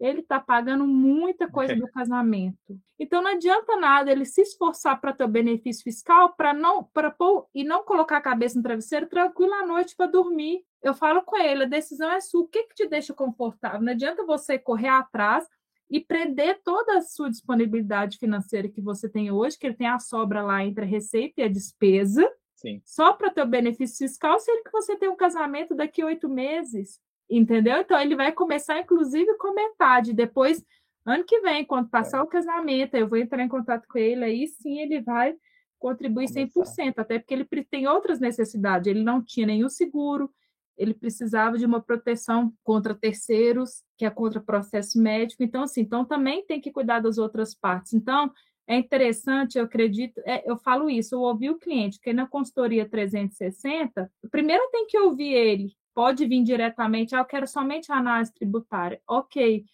ele 0.00 0.20
está 0.20 0.40
pagando 0.40 0.86
muita 0.86 1.46
coisa 1.48 1.76
do 1.76 1.86
casamento. 1.86 2.80
Então 2.98 3.22
não 3.22 3.32
adianta 3.32 3.76
nada 3.76 4.10
ele 4.10 4.24
se 4.24 4.40
esforçar 4.40 4.98
para 4.98 5.12
ter 5.12 5.24
o 5.24 5.28
benefício 5.28 5.84
fiscal 5.84 6.32
para 6.34 6.54
não 6.54 6.82
para 6.82 7.10
pôr 7.10 7.46
e 7.54 7.62
não 7.62 7.84
colocar 7.84 8.16
a 8.16 8.22
cabeça 8.22 8.56
no 8.56 8.62
travesseiro 8.62 9.06
tranquilo 9.06 9.52
à 9.52 9.66
noite 9.66 9.94
para 9.94 10.10
dormir. 10.10 10.64
Eu 10.82 10.94
falo 10.94 11.22
com 11.22 11.36
ele, 11.36 11.64
a 11.64 11.68
decisão 11.68 12.10
é 12.10 12.20
sua. 12.20 12.42
O 12.42 12.48
que, 12.48 12.64
que 12.64 12.74
te 12.74 12.86
deixa 12.86 13.12
confortável? 13.12 13.82
Não 13.82 13.92
adianta 13.92 14.24
você 14.24 14.58
correr 14.58 14.88
atrás 14.88 15.46
e 15.90 16.00
prender 16.00 16.60
toda 16.64 16.98
a 16.98 17.02
sua 17.02 17.28
disponibilidade 17.28 18.16
financeira 18.18 18.68
que 18.68 18.80
você 18.80 19.08
tem 19.08 19.30
hoje, 19.30 19.58
que 19.58 19.66
ele 19.66 19.76
tem 19.76 19.88
a 19.88 19.98
sobra 19.98 20.42
lá 20.42 20.64
entre 20.64 20.84
a 20.84 20.88
receita 20.88 21.40
e 21.40 21.44
a 21.44 21.48
despesa, 21.48 22.30
Sim. 22.54 22.80
só 22.84 23.12
para 23.12 23.32
o 23.42 23.46
benefício 23.46 24.06
fiscal, 24.06 24.38
sendo 24.38 24.62
que 24.62 24.70
você 24.70 24.96
tem 24.96 25.08
um 25.08 25.16
casamento 25.16 25.74
daqui 25.74 26.00
a 26.00 26.06
oito 26.06 26.28
meses 26.28 27.00
entendeu? 27.30 27.78
Então 27.78 27.98
ele 28.00 28.16
vai 28.16 28.32
começar, 28.32 28.78
inclusive, 28.80 29.36
com 29.38 29.54
metade. 29.54 30.12
Depois, 30.12 30.64
ano 31.06 31.24
que 31.24 31.40
vem, 31.40 31.64
quando 31.64 31.88
passar 31.88 32.18
é. 32.18 32.22
o 32.22 32.26
casamento, 32.26 32.96
eu 32.96 33.08
vou 33.08 33.18
entrar 33.18 33.42
em 33.42 33.48
contato 33.48 33.86
com 33.88 33.98
ele, 33.98 34.24
aí 34.24 34.46
sim 34.48 34.80
ele 34.80 35.00
vai 35.00 35.34
contribuir 35.78 36.28
Começar. 36.32 36.82
100%, 36.82 36.98
até 36.98 37.18
porque 37.18 37.32
ele 37.32 37.46
tem 37.70 37.86
outras 37.86 38.18
necessidades. 38.18 38.86
Ele 38.86 39.02
não 39.02 39.22
tinha 39.22 39.46
nenhum 39.46 39.68
seguro, 39.68 40.30
ele 40.80 40.94
precisava 40.94 41.58
de 41.58 41.66
uma 41.66 41.80
proteção 41.80 42.54
contra 42.64 42.94
terceiros, 42.94 43.82
que 43.98 44.06
é 44.06 44.10
contra 44.10 44.40
processo 44.40 44.98
médico. 44.98 45.42
Então, 45.42 45.64
assim, 45.64 45.82
então 45.82 46.06
também 46.06 46.44
tem 46.46 46.58
que 46.58 46.72
cuidar 46.72 47.00
das 47.00 47.18
outras 47.18 47.54
partes. 47.54 47.92
Então, 47.92 48.32
é 48.66 48.78
interessante, 48.78 49.58
eu 49.58 49.64
acredito, 49.64 50.18
é, 50.24 50.48
eu 50.50 50.56
falo 50.56 50.88
isso, 50.88 51.14
eu 51.14 51.20
ouvi 51.20 51.50
o 51.50 51.58
cliente, 51.58 51.98
porque 51.98 52.14
na 52.14 52.26
consultoria 52.26 52.88
360, 52.88 54.10
primeiro 54.30 54.62
tem 54.70 54.86
que 54.86 54.98
ouvir 54.98 55.32
ele, 55.34 55.76
pode 55.92 56.24
vir 56.24 56.42
diretamente, 56.42 57.14
ah, 57.14 57.18
eu 57.18 57.24
quero 57.26 57.46
somente 57.46 57.92
a 57.92 57.96
análise 57.96 58.32
tributária. 58.32 59.02
Ok, 59.06 59.64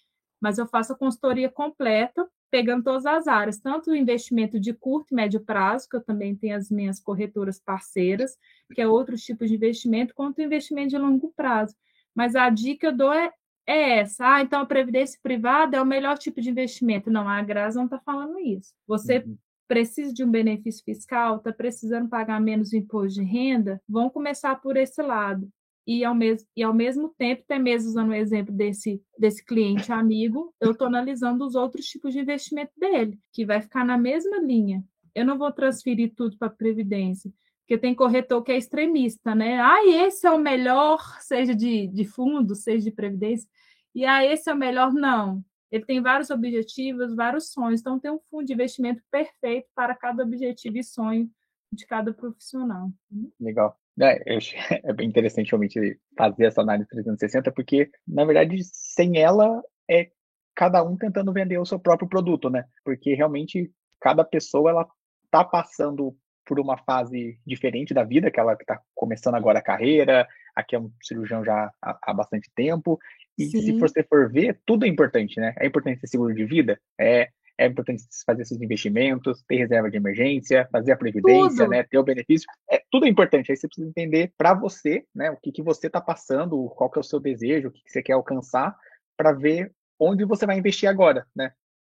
mas 0.41 0.59
eu 0.59 0.67
faço 0.67 0.93
a 0.93 0.99
consultoria 0.99 1.49
completa, 1.49 2.29
pegando 2.51 2.85
todas 2.85 3.07
as 3.07 3.27
áreas, 3.27 3.59
tanto 3.59 3.91
o 3.91 3.97
investimento 3.97 4.59
de 4.59 4.73
curto 4.73 5.13
e 5.13 5.15
médio 5.15 5.41
prazo, 5.41 5.89
que 5.89 5.97
eu 5.97 6.03
também 6.03 6.35
tenho 6.35 6.57
as 6.57 6.71
minhas 6.71 7.01
corretoras 7.01 7.59
parceiras, 7.59 8.37
que 8.75 8.81
é 8.81 8.87
outros 8.87 9.23
tipos 9.23 9.49
de 9.49 9.57
investimento, 9.57 10.15
quanto 10.15 10.39
o 10.39 10.43
investimento 10.43 10.91
de 10.91 10.99
longo 10.99 11.33
prazo. 11.37 11.75
Mas 12.15 12.35
a 12.35 12.49
dica 12.49 12.81
que 12.81 12.87
eu 12.87 12.97
dou 12.97 13.13
é, 13.13 13.31
é 13.67 13.99
essa. 13.99 14.37
Ah, 14.37 14.43
então 14.43 14.61
a 14.61 14.67
previdência 14.67 15.19
privada 15.23 15.77
é 15.77 15.83
o 15.83 15.87
melhor 15.87 16.17
tipo 16.19 16.41
de 16.41 16.51
investimento. 16.51 17.11
Não, 17.11 17.29
a 17.29 17.43
Graça 17.43 17.79
não 17.79 17.85
está 17.85 17.99
falando 17.99 18.39
isso. 18.39 18.73
Você 18.87 19.19
uhum. 19.19 19.37
precisa 19.69 20.13
de 20.15 20.25
um 20.25 20.31
benefício 20.31 20.85
fiscal, 20.85 21.37
está 21.37 21.53
precisando 21.53 22.09
pagar 22.09 22.41
menos 22.41 22.73
imposto 22.73 23.21
de 23.21 23.25
renda, 23.25 23.81
vão 23.89 24.09
começar 24.09 24.57
por 24.57 24.77
esse 24.77 25.03
lado 25.03 25.51
e 25.87 26.05
ao, 26.05 26.15
mesmo, 26.15 26.49
e 26.57 26.63
ao 26.63 26.75
mesmo 26.75 27.09
tempo, 27.17 27.43
até 27.45 27.59
mesmo 27.59 27.91
usando 27.91 28.09
o 28.11 28.15
exemplo 28.15 28.53
desse, 28.53 29.01
desse 29.17 29.45
cliente 29.45 29.93
amigo, 29.93 30.53
eu 30.61 30.73
estou 30.73 30.89
analisando 30.89 31.47
os 31.47 31.55
outros 31.55 31.87
tipos 31.87 32.13
de 32.13 32.21
investimento 32.21 32.73
dele, 32.77 33.19
que 33.33 33.47
vai 33.47 33.63
ficar 33.63 33.85
na 33.85 33.97
mesma 33.97 34.39
linha. 34.39 34.85
Eu 35.15 35.25
não 35.25 35.39
vou 35.39 35.53
transferir 35.53 36.13
tudo 36.17 36.37
para 36.37 36.49
a 36.49 36.51
Previdência, 36.51 37.33
porque 37.61 37.79
tem 37.79 37.95
corretor 37.95 38.43
que 38.43 38.51
é 38.51 38.57
extremista, 38.57 39.35
né? 39.35 39.61
Ah, 39.61 39.87
esse 39.87 40.27
é 40.27 40.31
o 40.31 40.39
melhor, 40.39 41.01
seja 41.21 41.55
de, 41.55 41.87
de 41.87 42.05
fundo, 42.05 42.57
seja 42.57 42.83
de 42.83 42.91
Previdência, 42.91 43.49
e 43.95 44.05
ah, 44.05 44.25
esse 44.25 44.51
é 44.51 44.55
o 44.55 44.59
melhor, 44.59 44.93
não. 44.93 45.45
Ele 45.71 45.85
tem 45.85 46.01
vários 46.01 46.31
objetivos, 46.31 47.15
vários 47.15 47.53
sonhos, 47.53 47.81
então 47.81 47.99
tem 47.99 48.11
um 48.11 48.21
fundo 48.31 48.45
de 48.45 48.53
investimento 48.53 49.03
perfeito 49.11 49.69
para 49.75 49.95
cada 49.95 50.23
objetivo 50.25 50.79
e 50.79 50.85
sonho 50.85 51.31
de 51.73 51.87
cada 51.87 52.13
profissional. 52.13 52.91
Legal. 53.39 53.79
É, 54.01 54.23
é 54.91 54.93
bem 54.93 55.09
interessante 55.09 55.51
realmente 55.51 55.99
fazer 56.17 56.47
essa 56.47 56.61
análise 56.61 56.89
360, 56.89 57.51
porque, 57.53 57.91
na 58.07 58.25
verdade, 58.25 58.63
sem 58.63 59.19
ela, 59.19 59.63
é 59.89 60.11
cada 60.55 60.83
um 60.83 60.97
tentando 60.97 61.33
vender 61.33 61.59
o 61.59 61.67
seu 61.67 61.79
próprio 61.79 62.09
produto, 62.09 62.49
né? 62.49 62.65
Porque 62.85 63.15
realmente 63.15 63.71
cada 64.01 64.25
pessoa 64.25 64.71
ela 64.71 64.87
tá 65.31 65.45
passando 65.45 66.17
por 66.47 66.61
uma 66.61 66.79
fase 66.79 67.39
diferente 67.45 67.93
da 67.93 68.05
vida, 68.05 68.31
que 68.31 68.39
ela 68.39 68.55
está 68.55 68.81
começando 68.95 69.35
agora 69.35 69.59
a 69.59 69.63
carreira, 69.63 70.27
aqui 70.55 70.77
é 70.77 70.79
um 70.79 70.91
cirurgião 71.03 71.45
já 71.45 71.71
há, 71.83 71.99
há 72.03 72.15
bastante 72.15 72.51
tempo, 72.55 72.99
e 73.37 73.47
Sim. 73.47 73.61
se 73.61 73.73
você 73.73 74.03
for 74.05 74.31
ver, 74.31 74.59
tudo 74.65 74.87
é 74.87 74.89
importante, 74.89 75.39
né? 75.41 75.55
É 75.59 75.67
importante 75.67 76.01
ter 76.01 76.07
seguro 76.07 76.35
de 76.35 76.45
vida, 76.45 76.81
é 76.99 77.29
é 77.59 77.67
importante 77.67 78.05
fazer 78.25 78.43
esses 78.43 78.61
investimentos, 78.61 79.43
ter 79.49 79.57
reserva 79.57 79.91
de 79.91 79.97
emergência, 79.97 80.69
fazer 80.71 80.93
a 80.93 80.97
previdência, 80.97 81.65
tudo. 81.65 81.71
né, 81.71 81.83
ter 81.83 81.99
o 81.99 82.03
benefício. 82.03 82.47
É, 82.71 82.83
tudo 82.91 83.07
é 83.07 83.09
importante. 83.09 83.51
Aí 83.51 83.57
você 83.57 83.67
precisa 83.67 83.89
entender 83.89 84.33
para 84.37 84.55
você, 84.55 85.05
né, 85.15 85.31
o 85.31 85.37
que, 85.37 85.51
que 85.51 85.63
você 85.63 85.87
está 85.87 86.01
passando, 86.01 86.69
qual 86.77 86.91
que 86.91 86.99
é 86.99 87.01
o 87.01 87.05
seu 87.05 87.19
desejo, 87.19 87.69
o 87.69 87.73
que, 87.73 87.83
que 87.83 87.91
você 87.91 88.03
quer 88.03 88.13
alcançar, 88.13 88.77
para 89.17 89.33
ver 89.33 89.73
onde 89.99 90.25
você 90.25 90.45
vai 90.45 90.59
investir 90.59 90.89
agora, 90.89 91.27
né? 91.35 91.53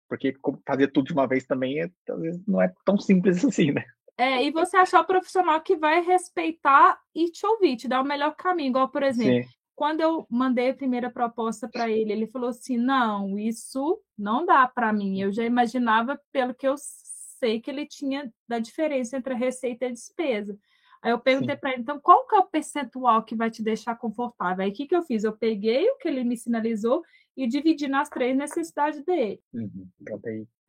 Porque 0.09 0.35
fazer 0.67 0.89
tudo 0.89 1.07
de 1.07 1.13
uma 1.13 1.27
vez 1.27 1.45
também 1.45 1.81
é, 1.81 1.89
talvez 2.05 2.37
não 2.45 2.61
é 2.61 2.71
tão 2.85 2.97
simples 2.97 3.43
assim, 3.45 3.71
né? 3.71 3.83
É, 4.17 4.43
e 4.43 4.51
você 4.51 4.77
achar 4.77 5.01
o 5.01 5.07
profissional 5.07 5.59
que 5.61 5.75
vai 5.75 6.01
respeitar 6.01 6.99
e 7.15 7.31
te 7.31 7.45
ouvir, 7.47 7.77
te 7.77 7.87
dar 7.87 8.01
o 8.01 8.05
melhor 8.05 8.35
caminho. 8.35 8.69
Igual, 8.69 8.89
por 8.89 9.01
exemplo, 9.01 9.43
Sim 9.43 9.62
quando 9.75 10.01
eu 10.01 10.25
mandei 10.29 10.69
a 10.69 10.75
primeira 10.75 11.09
proposta 11.09 11.67
para 11.67 11.89
ele, 11.89 12.11
ele 12.11 12.27
falou 12.27 12.49
assim: 12.49 12.77
não, 12.77 13.37
isso 13.37 14.01
não 14.17 14.45
dá 14.45 14.67
para 14.67 14.93
mim. 14.93 15.19
Eu 15.19 15.31
já 15.31 15.43
imaginava, 15.43 16.19
pelo 16.31 16.53
que 16.53 16.67
eu 16.67 16.75
sei, 16.77 17.59
que 17.59 17.69
ele 17.69 17.85
tinha 17.85 18.31
da 18.47 18.59
diferença 18.59 19.17
entre 19.17 19.33
a 19.33 19.37
receita 19.37 19.85
e 19.85 19.87
a 19.89 19.91
despesa. 19.91 20.57
Aí 21.01 21.11
eu 21.11 21.19
perguntei 21.19 21.57
para 21.57 21.71
ele, 21.71 21.81
então, 21.81 21.99
qual 21.99 22.25
que 22.25 22.33
é 22.33 22.39
o 22.39 22.47
percentual 22.47 23.23
que 23.23 23.35
vai 23.35 23.51
te 23.51 23.61
deixar 23.61 23.93
confortável? 23.97 24.63
Aí 24.63 24.71
o 24.71 24.73
que, 24.73 24.87
que 24.87 24.95
eu 24.95 25.03
fiz? 25.03 25.25
Eu 25.25 25.35
peguei 25.35 25.89
o 25.89 25.97
que 25.97 26.07
ele 26.07 26.23
me 26.23 26.37
sinalizou 26.37 27.03
e 27.35 27.45
dividir 27.45 27.89
nas 27.89 28.07
três 28.07 28.37
necessidades 28.37 29.03
dele. 29.03 29.41
Uhum. 29.53 29.85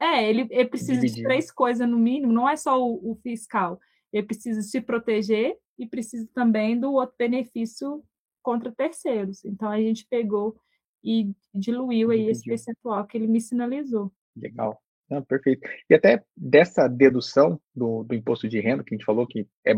É, 0.00 0.28
ele, 0.28 0.48
ele 0.50 0.68
precisa 0.68 0.94
dividir. 0.94 1.16
de 1.18 1.22
três 1.22 1.52
coisas 1.52 1.88
no 1.88 1.96
mínimo, 1.96 2.32
não 2.32 2.48
é 2.48 2.56
só 2.56 2.82
o, 2.82 3.12
o, 3.12 3.14
fiscal. 3.22 3.78
Ele 4.12 4.26
precisa 4.26 4.60
se 4.60 4.80
proteger 4.80 5.56
e 5.78 5.86
precisa 5.86 6.28
também 6.34 6.78
do 6.78 6.92
outro 6.92 7.14
benefício 7.16 8.02
contra 8.44 8.70
terceiros. 8.70 9.44
Então 9.44 9.70
a 9.70 9.80
gente 9.80 10.06
pegou 10.08 10.54
e 11.02 11.34
diluiu 11.52 12.10
aí 12.10 12.28
esse 12.28 12.44
percentual 12.44 13.04
que 13.06 13.16
ele 13.16 13.26
me 13.26 13.40
sinalizou. 13.40 14.12
Legal. 14.36 14.80
Não, 15.10 15.22
perfeito. 15.22 15.66
E 15.88 15.94
até 15.94 16.22
dessa 16.36 16.86
dedução 16.86 17.60
do, 17.74 18.04
do 18.04 18.14
imposto 18.14 18.48
de 18.48 18.60
renda, 18.60 18.84
que 18.84 18.94
a 18.94 18.96
gente 18.96 19.04
falou 19.04 19.26
que 19.26 19.46
é 19.66 19.74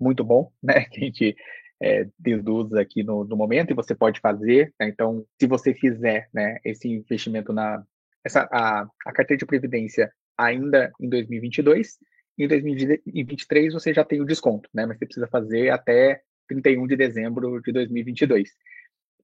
muito 0.00 0.24
bom, 0.24 0.50
né? 0.62 0.84
Que 0.84 1.00
a 1.00 1.04
gente 1.04 1.36
é, 1.80 2.08
deduz 2.18 2.72
aqui 2.74 3.02
no, 3.02 3.24
no, 3.24 3.36
momento 3.36 3.70
e 3.70 3.74
você 3.74 3.94
pode 3.94 4.20
fazer. 4.20 4.74
Né? 4.80 4.88
Então, 4.88 5.24
se 5.40 5.46
você 5.46 5.74
fizer 5.74 6.28
né, 6.32 6.58
esse 6.64 6.88
investimento 6.88 7.52
na 7.52 7.84
essa, 8.24 8.48
a, 8.50 8.82
a 9.06 9.12
carteira 9.12 9.38
de 9.38 9.46
previdência 9.46 10.12
ainda 10.36 10.92
em 11.00 11.08
2022, 11.08 11.98
em 12.38 12.48
2023 12.48 13.72
você 13.72 13.94
já 13.94 14.04
tem 14.04 14.20
o 14.20 14.26
desconto, 14.26 14.68
né? 14.74 14.84
Mas 14.84 14.98
você 14.98 15.06
precisa 15.06 15.28
fazer 15.28 15.70
até 15.70 16.22
31 16.48 16.86
de 16.86 16.96
dezembro 16.96 17.60
de 17.60 17.72
2022. 17.72 18.50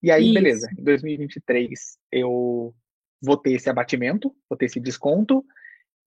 E 0.03 0.11
aí, 0.11 0.25
Isso. 0.25 0.35
beleza, 0.35 0.68
em 0.77 0.83
2023 0.83 1.99
eu 2.11 2.75
vou 3.20 3.37
ter 3.37 3.53
esse 3.53 3.70
abatimento, 3.70 4.35
vou 4.49 4.57
ter 4.57 4.66
esse 4.66 4.81
desconto, 4.81 5.45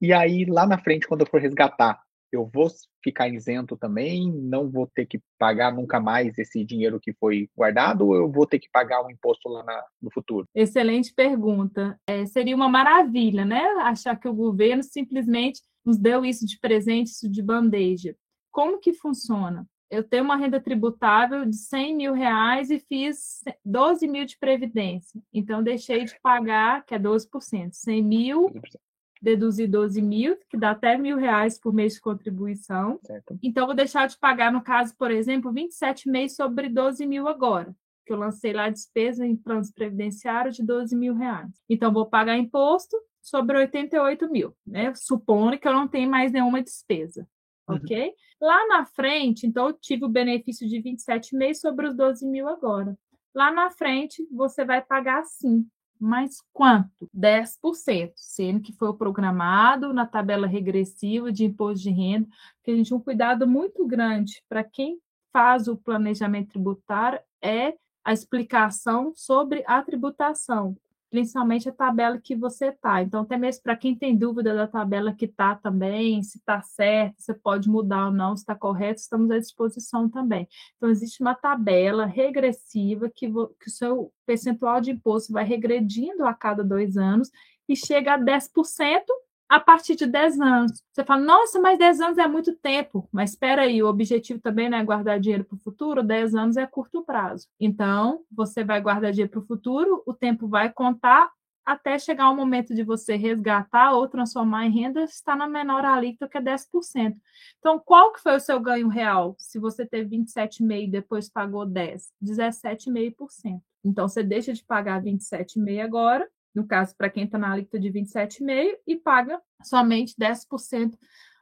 e 0.02 0.12
aí 0.12 0.46
lá 0.46 0.68
na 0.68 0.78
frente, 0.78 1.08
quando 1.08 1.22
eu 1.22 1.28
for 1.28 1.40
resgatar 1.40 2.00
eu 2.36 2.50
vou 2.54 2.68
ficar 3.04 3.30
isento 3.30 3.78
também, 3.78 4.32
não 4.32 4.70
vou 4.70 4.88
ter 4.88 5.06
que 5.06 5.22
pagar 5.40 5.74
nunca 5.74 6.00
mais 6.00 6.38
esse 6.38 6.64
dinheiro 6.64 7.00
que 7.00 7.14
foi 7.14 7.50
guardado, 7.56 8.08
ou 8.08 8.16
eu 8.16 8.32
vou 8.32 8.46
ter 8.46 8.60
que 8.60 8.70
pagar 8.70 9.04
um 9.04 9.10
imposto 9.10 9.48
lá 9.50 9.64
na, 9.64 9.84
no 10.02 10.12
futuro? 10.12 10.48
Excelente 10.54 11.14
pergunta. 11.14 12.00
É, 12.08 12.26
seria 12.26 12.56
uma 12.56 12.70
maravilha, 12.70 13.46
né? 13.46 13.62
Achar 13.80 14.20
que 14.20 14.28
o 14.28 14.34
governo 14.34 14.84
simplesmente 14.84 15.62
nos 15.84 15.98
deu 15.98 16.26
isso 16.26 16.46
de 16.46 16.60
presente, 16.60 17.08
isso 17.08 17.30
de 17.30 17.42
bandeja. 17.42 18.16
Como 18.52 18.80
que 18.80 18.94
funciona? 18.94 19.68
Eu 19.90 20.04
tenho 20.04 20.24
uma 20.24 20.36
renda 20.36 20.60
tributável 20.60 21.46
de 21.46 21.56
100 21.56 21.96
mil 21.96 22.14
reais 22.14 22.70
e 22.72 22.80
fiz 22.80 23.44
12 23.64 24.08
mil 24.08 24.26
de 24.26 24.38
previdência. 24.38 25.22
Então, 25.34 25.62
deixei 25.62 26.06
de 26.06 26.20
pagar, 26.22 26.84
que 26.86 26.96
é 26.96 27.00
12%. 27.00 27.72
100 27.72 28.04
mil, 28.04 28.50
12% 28.50 28.80
deduzir 29.26 29.68
12 29.68 30.02
mil, 30.02 30.38
que 30.48 30.56
dá 30.56 30.72
até 30.72 30.98
mil 30.98 31.18
reais 31.18 31.60
por 31.60 31.74
mês 31.74 31.96
de 31.96 32.02
contribuição. 32.02 33.00
Certo. 33.04 33.38
Então, 33.42 33.66
vou 33.66 33.76
deixar 33.76 34.08
de 34.08 34.18
pagar, 34.18 34.52
no 34.52 34.62
caso, 34.62 34.96
por 34.96 35.10
exemplo, 35.10 35.52
27 35.52 36.08
meses 36.10 36.38
sobre 36.38 36.70
12 36.70 37.06
mil 37.08 37.28
agora, 37.28 37.76
que 38.06 38.14
eu 38.14 38.18
lancei 38.18 38.54
lá 38.54 38.66
a 38.66 38.70
despesa 38.70 39.26
em 39.26 39.36
planos 39.36 39.72
previdenciários 39.72 40.56
de 40.56 40.64
12 40.64 40.96
mil 40.96 41.16
reais. 41.16 41.50
Então, 41.68 41.92
vou 41.92 42.06
pagar 42.06 42.38
imposto 42.38 42.96
sobre 43.20 43.58
88 43.58 44.30
mil, 44.30 44.56
né? 44.66 44.94
Supondo 44.94 45.58
que 45.58 45.68
eu 45.68 45.74
não 45.74 45.88
tenho 45.88 46.10
mais 46.10 46.32
nenhuma 46.32 46.62
despesa. 46.62 47.28
Uhum. 47.68 47.76
Ok? 47.76 48.14
Lá 48.42 48.68
na 48.68 48.86
frente, 48.86 49.48
então, 49.48 49.68
eu 49.68 49.74
tive 49.74 50.06
o 50.06 50.10
benefício 50.10 50.68
de 50.68 50.80
27 50.82 51.36
meses 51.36 51.62
sobre 51.62 51.88
os 51.88 51.96
12 51.96 52.28
mil 52.28 52.48
agora. 52.48 52.98
Lá 53.34 53.52
na 53.52 53.70
frente, 53.70 54.28
você 54.32 54.64
vai 54.64 54.82
pagar 54.82 55.24
sim 55.24 55.68
mas 56.00 56.42
quanto? 56.54 57.10
10%, 57.14 58.14
sendo 58.16 58.62
que 58.62 58.74
foi 58.74 58.90
o 58.90 58.94
programado 58.94 59.94
na 59.94 60.06
tabela 60.06 60.48
regressiva 60.48 61.32
de 61.32 61.46
imposto 61.46 61.84
de 61.84 61.90
renda, 61.90 62.28
que 62.64 62.72
a 62.72 62.76
gente 62.76 62.90
tem 62.90 62.98
um 62.98 63.02
cuidado 63.02 63.48
muito 63.48 63.86
grande 63.86 64.44
para 64.48 64.64
quem 64.64 65.00
faz 65.32 65.68
o 65.68 65.78
planejamento 65.78 66.50
tributário 66.50 67.20
é 67.42 67.76
a 68.04 68.14
explicação 68.14 69.14
sobre 69.16 69.64
a 69.66 69.82
tributação 69.82 70.78
principalmente 71.10 71.70
a 71.70 71.72
tabela 71.72 72.20
que 72.20 72.36
você 72.36 72.68
está. 72.68 73.02
Então, 73.02 73.22
até 73.22 73.38
mesmo 73.38 73.64
para 73.64 73.76
quem 73.76 73.96
tem 73.96 74.16
dúvida 74.16 74.54
da 74.54 74.68
tabela 74.68 75.14
que 75.14 75.26
está 75.26 75.56
também, 75.56 76.22
se 76.24 76.38
está 76.38 76.62
certo, 76.62 77.16
você 77.18 77.34
pode 77.34 77.70
mudar 77.70 78.08
ou 78.08 78.12
não, 78.12 78.36
se 78.36 78.44
está 78.44 78.56
correto, 78.56 79.00
estamos 79.00 79.32
à 79.32 79.40
disposição 79.40 80.10
também. 80.10 80.48
Então, 80.78 80.90
existe 80.90 81.22
uma 81.22 81.36
tabela 81.36 82.06
regressiva 82.06 83.10
que, 83.10 83.28
que 83.28 83.68
o 83.68 83.72
seu 83.72 84.12
percentual 84.26 84.82
de 84.82 84.92
imposto 84.92 85.34
vai 85.34 85.46
regredindo 85.46 86.26
a 86.26 86.34
cada 86.34 86.64
dois 86.64 86.98
anos 86.98 87.30
e 87.68 87.76
chega 87.76 88.14
a 88.14 88.20
10% 88.20 89.04
a 89.48 89.60
partir 89.60 89.96
de 89.96 90.06
10 90.06 90.40
anos. 90.40 90.84
Você 90.92 91.04
fala, 91.04 91.22
nossa, 91.22 91.60
mas 91.60 91.78
10 91.78 92.02
anos 92.02 92.18
é 92.18 92.28
muito 92.28 92.56
tempo. 92.56 93.08
Mas 93.12 93.32
espera 93.32 93.64
aí, 93.64 93.82
o 93.82 93.88
objetivo 93.88 94.40
também 94.40 94.70
não 94.70 94.78
é 94.78 94.84
guardar 94.84 95.20
dinheiro 95.20 95.44
para 95.44 95.56
o 95.56 95.60
futuro, 95.60 96.04
10 96.04 96.36
anos 96.36 96.58
é 96.58 96.66
curto 96.66 97.04
prazo. 97.04 97.48
Então, 97.60 98.24
você 98.32 98.64
vai 98.64 98.82
guardar 98.82 99.12
dinheiro 99.12 99.32
para 99.32 99.40
o 99.40 99.46
futuro, 99.46 100.04
o 100.06 100.14
tempo 100.14 100.48
vai 100.48 100.72
contar 100.72 101.32
até 101.66 101.98
chegar 101.98 102.30
o 102.30 102.36
momento 102.36 102.76
de 102.76 102.84
você 102.84 103.16
resgatar 103.16 103.94
ou 103.94 104.08
transformar 104.08 104.68
em 104.68 104.72
renda, 104.72 105.04
está 105.04 105.36
na 105.36 105.48
menor 105.48 105.84
alíquota 105.84 106.30
que 106.30 106.38
é 106.38 106.42
10%. 106.42 107.16
Então, 107.58 107.80
qual 107.80 108.14
que 108.14 108.22
foi 108.22 108.36
o 108.36 108.40
seu 108.40 108.60
ganho 108.60 108.88
real? 108.88 109.36
Se 109.40 109.58
você 109.58 109.84
teve 109.84 110.16
27,5% 110.16 110.84
e 110.84 110.88
depois 110.88 111.28
pagou 111.28 111.66
10%, 111.66 112.10
17,5%. 112.24 113.60
Então, 113.84 114.08
você 114.08 114.22
deixa 114.22 114.54
de 114.54 114.64
pagar 114.64 115.02
27,5% 115.02 115.84
agora 115.84 116.30
no 116.56 116.66
caso, 116.66 116.96
para 116.98 117.10
quem 117.10 117.26
está 117.26 117.38
na 117.38 117.52
alíquota 117.52 117.80
de 117.80 117.92
27,5%, 117.92 118.78
e 118.88 118.96
paga 118.96 119.42
somente 119.62 120.16
10% 120.20 120.98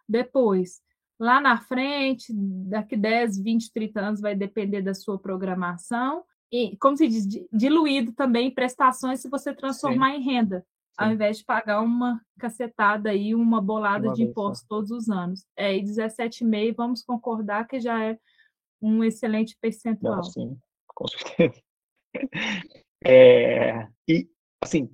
depois. 0.09 0.81
Lá 1.19 1.39
na 1.39 1.57
frente, 1.61 2.33
daqui 2.33 2.97
10, 2.97 3.41
20, 3.41 3.71
30 3.71 4.01
anos, 4.01 4.21
vai 4.21 4.35
depender 4.35 4.81
da 4.81 4.93
sua 4.93 5.19
programação. 5.19 6.23
E, 6.51 6.75
como 6.77 6.97
se 6.97 7.07
diz, 7.07 7.25
diluído 7.51 8.11
também 8.13 8.47
em 8.47 8.53
prestações 8.53 9.21
se 9.21 9.29
você 9.29 9.53
transformar 9.53 10.11
Sim. 10.11 10.17
em 10.17 10.23
renda, 10.23 10.59
Sim. 10.59 10.65
ao 10.97 11.11
invés 11.11 11.37
de 11.37 11.45
pagar 11.45 11.81
uma 11.81 12.19
cacetada 12.39 13.11
aí, 13.11 13.33
uma 13.33 13.61
bolada 13.61 14.07
uma 14.07 14.13
de 14.13 14.23
imposto 14.23 14.65
todos 14.67 14.91
os 14.91 15.09
anos. 15.09 15.45
É, 15.55 15.75
e 15.75 15.83
17,5%, 15.83 16.75
vamos 16.75 17.03
concordar 17.03 17.67
que 17.67 17.79
já 17.79 18.03
é 18.03 18.17
um 18.81 19.03
excelente 19.03 19.57
percentual. 19.61 20.17
Não, 20.17 20.23
sim, 20.23 20.57
com 20.87 21.07
certeza. 21.07 21.61
É, 23.05 23.85
e, 24.07 24.29
assim, 24.61 24.89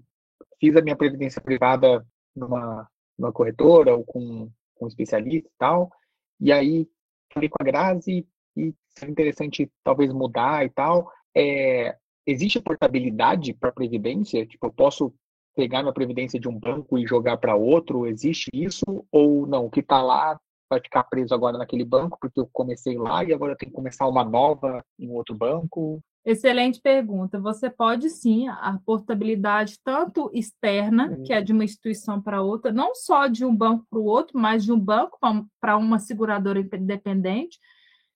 fiz 0.60 0.76
a 0.76 0.82
minha 0.82 0.96
previdência 0.96 1.42
privada 1.42 2.06
numa, 2.36 2.88
numa 3.18 3.32
corretora 3.32 3.96
ou 3.96 4.04
com, 4.04 4.50
com 4.76 4.86
um 4.86 4.88
especialista 4.88 5.48
e 5.48 5.58
tal, 5.58 5.92
e 6.40 6.52
aí 6.52 6.88
falei 7.34 7.50
com 7.50 7.58
a 7.60 7.66
Grazi 7.66 8.28
e 8.56 8.74
seria 8.90 9.12
interessante 9.12 9.72
talvez 9.84 10.12
mudar 10.12 10.66
e 10.66 10.70
tal. 10.70 11.12
É, 11.36 11.96
existe 12.26 12.60
portabilidade 12.60 13.54
para 13.54 13.72
previdência? 13.72 14.46
Tipo, 14.46 14.68
eu 14.68 14.74
posso 14.74 15.14
pegar 15.56 15.82
minha 15.82 15.94
previdência 15.94 16.40
de 16.40 16.48
um 16.48 16.58
banco 16.58 16.98
e 16.98 17.06
jogar 17.06 17.38
para 17.38 17.56
outro? 17.56 18.08
Existe 18.08 18.50
isso? 18.54 19.06
Ou 19.12 19.46
não? 19.46 19.66
O 19.66 19.70
que 19.70 19.82
está 19.82 20.02
lá 20.02 20.40
vai 20.70 20.80
ficar 20.80 21.04
preso 21.04 21.34
agora 21.34 21.58
naquele 21.58 21.84
banco 21.84 22.18
porque 22.20 22.40
eu 22.40 22.50
comecei 22.52 22.98
lá 22.98 23.24
e 23.24 23.34
agora 23.34 23.54
eu 23.54 23.58
tenho 23.58 23.72
que 23.72 23.76
começar 23.76 24.08
uma 24.08 24.24
nova 24.24 24.84
em 24.98 25.10
outro 25.10 25.36
banco? 25.36 26.02
Excelente 26.26 26.82
pergunta. 26.82 27.40
Você 27.40 27.70
pode 27.70 28.10
sim, 28.10 28.48
a 28.48 28.78
portabilidade 28.86 29.80
tanto 29.84 30.30
externa, 30.34 31.18
que 31.26 31.34
é 31.34 31.42
de 31.42 31.54
uma 31.54 31.64
instituição 31.64 32.22
para 32.22 32.42
outra, 32.42 32.72
não 32.72 32.94
só 32.94 33.28
de 33.28 33.46
um 33.46 33.56
banco 33.56 33.86
para 33.90 34.00
o 34.00 34.04
outro, 34.04 34.38
mas 34.38 34.64
de 34.64 34.72
um 34.72 34.80
banco 34.80 35.18
para 35.60 35.78
uma 35.78 35.98
seguradora 35.98 36.60
independente. 36.60 37.58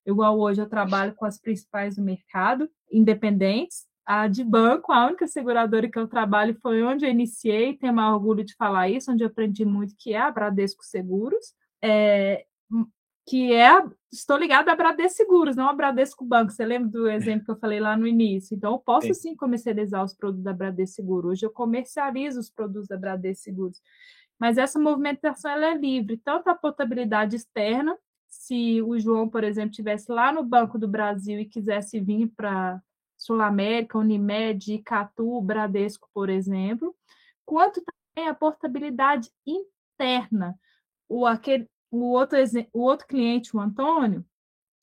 Igual 0.06 0.38
hoje 0.38 0.62
eu 0.62 0.68
trabalho 0.68 1.16
com 1.16 1.26
as 1.26 1.40
principais 1.40 1.96
do 1.96 2.02
mercado, 2.02 2.70
independentes. 2.92 3.88
A 4.06 4.28
de 4.28 4.44
banco, 4.44 4.92
a 4.92 5.06
única 5.08 5.26
seguradora 5.26 5.90
que 5.90 5.98
eu 5.98 6.10
trabalho 6.10 6.58
foi 6.62 6.84
onde 6.84 7.06
eu 7.06 7.10
iniciei, 7.10 7.78
tenho 7.78 7.94
mais 7.94 8.14
orgulho 8.14 8.44
de 8.44 8.54
falar 8.56 8.90
isso, 8.90 9.14
onde 9.14 9.24
eu 9.24 9.28
aprendi 9.30 9.64
muito, 9.64 9.96
que 9.98 10.14
é 10.14 10.20
a 10.20 10.30
Bradesco 10.30 10.84
Seguros. 10.84 11.54
É, 11.82 12.46
que 13.26 13.54
é, 13.54 13.84
estou 14.12 14.38
ligada 14.38 14.72
a 14.72 14.76
Bradesco 14.76 15.18
Seguros, 15.18 15.56
não 15.56 15.70
a 15.70 15.74
Bradesco 15.74 16.26
Banco. 16.26 16.52
Você 16.52 16.66
lembra 16.66 16.90
do 16.90 17.10
exemplo 17.10 17.46
que 17.46 17.52
eu 17.52 17.60
falei 17.60 17.80
lá 17.80 17.96
no 17.96 18.06
início? 18.06 18.56
Então, 18.56 18.74
eu 18.74 18.80
posso 18.80 19.08
sim, 19.08 19.14
sim 19.14 19.36
comercializar 19.36 20.04
os 20.04 20.14
produtos 20.14 20.44
da 20.44 20.54
Bradesco 20.54 20.96
Seguros. 20.96 21.32
Hoje 21.32 21.46
eu 21.46 21.52
comercializo 21.52 22.40
os 22.40 22.50
produtos 22.50 22.88
da 22.88 22.98
Bradesco 22.98 23.44
Seguros. 23.44 23.82
Mas 24.38 24.58
essa 24.58 24.80
movimentação 24.80 25.52
ela 25.52 25.68
é 25.68 25.78
livre, 25.78 26.18
tanto 26.18 26.50
a 26.50 26.56
potabilidade 26.56 27.36
externa, 27.36 27.98
se 28.28 28.82
o 28.82 29.00
João, 29.00 29.30
por 29.30 29.44
exemplo, 29.44 29.70
estivesse 29.70 30.12
lá 30.12 30.32
no 30.32 30.44
Banco 30.44 30.78
do 30.78 30.88
Brasil 30.88 31.40
e 31.40 31.46
quisesse 31.46 32.00
vir 32.00 32.32
para 32.36 32.82
Sul 33.18 33.42
América, 33.42 33.98
Unimed, 33.98 34.74
Icatu, 34.74 35.40
Bradesco, 35.40 36.10
por 36.14 36.30
exemplo, 36.30 36.94
quanto 37.46 37.82
também 37.82 38.30
a 38.30 38.34
portabilidade 38.34 39.30
interna. 39.46 40.60
O, 41.08 41.26
aquele, 41.26 41.70
o 41.94 42.12
outro, 42.12 42.38
o 42.74 42.82
outro 42.82 43.08
cliente, 43.08 43.56
o 43.56 43.60
Antônio, 43.60 44.26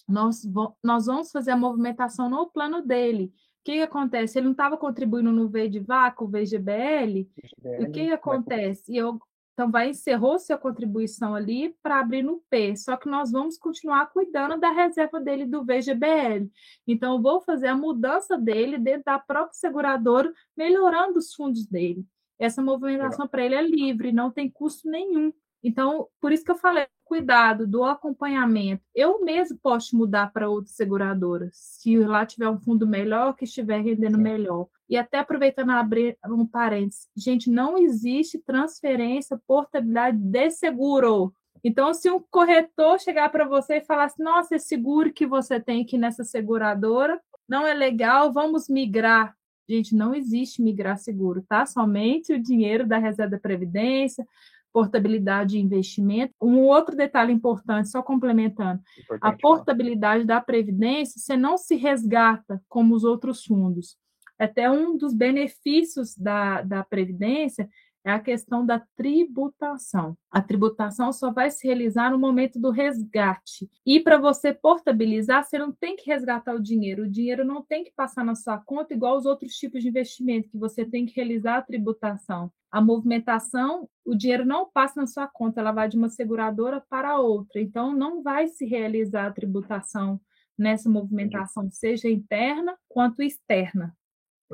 nós, 0.08 0.42
nós 0.82 1.06
vamos 1.06 1.30
fazer 1.30 1.52
a 1.52 1.56
movimentação 1.56 2.28
no 2.28 2.46
plano 2.50 2.82
dele. 2.82 3.32
O 3.60 3.64
que, 3.64 3.72
que 3.72 3.82
acontece? 3.82 4.38
Ele 4.38 4.46
não 4.46 4.52
estava 4.52 4.76
contribuindo 4.76 5.30
no 5.30 5.48
V 5.48 5.68
de 5.68 5.80
vácuo, 5.80 6.26
VGBL, 6.26 7.28
VGBL, 7.36 7.82
o 7.82 7.92
que, 7.92 8.06
que 8.06 8.12
acontece? 8.12 8.92
E 8.92 8.96
eu 8.96 9.20
Então, 9.52 9.70
vai 9.70 9.90
encerrou 9.90 10.38
sua 10.38 10.56
contribuição 10.56 11.34
ali 11.34 11.76
para 11.82 12.00
abrir 12.00 12.22
no 12.22 12.42
P, 12.48 12.74
só 12.76 12.96
que 12.96 13.08
nós 13.08 13.30
vamos 13.30 13.58
continuar 13.58 14.06
cuidando 14.06 14.58
da 14.58 14.70
reserva 14.70 15.20
dele 15.20 15.44
do 15.44 15.64
VGBL. 15.64 16.48
Então, 16.86 17.16
eu 17.16 17.22
vou 17.22 17.40
fazer 17.42 17.66
a 17.66 17.76
mudança 17.76 18.38
dele 18.38 18.78
dentro 18.78 19.04
da 19.04 19.18
própria 19.18 19.52
seguradora, 19.52 20.32
melhorando 20.56 21.18
os 21.18 21.34
fundos 21.34 21.66
dele. 21.66 22.06
Essa 22.38 22.62
movimentação 22.62 23.28
para 23.28 23.44
ele 23.44 23.54
é 23.54 23.62
livre, 23.62 24.12
não 24.12 24.30
tem 24.30 24.48
custo 24.48 24.88
nenhum. 24.88 25.30
Então, 25.62 26.08
por 26.20 26.32
isso 26.32 26.42
que 26.42 26.50
eu 26.50 26.56
falei, 26.56 26.86
cuidado 27.10 27.66
do 27.66 27.82
acompanhamento. 27.82 28.84
Eu 28.94 29.24
mesmo 29.24 29.58
posso 29.60 29.96
mudar 29.96 30.32
para 30.32 30.48
outra 30.48 30.70
seguradora, 30.70 31.50
se 31.52 31.98
lá 31.98 32.24
tiver 32.24 32.48
um 32.48 32.60
fundo 32.60 32.86
melhor, 32.86 33.34
que 33.34 33.44
estiver 33.44 33.82
rendendo 33.82 34.14
Sim. 34.14 34.22
melhor. 34.22 34.68
E 34.88 34.96
até 34.96 35.18
aproveitando 35.18 35.70
abrir 35.70 36.16
um 36.24 36.46
parênteses, 36.46 37.08
gente, 37.16 37.50
não 37.50 37.76
existe 37.76 38.38
transferência, 38.38 39.40
portabilidade 39.44 40.18
de 40.18 40.50
seguro. 40.50 41.34
Então, 41.64 41.92
se 41.92 42.08
um 42.08 42.22
corretor 42.30 43.00
chegar 43.00 43.28
para 43.28 43.44
você 43.44 43.78
e 43.78 43.84
falar 43.84 44.04
assim, 44.04 44.22
nossa, 44.22 44.54
esse 44.54 44.68
seguro 44.68 45.12
que 45.12 45.26
você 45.26 45.58
tem 45.58 45.82
aqui 45.82 45.98
nessa 45.98 46.22
seguradora 46.22 47.20
não 47.48 47.66
é 47.66 47.74
legal, 47.74 48.32
vamos 48.32 48.68
migrar. 48.68 49.34
Gente, 49.68 49.96
não 49.96 50.14
existe 50.14 50.62
migrar 50.62 50.96
seguro, 50.96 51.42
tá? 51.48 51.66
Somente 51.66 52.32
o 52.32 52.40
dinheiro 52.40 52.86
da 52.86 52.98
reserva 52.98 53.32
da 53.32 53.38
Previdência, 53.38 54.24
portabilidade 54.72 55.52
de 55.52 55.58
investimento. 55.58 56.34
Um 56.40 56.58
outro 56.60 56.96
detalhe 56.96 57.32
importante, 57.32 57.88
só 57.88 58.02
complementando, 58.02 58.80
importante, 58.98 59.20
a 59.22 59.32
portabilidade 59.32 60.24
da 60.24 60.40
Previdência, 60.40 61.20
você 61.20 61.36
não 61.36 61.58
se 61.58 61.76
resgata 61.76 62.62
como 62.68 62.94
os 62.94 63.04
outros 63.04 63.44
fundos. 63.44 63.96
Até 64.38 64.70
um 64.70 64.96
dos 64.96 65.12
benefícios 65.12 66.16
da, 66.16 66.62
da 66.62 66.82
Previdência 66.82 67.68
é 68.04 68.10
a 68.10 68.18
questão 68.18 68.64
da 68.64 68.82
tributação. 68.96 70.16
A 70.30 70.40
tributação 70.40 71.12
só 71.12 71.30
vai 71.30 71.50
se 71.50 71.66
realizar 71.66 72.10
no 72.10 72.18
momento 72.18 72.58
do 72.58 72.70
resgate. 72.70 73.70
E 73.84 74.00
para 74.00 74.16
você 74.16 74.54
portabilizar, 74.54 75.44
você 75.44 75.58
não 75.58 75.70
tem 75.72 75.96
que 75.96 76.10
resgatar 76.10 76.54
o 76.54 76.62
dinheiro. 76.62 77.04
O 77.04 77.10
dinheiro 77.10 77.44
não 77.44 77.62
tem 77.62 77.84
que 77.84 77.92
passar 77.94 78.24
na 78.24 78.34
sua 78.34 78.58
conta 78.58 78.94
igual 78.94 79.16
os 79.16 79.26
outros 79.26 79.52
tipos 79.54 79.82
de 79.82 79.88
investimento, 79.88 80.48
que 80.48 80.58
você 80.58 80.84
tem 80.84 81.04
que 81.04 81.14
realizar 81.14 81.58
a 81.58 81.62
tributação. 81.62 82.50
A 82.70 82.80
movimentação, 82.80 83.88
o 84.04 84.14
dinheiro 84.14 84.46
não 84.46 84.70
passa 84.70 85.00
na 85.00 85.06
sua 85.06 85.26
conta, 85.26 85.60
ela 85.60 85.72
vai 85.72 85.88
de 85.88 85.96
uma 85.96 86.08
seguradora 86.08 86.82
para 86.88 87.18
outra. 87.18 87.60
Então, 87.60 87.94
não 87.94 88.22
vai 88.22 88.48
se 88.48 88.64
realizar 88.64 89.26
a 89.26 89.32
tributação 89.32 90.20
nessa 90.56 90.88
movimentação, 90.88 91.68
seja 91.70 92.08
interna 92.08 92.76
quanto 92.88 93.22
externa. 93.22 93.94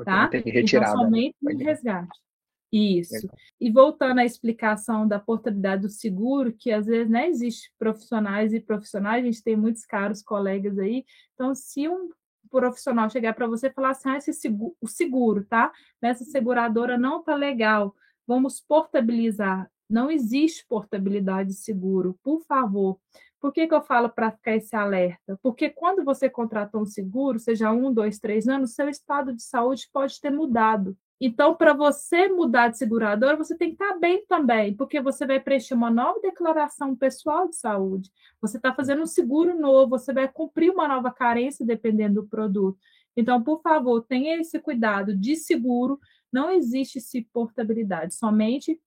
Tá? 0.03 0.29
Então, 0.33 0.97
somente 0.97 1.35
no 1.41 1.57
resgate. 1.57 2.26
Isso. 2.71 3.27
E 3.59 3.71
voltando 3.71 4.19
à 4.19 4.25
explicação 4.25 5.07
da 5.07 5.19
portabilidade 5.19 5.83
do 5.83 5.89
seguro, 5.89 6.51
que 6.51 6.71
às 6.71 6.85
vezes 6.85 7.09
né, 7.09 7.27
existe 7.29 7.71
profissionais 7.79 8.53
e 8.53 8.59
profissionais, 8.59 9.23
a 9.23 9.25
gente 9.25 9.43
tem 9.43 9.55
muitos 9.55 9.85
caros 9.85 10.21
colegas 10.21 10.77
aí. 10.77 11.05
Então, 11.33 11.55
se 11.55 11.87
um 11.87 12.09
profissional 12.49 13.09
chegar 13.09 13.33
para 13.33 13.47
você 13.47 13.67
e 13.67 13.73
falar 13.73 13.91
assim, 13.91 14.09
ah, 14.09 14.17
esse 14.17 14.33
seguro, 14.33 14.75
o 14.81 14.87
seguro, 14.87 15.45
tá? 15.45 15.71
Nessa 16.01 16.23
seguradora 16.25 16.97
não 16.97 17.23
tá 17.23 17.35
legal, 17.35 17.95
vamos 18.25 18.59
portabilizar. 18.59 19.69
Não 19.89 20.11
existe 20.11 20.65
portabilidade 20.67 21.49
de 21.49 21.55
seguro, 21.55 22.19
por 22.21 22.41
favor. 22.41 22.99
Por 23.39 23.53
que, 23.53 23.67
que 23.67 23.73
eu 23.73 23.81
falo 23.81 24.09
para 24.09 24.31
ficar 24.31 24.55
esse 24.55 24.75
alerta? 24.75 25.39
Porque 25.41 25.69
quando 25.69 26.03
você 26.03 26.29
contratou 26.29 26.81
um 26.81 26.85
seguro, 26.85 27.39
seja 27.39 27.71
um, 27.71 27.93
dois, 27.93 28.19
três 28.19 28.47
anos, 28.47 28.73
seu 28.73 28.89
estado 28.89 29.33
de 29.33 29.43
saúde 29.43 29.87
pode 29.93 30.19
ter 30.19 30.31
mudado. 30.31 30.97
Então, 31.19 31.55
para 31.55 31.73
você 31.73 32.27
mudar 32.27 32.67
de 32.67 32.77
seguradora, 32.77 33.35
você 33.35 33.57
tem 33.57 33.69
que 33.69 33.83
estar 33.83 33.97
bem 33.97 34.23
também, 34.27 34.75
porque 34.75 35.01
você 35.01 35.25
vai 35.25 35.39
preencher 35.39 35.73
uma 35.73 35.89
nova 35.89 36.19
declaração 36.21 36.95
pessoal 36.95 37.49
de 37.49 37.55
saúde, 37.55 38.11
você 38.39 38.57
está 38.57 38.73
fazendo 38.73 39.01
um 39.01 39.07
seguro 39.07 39.59
novo, 39.59 39.89
você 39.89 40.13
vai 40.13 40.27
cumprir 40.27 40.71
uma 40.71 40.87
nova 40.87 41.11
carência 41.11 41.65
dependendo 41.65 42.21
do 42.21 42.27
produto. 42.27 42.77
Então, 43.15 43.43
por 43.43 43.61
favor, 43.61 44.03
tenha 44.03 44.39
esse 44.39 44.59
cuidado 44.59 45.15
de 45.15 45.35
seguro, 45.35 45.99
não 46.31 46.51
existe 46.51 47.01
se 47.01 47.23
portabilidade, 47.33 48.13
somente 48.13 48.79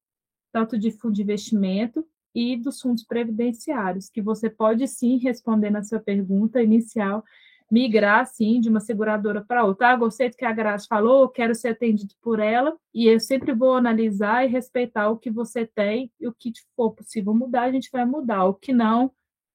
tanto 0.52 0.78
de 0.78 0.90
fundo 0.90 1.14
de 1.14 1.22
investimento 1.22 2.06
e 2.34 2.56
dos 2.56 2.80
fundos 2.80 3.04
previdenciários, 3.04 4.08
que 4.08 4.22
você 4.22 4.48
pode 4.48 4.86
sim 4.86 5.16
responder 5.18 5.70
na 5.70 5.82
sua 5.82 5.98
pergunta 5.98 6.62
inicial 6.62 7.24
migrar, 7.70 8.20
assim, 8.20 8.60
de 8.60 8.68
uma 8.68 8.80
seguradora 8.80 9.44
para 9.44 9.64
outra. 9.64 9.90
Ah, 9.90 9.96
gostei 9.96 10.28
do 10.28 10.36
que 10.36 10.44
a 10.44 10.52
Graça 10.52 10.86
falou, 10.88 11.28
quero 11.28 11.54
ser 11.54 11.68
atendido 11.68 12.14
por 12.20 12.40
ela, 12.40 12.76
e 12.92 13.06
eu 13.06 13.20
sempre 13.20 13.54
vou 13.54 13.74
analisar 13.74 14.44
e 14.44 14.48
respeitar 14.48 15.08
o 15.08 15.18
que 15.18 15.30
você 15.30 15.66
tem, 15.66 16.10
e 16.18 16.26
o 16.26 16.34
que 16.34 16.52
for 16.74 16.92
possível 16.92 17.32
mudar, 17.34 17.62
a 17.62 17.72
gente 17.72 17.88
vai 17.92 18.04
mudar. 18.04 18.44
O 18.44 18.54
que 18.54 18.72
não, 18.72 19.12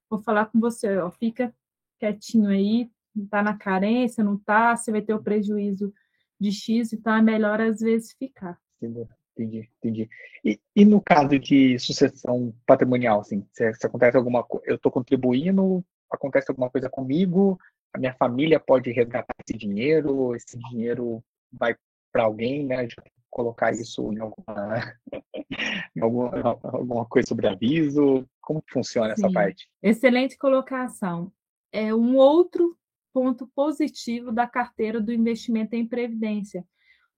vou 0.10 0.20
falar 0.20 0.46
com 0.46 0.60
você, 0.60 0.98
ó, 0.98 1.12
fica 1.12 1.54
quietinho 2.00 2.50
aí, 2.50 2.90
não 3.16 3.26
está 3.26 3.42
na 3.44 3.58
carência, 3.58 4.24
não 4.24 4.36
está, 4.36 4.76
você 4.76 4.92
vai 4.92 5.02
ter 5.02 5.14
o 5.14 5.24
prejuízo 5.24 5.94
de 6.40 6.52
X, 6.52 6.94
então 6.94 7.14
é 7.14 7.22
melhor 7.22 7.60
às 7.62 7.80
vezes 7.80 8.14
ficar. 8.14 8.60
Entendi, 9.38 9.70
entendi. 9.78 10.10
E, 10.44 10.60
e 10.74 10.86
no 10.86 11.02
caso 11.02 11.38
de 11.38 11.78
sucessão 11.78 12.54
patrimonial, 12.66 13.20
assim, 13.20 13.46
se, 13.52 13.74
se 13.74 13.86
acontece 13.86 14.16
alguma 14.16 14.44
coisa, 14.44 14.66
eu 14.66 14.76
estou 14.76 14.92
contribuindo, 14.92 15.84
acontece 16.10 16.50
alguma 16.50 16.70
coisa 16.70 16.90
comigo, 16.90 17.60
a 17.96 17.98
minha 17.98 18.14
família 18.14 18.60
pode 18.60 18.92
resgatar 18.92 19.34
esse 19.48 19.58
dinheiro, 19.58 20.36
esse 20.36 20.58
dinheiro 20.70 21.24
vai 21.52 21.76
para 22.12 22.24
alguém, 22.24 22.66
né? 22.66 22.88
Colocar 23.30 23.72
isso 23.72 24.12
em 24.12 24.20
alguma, 24.20 24.94
em 25.96 26.02
alguma, 26.02 26.60
alguma 26.64 27.06
coisa 27.06 27.28
sobre 27.28 27.48
aviso. 27.48 28.28
Como 28.42 28.62
funciona 28.70 29.16
Sim. 29.16 29.26
essa 29.26 29.34
parte? 29.34 29.70
Excelente 29.82 30.38
colocação. 30.38 31.32
É 31.72 31.94
um 31.96 32.18
outro 32.18 32.78
ponto 33.14 33.48
positivo 33.56 34.32
da 34.32 34.46
carteira 34.46 35.00
do 35.00 35.14
investimento 35.14 35.74
em 35.74 35.88
previdência. 35.88 36.66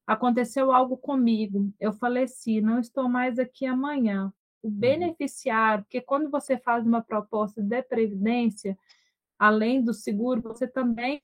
Aconteceu 0.06 0.72
algo 0.72 0.96
comigo, 0.96 1.74
eu 1.80 1.92
faleci, 1.92 2.62
não 2.62 2.80
estou 2.80 3.10
mais 3.10 3.40
aqui 3.40 3.66
amanhã. 3.66 4.32
O 4.62 4.68
uhum. 4.68 4.74
beneficiário, 4.74 5.84
porque 5.84 6.02
quando 6.02 6.30
você 6.30 6.58
faz 6.58 6.86
uma 6.86 7.02
proposta 7.02 7.62
de 7.62 7.82
previdência, 7.84 8.78
além 9.38 9.84
do 9.84 9.94
seguro, 9.94 10.42
você 10.42 10.68
também 10.68 11.22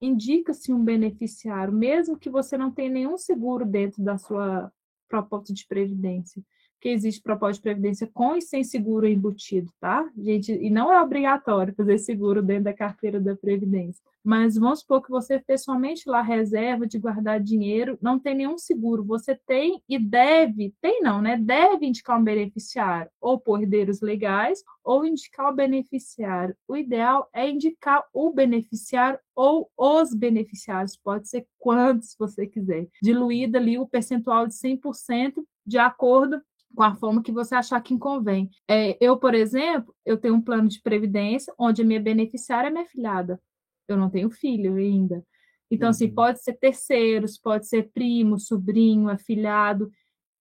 indica-se 0.00 0.72
um 0.72 0.82
beneficiário, 0.82 1.72
mesmo 1.72 2.18
que 2.18 2.30
você 2.30 2.56
não 2.56 2.70
tenha 2.70 2.90
nenhum 2.90 3.18
seguro 3.18 3.66
dentro 3.66 4.02
da 4.02 4.16
sua 4.16 4.72
proposta 5.08 5.52
de 5.52 5.66
previdência 5.66 6.42
que 6.80 6.88
existe 6.88 7.22
propósito 7.22 7.60
de 7.60 7.62
previdência 7.64 8.10
com 8.12 8.34
e 8.34 8.42
sem 8.42 8.64
seguro 8.64 9.06
embutido, 9.06 9.70
tá? 9.78 10.08
Gente, 10.16 10.52
e 10.52 10.70
não 10.70 10.92
é 10.92 11.00
obrigatório 11.00 11.74
fazer 11.74 11.98
seguro 11.98 12.42
dentro 12.42 12.64
da 12.64 12.72
carteira 12.72 13.20
da 13.20 13.36
previdência. 13.36 14.02
Mas 14.24 14.56
vamos 14.56 14.80
supor 14.80 15.02
que 15.02 15.10
você 15.10 15.40
fez 15.40 15.62
somente 15.62 16.08
lá 16.08 16.20
reserva 16.20 16.86
de 16.86 16.98
guardar 16.98 17.40
dinheiro, 17.40 17.98
não 18.02 18.18
tem 18.18 18.34
nenhum 18.34 18.58
seguro. 18.58 19.04
Você 19.04 19.34
tem 19.34 19.82
e 19.88 19.98
deve, 19.98 20.74
tem 20.80 21.00
não, 21.02 21.22
né? 21.22 21.36
Deve 21.36 21.86
indicar 21.86 22.18
um 22.18 22.24
beneficiário, 22.24 23.10
ou 23.20 23.38
por 23.38 23.62
herdeiros 23.62 24.00
legais, 24.00 24.62
ou 24.84 25.04
indicar 25.04 25.50
o 25.50 25.54
beneficiário. 25.54 26.54
O 26.68 26.76
ideal 26.76 27.28
é 27.32 27.48
indicar 27.48 28.04
o 28.12 28.30
beneficiário 28.32 29.18
ou 29.34 29.70
os 29.76 30.14
beneficiários, 30.14 30.96
pode 30.96 31.28
ser 31.28 31.46
quantos 31.58 32.14
você 32.18 32.46
quiser. 32.46 32.88
Diluído 33.02 33.56
ali 33.56 33.78
o 33.78 33.88
percentual 33.88 34.46
de 34.46 34.54
100% 34.54 35.42
de 35.66 35.78
acordo 35.78 36.42
com 36.74 36.82
a 36.82 36.94
forma 36.94 37.22
que 37.22 37.32
você 37.32 37.54
achar 37.54 37.80
que 37.80 37.96
convém. 37.98 38.50
É, 38.68 38.96
eu, 39.00 39.16
por 39.16 39.34
exemplo, 39.34 39.94
eu 40.04 40.16
tenho 40.16 40.34
um 40.34 40.40
plano 40.40 40.68
de 40.68 40.80
previdência 40.80 41.52
onde 41.58 41.82
a 41.82 41.84
minha 41.84 42.00
beneficiária 42.00 42.68
é 42.68 42.70
minha 42.70 42.86
filhada. 42.86 43.40
Eu 43.88 43.96
não 43.96 44.08
tenho 44.08 44.30
filho 44.30 44.76
ainda. 44.76 45.24
Então, 45.70 45.88
assim, 45.88 46.04
uhum. 46.04 46.08
assim, 46.08 46.14
pode 46.14 46.42
ser 46.42 46.54
terceiros, 46.54 47.38
pode 47.38 47.66
ser 47.68 47.90
primo, 47.92 48.38
sobrinho, 48.38 49.08
afilhado. 49.08 49.90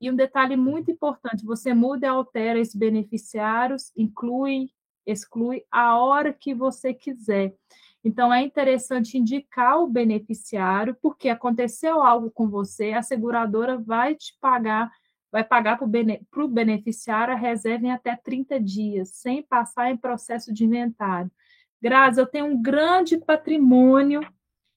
E 0.01 0.09
um 0.09 0.15
detalhe 0.15 0.55
muito 0.55 0.91
importante, 0.91 1.45
você 1.45 1.73
muda 1.73 2.07
e 2.07 2.09
altera 2.09 2.59
esses 2.59 2.75
beneficiários, 2.75 3.91
inclui, 3.97 4.69
exclui 5.05 5.63
a 5.69 5.97
hora 5.97 6.34
que 6.34 6.53
você 6.53 6.93
quiser. 6.93 7.53
Então, 8.03 8.34
é 8.34 8.41
interessante 8.41 9.17
indicar 9.17 9.82
o 9.82 9.88
beneficiário, 9.88 10.95
porque 11.01 11.27
aconteceu 11.27 12.01
algo 12.01 12.32
com 12.32 12.47
você, 12.49 12.93
a 12.93 13.01
seguradora 13.01 13.77
vai 13.77 14.15
te 14.15 14.38
pagar 14.39 14.89
vai 15.32 15.43
pagar 15.43 15.77
para 15.77 15.86
o 15.86 15.88
bene, 15.88 16.21
beneficiário 16.49 17.34
a 17.34 17.38
reserva 17.38 17.86
em 17.86 17.91
até 17.91 18.15
30 18.15 18.59
dias, 18.59 19.09
sem 19.09 19.43
passar 19.43 19.91
em 19.91 19.97
processo 19.97 20.53
de 20.53 20.65
inventário. 20.65 21.32
Grazi, 21.82 22.19
eu 22.19 22.25
tenho 22.25 22.45
um 22.45 22.61
grande 22.61 23.17
patrimônio, 23.17 24.21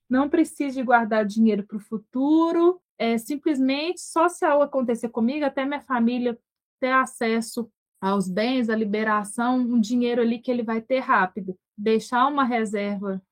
não 0.08 0.28
preciso 0.28 0.76
de 0.76 0.82
guardar 0.82 1.24
dinheiro 1.24 1.64
para 1.66 1.76
o 1.76 1.80
futuro, 1.80 2.80
é 2.98 3.18
simplesmente 3.18 4.00
só 4.00 4.28
se 4.28 4.44
algo 4.44 4.62
acontecer 4.62 5.08
comigo, 5.08 5.44
até 5.44 5.64
minha 5.64 5.80
família 5.80 6.38
ter 6.78 6.92
acesso 6.92 7.70
aos 8.00 8.28
bens, 8.28 8.68
a 8.68 8.76
liberação, 8.76 9.56
um 9.56 9.80
dinheiro 9.80 10.20
ali 10.20 10.38
que 10.38 10.50
ele 10.50 10.62
vai 10.62 10.80
ter 10.80 10.98
rápido. 10.98 11.56
Deixar 11.76 12.26
uma 12.26 12.44
reserva 12.44 13.22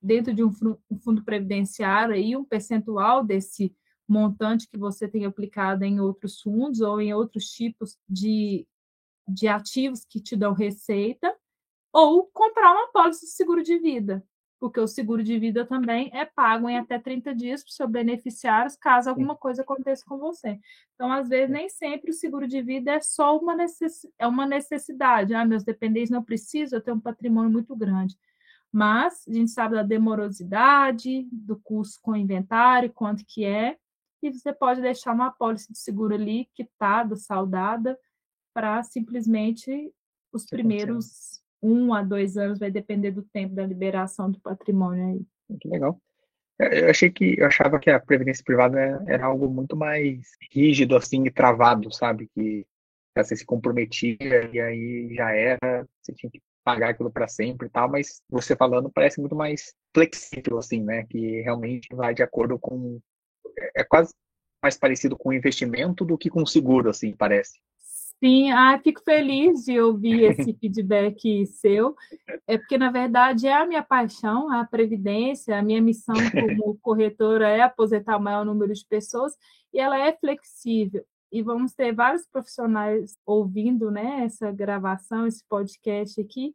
dentro 0.00 0.32
de 0.32 0.42
um 0.42 0.50
fundo 0.52 1.22
previdenciário 1.24 2.14
aí, 2.14 2.36
um 2.36 2.44
percentual 2.44 3.24
desse 3.24 3.74
montante 4.10 4.68
que 4.68 4.76
você 4.76 5.06
tem 5.06 5.24
aplicado 5.24 5.84
em 5.84 6.00
outros 6.00 6.40
fundos 6.40 6.80
ou 6.80 7.00
em 7.00 7.14
outros 7.14 7.46
tipos 7.46 7.96
de, 8.08 8.66
de 9.26 9.46
ativos 9.46 10.04
que 10.04 10.20
te 10.20 10.36
dão 10.36 10.52
receita, 10.52 11.34
ou 11.92 12.26
comprar 12.26 12.72
uma 12.72 12.90
pólice 12.92 13.26
de 13.26 13.32
seguro 13.32 13.62
de 13.62 13.78
vida, 13.78 14.24
porque 14.58 14.78
o 14.80 14.86
seguro 14.86 15.22
de 15.22 15.38
vida 15.38 15.64
também 15.64 16.10
é 16.12 16.24
pago 16.24 16.68
em 16.68 16.76
até 16.76 16.98
30 16.98 17.34
dias 17.34 17.62
para 17.62 17.70
os 17.70 17.76
seus 17.76 17.90
beneficiários, 17.90 18.76
caso 18.76 19.08
alguma 19.08 19.36
coisa 19.36 19.62
aconteça 19.62 20.04
com 20.06 20.18
você. 20.18 20.58
Então, 20.94 21.12
às 21.12 21.28
vezes, 21.28 21.50
nem 21.50 21.68
sempre 21.68 22.10
o 22.10 22.14
seguro 22.14 22.46
de 22.46 22.60
vida 22.62 22.92
é 22.92 23.00
só 23.00 23.38
uma, 23.38 23.54
necess... 23.56 24.06
é 24.18 24.26
uma 24.26 24.46
necessidade. 24.46 25.34
Ah, 25.34 25.44
meus 25.44 25.64
dependentes 25.64 26.10
não 26.10 26.22
precisam, 26.22 26.78
eu 26.78 26.82
tenho 26.82 26.96
um 26.96 27.00
patrimônio 27.00 27.50
muito 27.50 27.74
grande. 27.74 28.16
Mas 28.72 29.26
a 29.26 29.32
gente 29.32 29.50
sabe 29.50 29.74
da 29.74 29.82
demorosidade, 29.82 31.26
do 31.32 31.58
custo 31.58 32.00
com 32.02 32.12
o 32.12 32.16
inventário, 32.16 32.92
quanto 32.92 33.24
que 33.26 33.44
é, 33.44 33.76
e 34.22 34.32
você 34.32 34.52
pode 34.52 34.80
deixar 34.80 35.12
uma 35.12 35.28
apólice 35.28 35.72
de 35.72 35.78
seguro 35.78 36.14
ali, 36.14 36.48
quitada, 36.54 37.16
saudada, 37.16 37.98
para 38.52 38.82
simplesmente 38.82 39.92
os 40.32 40.44
primeiros 40.46 41.40
um 41.62 41.92
a 41.92 42.02
dois 42.02 42.36
anos, 42.36 42.58
vai 42.58 42.70
depender 42.70 43.10
do 43.10 43.22
tempo 43.22 43.54
da 43.54 43.66
liberação 43.66 44.30
do 44.30 44.40
patrimônio 44.40 45.06
aí. 45.06 45.26
Muito 45.48 45.68
legal. 45.68 46.00
É, 46.58 46.84
eu 46.84 46.90
achei 46.90 47.10
que 47.10 47.36
eu 47.38 47.46
achava 47.46 47.78
que 47.78 47.90
a 47.90 48.00
previdência 48.00 48.44
privada 48.44 49.02
era 49.06 49.26
algo 49.26 49.48
muito 49.48 49.76
mais 49.76 50.36
rígido 50.52 50.96
assim 50.96 51.24
e 51.24 51.30
travado, 51.30 51.92
sabe? 51.92 52.28
Que 52.34 52.66
você 53.16 53.36
se 53.36 53.44
comprometia 53.44 54.50
e 54.52 54.60
aí 54.60 55.14
já 55.14 55.32
era, 55.32 55.86
você 56.00 56.12
tinha 56.14 56.30
que 56.30 56.40
pagar 56.64 56.90
aquilo 56.90 57.10
para 57.10 57.26
sempre 57.26 57.66
e 57.66 57.70
tal, 57.70 57.90
mas 57.90 58.22
você 58.28 58.54
falando 58.54 58.90
parece 58.90 59.20
muito 59.20 59.34
mais 59.34 59.74
flexível 59.94 60.58
assim, 60.58 60.82
né? 60.82 61.04
Que 61.04 61.40
realmente 61.42 61.88
vai 61.94 62.14
de 62.14 62.22
acordo 62.22 62.58
com 62.58 63.00
é, 63.74 63.84
quase 63.84 64.14
mais 64.62 64.76
parecido 64.76 65.16
com 65.16 65.32
investimento 65.32 66.04
do 66.04 66.18
que 66.18 66.28
com 66.28 66.44
seguro, 66.44 66.90
assim, 66.90 67.12
parece. 67.12 67.58
Sim, 68.22 68.50
ah, 68.52 68.78
fico 68.78 69.00
feliz 69.02 69.64
de 69.64 69.80
ouvir 69.80 70.24
esse 70.52 70.52
feedback 70.52 71.46
seu, 71.46 71.96
é 72.46 72.58
porque, 72.58 72.76
na 72.76 72.90
verdade, 72.90 73.46
é 73.46 73.54
a 73.54 73.66
minha 73.66 73.82
paixão, 73.82 74.52
a 74.52 74.64
previdência, 74.66 75.58
a 75.58 75.62
minha 75.62 75.80
missão 75.80 76.14
como 76.62 76.78
corretora 76.82 77.48
é 77.48 77.62
aposentar 77.62 78.18
o 78.18 78.22
maior 78.22 78.44
número 78.44 78.74
de 78.74 78.84
pessoas, 78.86 79.32
e 79.72 79.80
ela 79.80 79.98
é 79.98 80.12
flexível. 80.12 81.02
E 81.32 81.42
vamos 81.42 81.72
ter 81.72 81.94
vários 81.94 82.26
profissionais 82.26 83.16
ouvindo 83.24 83.90
né, 83.90 84.24
essa 84.24 84.52
gravação, 84.52 85.26
esse 85.26 85.42
podcast 85.48 86.20
aqui, 86.20 86.52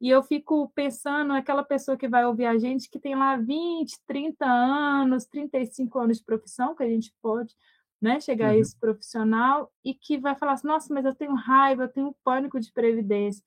e 0.00 0.08
eu 0.08 0.22
fico 0.22 0.70
pensando 0.74 1.32
aquela 1.32 1.64
pessoa 1.64 1.96
que 1.96 2.08
vai 2.08 2.24
ouvir 2.24 2.46
a 2.46 2.56
gente 2.56 2.88
que 2.88 3.00
tem 3.00 3.16
lá 3.16 3.36
20, 3.36 3.98
30 4.06 4.46
anos, 4.46 5.24
35 5.26 5.98
anos 5.98 6.18
de 6.18 6.24
profissão, 6.24 6.74
que 6.74 6.84
a 6.84 6.88
gente 6.88 7.12
pode 7.20 7.54
né, 8.00 8.20
chegar 8.20 8.50
uhum. 8.50 8.52
a 8.52 8.58
esse 8.58 8.78
profissional 8.78 9.72
e 9.84 9.92
que 9.92 10.18
vai 10.18 10.36
falar 10.36 10.52
assim, 10.52 10.68
nossa, 10.68 10.92
mas 10.94 11.04
eu 11.04 11.14
tenho 11.14 11.34
raiva, 11.34 11.84
eu 11.84 11.88
tenho 11.88 12.16
pânico 12.22 12.60
de 12.60 12.72
previdência. 12.72 13.44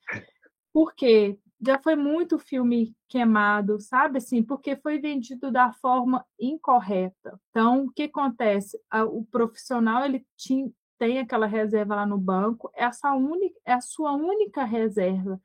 Por 0.73 0.93
quê? 0.93 1.39
Já 1.65 1.79
foi 1.79 1.95
muito 1.95 2.39
filme 2.39 2.95
queimado, 3.07 3.79
sabe 3.79 4.17
assim, 4.17 4.43
porque 4.43 4.75
foi 4.75 4.99
vendido 4.99 5.51
da 5.51 5.71
forma 5.73 6.25
incorreta. 6.39 7.39
Então, 7.49 7.85
o 7.85 7.91
que 7.91 8.03
acontece? 8.03 8.79
O 9.09 9.23
profissional 9.25 10.03
ele 10.03 10.25
tinha, 10.35 10.69
tem 10.97 11.19
aquela 11.19 11.45
reserva 11.45 11.95
lá 11.95 12.05
no 12.05 12.17
banco, 12.17 12.71
essa 12.73 13.13
única, 13.13 13.59
é 13.63 13.73
a 13.73 13.81
sua 13.81 14.13
única 14.13 14.63
reserva. 14.63 15.39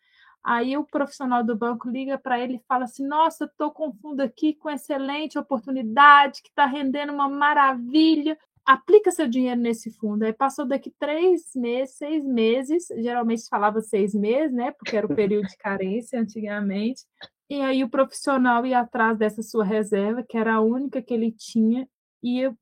Aí 0.46 0.76
o 0.76 0.84
profissional 0.84 1.42
do 1.42 1.56
banco 1.56 1.90
liga 1.90 2.16
para 2.16 2.38
ele 2.38 2.54
e 2.54 2.64
fala 2.68 2.84
assim: 2.84 3.04
Nossa, 3.04 3.46
estou 3.46 3.72
com 3.72 3.92
fundo 3.92 4.20
aqui 4.20 4.54
com 4.54 4.70
excelente 4.70 5.36
oportunidade, 5.36 6.40
que 6.40 6.48
está 6.48 6.66
rendendo 6.66 7.12
uma 7.12 7.28
maravilha 7.28 8.38
aplica 8.64 9.12
seu 9.12 9.28
dinheiro 9.28 9.60
nesse 9.60 9.92
fundo. 9.92 10.24
Aí 10.24 10.32
passou 10.32 10.66
daqui 10.66 10.92
três 10.98 11.52
meses, 11.54 11.96
seis 11.96 12.24
meses, 12.24 12.88
geralmente 12.96 13.48
falava 13.48 13.80
seis 13.80 14.12
meses, 14.12 14.52
né? 14.52 14.72
Porque 14.72 14.96
era 14.96 15.06
o 15.06 15.14
período 15.14 15.46
de 15.46 15.56
carência 15.56 16.20
antigamente. 16.20 17.04
E 17.48 17.60
aí 17.60 17.84
o 17.84 17.88
profissional 17.88 18.66
ia 18.66 18.80
atrás 18.80 19.16
dessa 19.16 19.40
sua 19.40 19.64
reserva, 19.64 20.24
que 20.28 20.36
era 20.36 20.54
a 20.54 20.60
única 20.60 21.00
que 21.00 21.14
ele 21.14 21.30
tinha, 21.30 21.88
ia, 22.20 22.52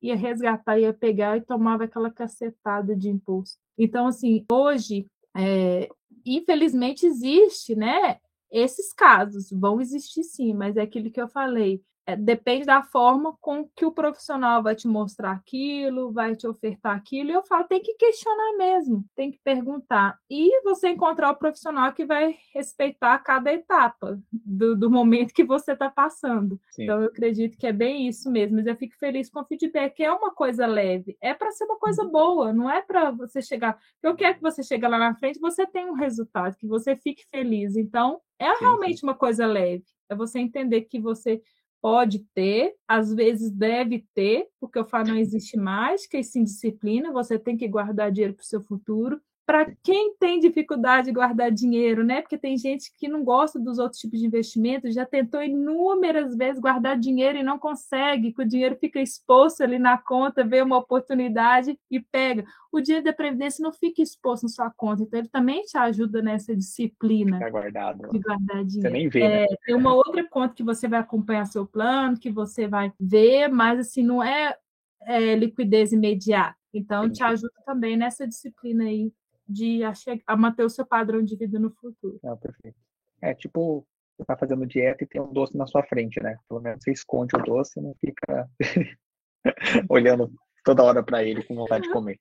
ia 0.00 0.16
resgatar, 0.16 0.78
ia 0.78 0.94
pegar 0.94 1.36
e 1.36 1.40
tomava 1.40 1.84
aquela 1.84 2.12
cacetada 2.12 2.94
de 2.94 3.08
impulso. 3.08 3.58
Então, 3.76 4.06
assim, 4.06 4.44
hoje, 4.50 5.08
é, 5.36 5.88
infelizmente, 6.24 7.06
existe, 7.06 7.74
né? 7.74 8.18
Esses 8.50 8.92
casos 8.92 9.50
vão 9.50 9.80
existir 9.80 10.24
sim, 10.24 10.54
mas 10.54 10.76
é 10.76 10.82
aquilo 10.82 11.10
que 11.10 11.20
eu 11.20 11.28
falei 11.28 11.82
depende 12.16 12.66
da 12.66 12.82
forma 12.82 13.36
com 13.40 13.68
que 13.76 13.84
o 13.84 13.92
profissional 13.92 14.62
vai 14.62 14.74
te 14.74 14.86
mostrar 14.86 15.32
aquilo, 15.32 16.12
vai 16.12 16.36
te 16.36 16.46
ofertar 16.46 16.96
aquilo. 16.96 17.30
E 17.30 17.32
eu 17.32 17.42
falo, 17.42 17.64
tem 17.64 17.82
que 17.82 17.94
questionar 17.94 18.56
mesmo, 18.56 19.04
tem 19.14 19.30
que 19.30 19.38
perguntar. 19.42 20.18
E 20.28 20.62
você 20.62 20.88
encontrar 20.88 21.30
o 21.30 21.36
profissional 21.36 21.92
que 21.92 22.04
vai 22.04 22.36
respeitar 22.54 23.18
cada 23.18 23.52
etapa 23.52 24.20
do, 24.32 24.76
do 24.76 24.90
momento 24.90 25.34
que 25.34 25.44
você 25.44 25.72
está 25.72 25.90
passando. 25.90 26.60
Sim. 26.70 26.84
Então, 26.84 27.00
eu 27.00 27.08
acredito 27.08 27.56
que 27.56 27.66
é 27.66 27.72
bem 27.72 28.08
isso 28.08 28.30
mesmo. 28.30 28.56
Mas 28.56 28.66
eu 28.66 28.76
fico 28.76 28.96
feliz 28.98 29.30
com 29.30 29.40
o 29.40 29.44
feedback. 29.44 30.02
É 30.02 30.12
uma 30.12 30.32
coisa 30.32 30.66
leve, 30.66 31.16
é 31.20 31.34
para 31.34 31.50
ser 31.52 31.64
uma 31.64 31.78
coisa 31.78 32.02
uhum. 32.04 32.10
boa, 32.10 32.52
não 32.52 32.70
é 32.70 32.82
para 32.82 33.10
você 33.10 33.42
chegar. 33.42 33.78
Eu 34.02 34.14
quero 34.14 34.36
que 34.36 34.42
você 34.42 34.62
chegue 34.62 34.86
lá 34.86 34.98
na 34.98 35.14
frente, 35.14 35.38
você 35.38 35.66
tenha 35.66 35.90
um 35.90 35.94
resultado, 35.94 36.56
que 36.56 36.66
você 36.66 36.96
fique 36.96 37.24
feliz. 37.30 37.76
Então, 37.76 38.20
é 38.38 38.54
sim, 38.54 38.60
realmente 38.60 39.00
sim. 39.00 39.06
uma 39.06 39.14
coisa 39.14 39.46
leve. 39.46 39.84
É 40.08 40.14
você 40.14 40.40
entender 40.40 40.82
que 40.82 40.98
você 40.98 41.40
pode 41.80 42.20
ter, 42.34 42.74
às 42.86 43.12
vezes 43.12 43.50
deve 43.50 44.06
ter, 44.14 44.48
porque 44.60 44.78
o 44.78 44.84
FA 44.84 45.02
não 45.02 45.16
existe 45.16 45.56
mais, 45.56 46.06
que 46.06 46.18
é 46.18 46.22
sim 46.22 46.44
disciplina, 46.44 47.12
você 47.12 47.38
tem 47.38 47.56
que 47.56 47.66
guardar 47.66 48.12
dinheiro 48.12 48.34
para 48.34 48.42
o 48.42 48.46
seu 48.46 48.62
futuro, 48.62 49.20
para 49.50 49.66
quem 49.82 50.14
tem 50.14 50.38
dificuldade 50.38 51.06
de 51.06 51.12
guardar 51.12 51.50
dinheiro, 51.50 52.04
né? 52.04 52.22
Porque 52.22 52.38
tem 52.38 52.56
gente 52.56 52.92
que 52.96 53.08
não 53.08 53.24
gosta 53.24 53.58
dos 53.58 53.80
outros 53.80 54.00
tipos 54.00 54.20
de 54.20 54.26
investimentos, 54.26 54.94
já 54.94 55.04
tentou 55.04 55.42
inúmeras 55.42 56.36
vezes 56.36 56.60
guardar 56.60 56.96
dinheiro 56.96 57.36
e 57.36 57.42
não 57.42 57.58
consegue, 57.58 58.32
que 58.32 58.42
o 58.42 58.46
dinheiro 58.46 58.76
fica 58.76 59.00
exposto 59.00 59.64
ali 59.64 59.76
na 59.76 59.98
conta, 59.98 60.44
vê 60.44 60.62
uma 60.62 60.78
oportunidade 60.78 61.76
e 61.90 61.98
pega. 61.98 62.44
O 62.70 62.80
dinheiro 62.80 63.04
da 63.04 63.12
Previdência 63.12 63.60
não 63.60 63.72
fica 63.72 64.00
exposto 64.00 64.44
na 64.44 64.50
sua 64.50 64.70
conta, 64.70 65.02
então 65.02 65.18
ele 65.18 65.28
também 65.28 65.62
te 65.62 65.76
ajuda 65.76 66.22
nessa 66.22 66.54
disciplina 66.54 67.38
Fica 67.38 67.50
guardado. 67.50 68.08
de 68.08 68.20
guardar 68.20 68.64
dinheiro. 68.64 68.88
Você 68.88 68.90
nem 68.90 69.08
vê, 69.08 69.28
né? 69.28 69.44
é? 69.46 69.46
Tem 69.66 69.74
uma 69.74 69.92
outra 69.92 70.22
conta 70.28 70.54
que 70.54 70.62
você 70.62 70.86
vai 70.86 71.00
acompanhar 71.00 71.44
seu 71.46 71.66
plano, 71.66 72.16
que 72.20 72.30
você 72.30 72.68
vai 72.68 72.92
ver, 73.00 73.48
mas 73.48 73.80
assim, 73.80 74.04
não 74.04 74.22
é, 74.22 74.54
é 75.02 75.34
liquidez 75.34 75.92
imediata. 75.92 76.54
Então, 76.72 77.06
Entendi. 77.06 77.18
te 77.18 77.24
ajuda 77.24 77.54
também 77.66 77.96
nessa 77.96 78.28
disciplina 78.28 78.84
aí 78.84 79.12
de 79.50 79.82
a, 79.82 79.92
a 80.26 80.36
manter 80.36 80.64
o 80.64 80.70
seu 80.70 80.86
padrão 80.86 81.22
de 81.22 81.36
vida 81.36 81.58
no 81.58 81.70
futuro. 81.70 82.18
É, 82.22 82.34
perfeito. 82.36 82.78
É 83.20 83.34
tipo, 83.34 83.86
você 84.16 84.24
tá 84.24 84.36
fazendo 84.36 84.66
dieta 84.66 85.04
e 85.04 85.06
tem 85.06 85.20
um 85.20 85.32
doce 85.32 85.56
na 85.56 85.66
sua 85.66 85.82
frente, 85.82 86.22
né? 86.22 86.38
Pelo 86.48 86.60
menos 86.60 86.82
você 86.82 86.92
esconde 86.92 87.36
o 87.36 87.42
doce 87.42 87.78
e 87.78 87.82
não 87.82 87.94
fica 87.94 88.48
olhando 89.88 90.32
toda 90.64 90.82
hora 90.82 91.02
para 91.02 91.24
ele 91.24 91.42
com 91.42 91.54
vontade 91.54 91.84
de 91.84 91.92
comer. 91.92 92.18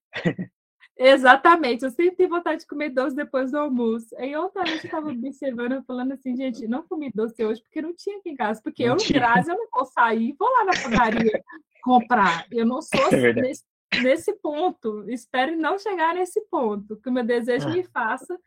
Exatamente, 1.01 1.85
eu 1.85 1.91
sempre 1.91 2.17
tenho 2.17 2.29
vontade 2.29 2.61
de 2.61 2.67
comer 2.67 2.89
doce 2.89 3.15
depois 3.15 3.51
do 3.51 3.57
almoço. 3.57 4.07
Aí 4.17 4.35
ontem 4.35 4.59
eu 4.59 4.75
estava 4.75 5.07
observando, 5.09 5.81
falando 5.85 6.11
assim, 6.11 6.35
gente, 6.35 6.67
não 6.67 6.85
comi 6.85 7.09
doce 7.13 7.43
hoje 7.43 7.61
porque 7.61 7.81
não 7.81 7.95
tinha 7.95 8.17
aqui 8.17 8.31
em 8.31 8.35
casa, 8.35 8.59
porque 8.61 8.85
não 8.85 8.93
eu, 8.93 8.97
tinha. 8.97 9.19
Grazi, 9.19 9.49
eu 9.49 9.55
não 9.55 9.67
vou 9.71 9.85
sair, 9.85 10.35
vou 10.37 10.49
lá 10.49 10.65
na 10.65 10.73
padaria 10.73 11.41
comprar. 11.83 12.45
Eu 12.51 12.65
não 12.65 12.81
sou 12.81 13.13
é 13.13 13.33
nesse 13.33 13.63
nesse 14.01 14.33
ponto. 14.33 15.09
Espero 15.09 15.55
não 15.55 15.77
chegar 15.77 16.15
nesse 16.15 16.41
ponto, 16.49 16.97
que 16.97 17.09
o 17.09 17.11
meu 17.11 17.23
desejo 17.23 17.69
me 17.69 17.83
faça 17.83 18.37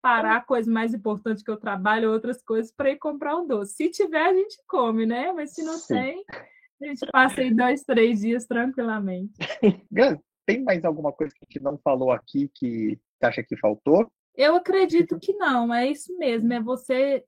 parar 0.00 0.44
coisas 0.44 0.70
mais 0.70 0.92
importantes 0.92 1.44
que 1.44 1.50
eu 1.50 1.56
trabalho, 1.56 2.10
outras 2.10 2.42
coisas, 2.42 2.72
para 2.72 2.90
ir 2.90 2.98
comprar 2.98 3.36
um 3.36 3.46
doce. 3.46 3.74
Se 3.74 3.88
tiver, 3.88 4.26
a 4.26 4.34
gente 4.34 4.58
come, 4.66 5.06
né? 5.06 5.32
Mas 5.32 5.54
se 5.54 5.62
não 5.62 5.78
Sim. 5.78 5.94
tem, 5.94 6.24
a 6.82 6.86
gente 6.86 7.06
passa 7.12 7.40
aí 7.40 7.54
dois, 7.54 7.84
três 7.84 8.20
dias 8.20 8.44
tranquilamente. 8.44 9.32
Tem 10.44 10.60
mais 10.64 10.84
alguma 10.84 11.12
coisa 11.12 11.32
que 11.32 11.44
a 11.44 11.46
gente 11.48 11.62
não 11.62 11.78
falou 11.78 12.10
aqui 12.10 12.50
que 12.52 12.98
você 13.16 13.26
acha 13.26 13.42
que 13.44 13.56
faltou? 13.56 14.10
Eu 14.34 14.56
acredito 14.56 15.18
que 15.20 15.32
não, 15.34 15.72
é 15.72 15.86
isso 15.86 16.18
mesmo, 16.18 16.52
é 16.52 16.60
você 16.60 17.24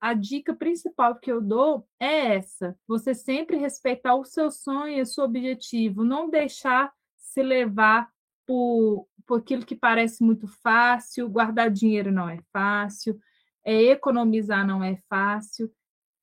a 0.00 0.14
dica 0.14 0.54
principal 0.54 1.14
que 1.16 1.30
eu 1.30 1.40
dou 1.40 1.86
é 1.98 2.34
essa: 2.34 2.76
você 2.86 3.14
sempre 3.14 3.56
respeitar 3.56 4.14
o 4.14 4.24
seu 4.24 4.50
sonho 4.50 4.98
e 4.98 5.00
o 5.00 5.06
seu 5.06 5.24
objetivo, 5.24 6.04
não 6.04 6.28
deixar 6.28 6.92
se 7.32 7.42
levar 7.42 8.08
por, 8.46 9.08
por 9.26 9.40
aquilo 9.40 9.64
que 9.64 9.74
parece 9.74 10.22
muito 10.22 10.46
fácil, 10.46 11.28
guardar 11.28 11.70
dinheiro 11.70 12.12
não 12.12 12.28
é 12.28 12.38
fácil, 12.52 13.18
é, 13.64 13.82
economizar 13.84 14.66
não 14.66 14.82
é 14.82 14.96
fácil, 15.08 15.72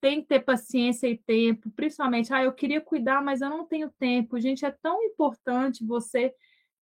tem 0.01 0.21
que 0.21 0.27
ter 0.27 0.39
paciência 0.39 1.07
e 1.07 1.17
tempo, 1.17 1.69
principalmente, 1.71 2.33
ah, 2.33 2.43
eu 2.43 2.53
queria 2.53 2.79
cuidar, 2.79 3.21
mas 3.21 3.41
eu 3.41 3.49
não 3.49 3.65
tenho 3.65 3.91
tempo. 3.99 4.39
Gente, 4.39 4.65
é 4.65 4.71
tão 4.71 5.03
importante 5.03 5.85
você 5.85 6.33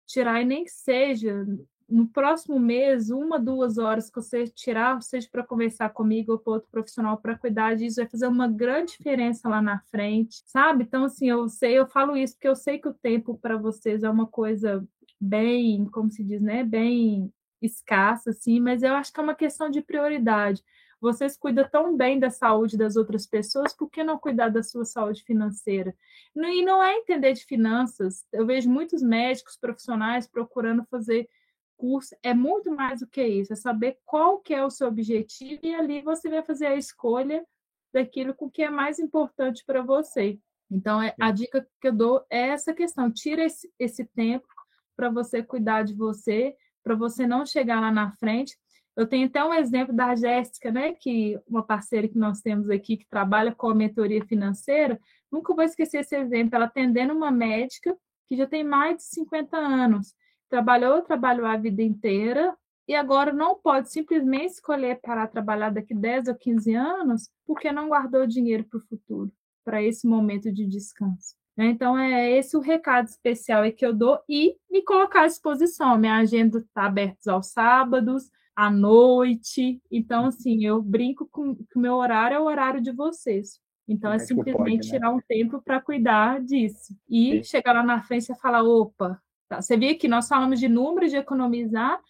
tirar, 0.05 0.41
e 0.41 0.45
nem 0.45 0.63
que 0.63 0.71
seja 0.71 1.45
no 1.89 2.07
próximo 2.07 2.59
mês, 2.59 3.09
uma, 3.09 3.39
duas 3.39 3.77
horas 3.77 4.09
que 4.09 4.15
você 4.17 4.45
tirar, 4.45 5.01
seja 5.01 5.27
para 5.31 5.43
conversar 5.43 5.89
comigo 5.89 6.33
ou 6.33 6.39
com 6.39 6.51
outro 6.51 6.69
profissional 6.69 7.17
para 7.17 7.37
cuidar 7.37 7.75
disso, 7.75 7.97
vai 7.97 8.07
fazer 8.09 8.27
uma 8.27 8.47
grande 8.47 8.97
diferença 8.97 9.47
lá 9.47 9.61
na 9.61 9.79
frente, 9.89 10.41
sabe? 10.45 10.83
Então, 10.83 11.05
assim, 11.05 11.29
eu 11.29 11.47
sei, 11.47 11.77
eu 11.77 11.87
falo 11.87 12.17
isso 12.17 12.33
porque 12.33 12.47
eu 12.47 12.55
sei 12.55 12.77
que 12.77 12.89
o 12.89 12.93
tempo 12.93 13.37
para 13.37 13.55
vocês 13.55 14.03
é 14.03 14.09
uma 14.09 14.27
coisa 14.27 14.85
bem, 15.19 15.85
como 15.85 16.11
se 16.11 16.23
diz, 16.23 16.41
né? 16.41 16.63
Bem 16.63 17.31
escassa, 17.61 18.31
assim, 18.31 18.59
mas 18.59 18.83
eu 18.83 18.93
acho 18.93 19.11
que 19.11 19.19
é 19.19 19.23
uma 19.23 19.35
questão 19.35 19.69
de 19.69 19.81
prioridade. 19.81 20.61
Vocês 20.99 21.37
cuidam 21.37 21.67
tão 21.69 21.95
bem 21.95 22.19
da 22.19 22.29
saúde 22.29 22.77
das 22.77 22.95
outras 22.95 23.25
pessoas, 23.25 23.73
por 23.73 23.89
que 23.89 24.03
não 24.03 24.17
cuidar 24.17 24.49
da 24.49 24.63
sua 24.63 24.83
saúde 24.83 25.23
financeira? 25.23 25.95
E 26.35 26.65
não 26.65 26.83
é 26.83 26.95
entender 26.95 27.33
de 27.33 27.45
finanças. 27.45 28.25
Eu 28.33 28.45
vejo 28.45 28.69
muitos 28.69 29.01
médicos 29.01 29.55
profissionais 29.55 30.27
procurando 30.27 30.83
fazer 30.89 31.29
curso. 31.77 32.15
É 32.23 32.33
muito 32.33 32.71
mais 32.71 32.99
do 33.01 33.07
que 33.07 33.23
isso. 33.23 33.53
É 33.53 33.55
saber 33.55 33.99
qual 34.05 34.39
que 34.39 34.53
é 34.53 34.63
o 34.65 34.69
seu 34.69 34.87
objetivo 34.87 35.61
e 35.63 35.75
ali 35.75 36.01
você 36.01 36.29
vai 36.29 36.43
fazer 36.43 36.65
a 36.65 36.75
escolha 36.75 37.45
daquilo 37.93 38.33
com 38.33 38.49
que 38.49 38.63
é 38.63 38.69
mais 38.69 38.99
importante 38.99 39.63
para 39.65 39.81
você. 39.81 40.39
Então, 40.69 41.01
é, 41.01 41.15
a 41.19 41.31
dica 41.31 41.65
que 41.79 41.87
eu 41.87 41.93
dou 41.93 42.25
é 42.29 42.49
essa 42.49 42.73
questão. 42.73 43.11
Tira 43.11 43.45
esse, 43.45 43.71
esse 43.79 44.05
tempo 44.05 44.47
para 44.95 45.09
você 45.09 45.41
cuidar 45.41 45.83
de 45.83 45.93
você, 45.93 46.55
para 46.83 46.95
você 46.95 47.25
não 47.25 47.45
chegar 47.45 47.79
lá 47.79 47.91
na 47.91 48.11
frente 48.13 48.57
eu 48.97 49.05
tenho 49.05 49.27
até 49.27 49.45
um 49.45 49.53
exemplo 49.53 49.95
da 49.95 50.15
Jéssica, 50.15 50.71
né, 50.71 50.91
que 50.93 51.39
uma 51.47 51.61
parceira 51.61 52.07
que 52.07 52.17
nós 52.17 52.41
temos 52.41 52.67
aqui 52.67 52.97
que 52.97 53.07
trabalha 53.07 53.53
com 53.53 53.69
a 53.69 53.75
mentoria 53.75 54.25
financeira. 54.25 54.99
Nunca 55.31 55.53
vou 55.53 55.63
esquecer 55.63 55.99
esse 55.99 56.15
exemplo. 56.15 56.55
Ela 56.55 56.65
atendendo 56.65 57.13
uma 57.13 57.29
médica 57.29 57.95
que 58.27 58.35
já 58.35 58.47
tem 58.47 58.63
mais 58.63 58.97
de 58.97 59.03
50 59.03 59.55
anos, 59.55 60.15
trabalhou, 60.49 61.01
trabalhou 61.01 61.45
a 61.45 61.57
vida 61.57 61.81
inteira 61.81 62.55
e 62.87 62.95
agora 62.95 63.33
não 63.33 63.55
pode 63.55 63.91
simplesmente 63.91 64.53
escolher 64.53 64.99
parar 65.01 65.27
trabalhar 65.27 65.69
daqui 65.69 65.93
10 65.93 66.29
ou 66.29 66.35
15 66.35 66.73
anos 66.73 67.29
porque 67.45 67.71
não 67.71 67.89
guardou 67.89 68.25
dinheiro 68.25 68.63
para 68.63 68.77
o 68.77 68.87
futuro, 68.87 69.31
para 69.63 69.83
esse 69.83 70.07
momento 70.07 70.51
de 70.51 70.65
descanso. 70.65 71.35
Então, 71.57 71.97
é 71.97 72.29
esse 72.37 72.55
o 72.55 72.59
recado 72.59 73.07
especial 73.07 73.63
que 73.71 73.83
eu 73.83 73.91
dou 73.91 74.19
e 74.29 74.55
me 74.69 74.83
colocar 74.83 75.23
à 75.23 75.27
disposição. 75.27 75.97
Minha 75.97 76.17
agenda 76.17 76.59
está 76.59 76.85
aberta 76.85 77.31
aos 77.31 77.47
sábados, 77.47 78.29
à 78.55 78.69
noite. 78.69 79.81
Então, 79.91 80.25
assim, 80.25 80.63
eu 80.63 80.81
brinco 80.81 81.27
com 81.31 81.55
que 81.55 81.75
o 81.75 81.79
meu 81.79 81.95
horário 81.95 82.35
é 82.35 82.39
o 82.39 82.45
horário 82.45 82.79
de 82.79 82.91
vocês. 82.91 83.59
Então, 83.87 84.13
é 84.13 84.19
simplesmente 84.19 84.81
pode, 84.81 84.91
né? 84.91 84.97
tirar 84.97 85.09
um 85.09 85.19
tempo 85.27 85.61
para 85.61 85.81
cuidar 85.81 86.41
disso. 86.41 86.95
E 87.09 87.37
Sim. 87.37 87.43
chegar 87.43 87.73
lá 87.73 87.83
na 87.83 88.03
frente 88.03 88.31
e 88.31 88.35
falar: 88.35 88.61
opa. 88.61 89.19
Você 89.49 89.77
vê 89.77 89.95
que 89.95 90.07
nós 90.07 90.27
falamos 90.27 90.59
de 90.59 90.67
número 90.67 91.07
de 91.07 91.15
economizar, 91.15 92.01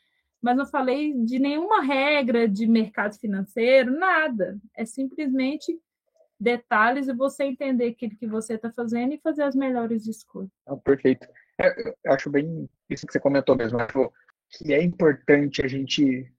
mas 0.42 0.58
não 0.58 0.66
falei 0.66 1.14
de 1.14 1.40
nenhuma 1.40 1.82
regra 1.82 2.48
de 2.48 2.68
mercado 2.68 3.18
financeiro, 3.18 3.92
nada. 3.92 4.58
É 4.76 4.86
simplesmente 4.86 5.80
detalhes 6.40 7.08
e 7.08 7.14
você 7.14 7.46
entender 7.46 7.88
aquilo 7.88 8.16
que 8.16 8.28
você 8.28 8.54
está 8.54 8.72
fazendo 8.72 9.14
e 9.14 9.20
fazer 9.20 9.44
as 9.44 9.56
melhores 9.56 10.06
escolhas. 10.08 10.52
Ah, 10.66 10.78
perfeito. 10.78 11.28
É, 11.60 11.90
eu 11.90 12.14
acho 12.14 12.30
bem 12.30 12.70
isso 12.90 13.06
que 13.06 13.14
você 13.14 13.20
comentou 13.20 13.56
mesmo. 13.56 13.80
Acho 13.80 14.12
que 14.52 14.74
é 14.74 14.82
importante 14.82 15.64
a 15.64 15.68
gente 15.68 16.32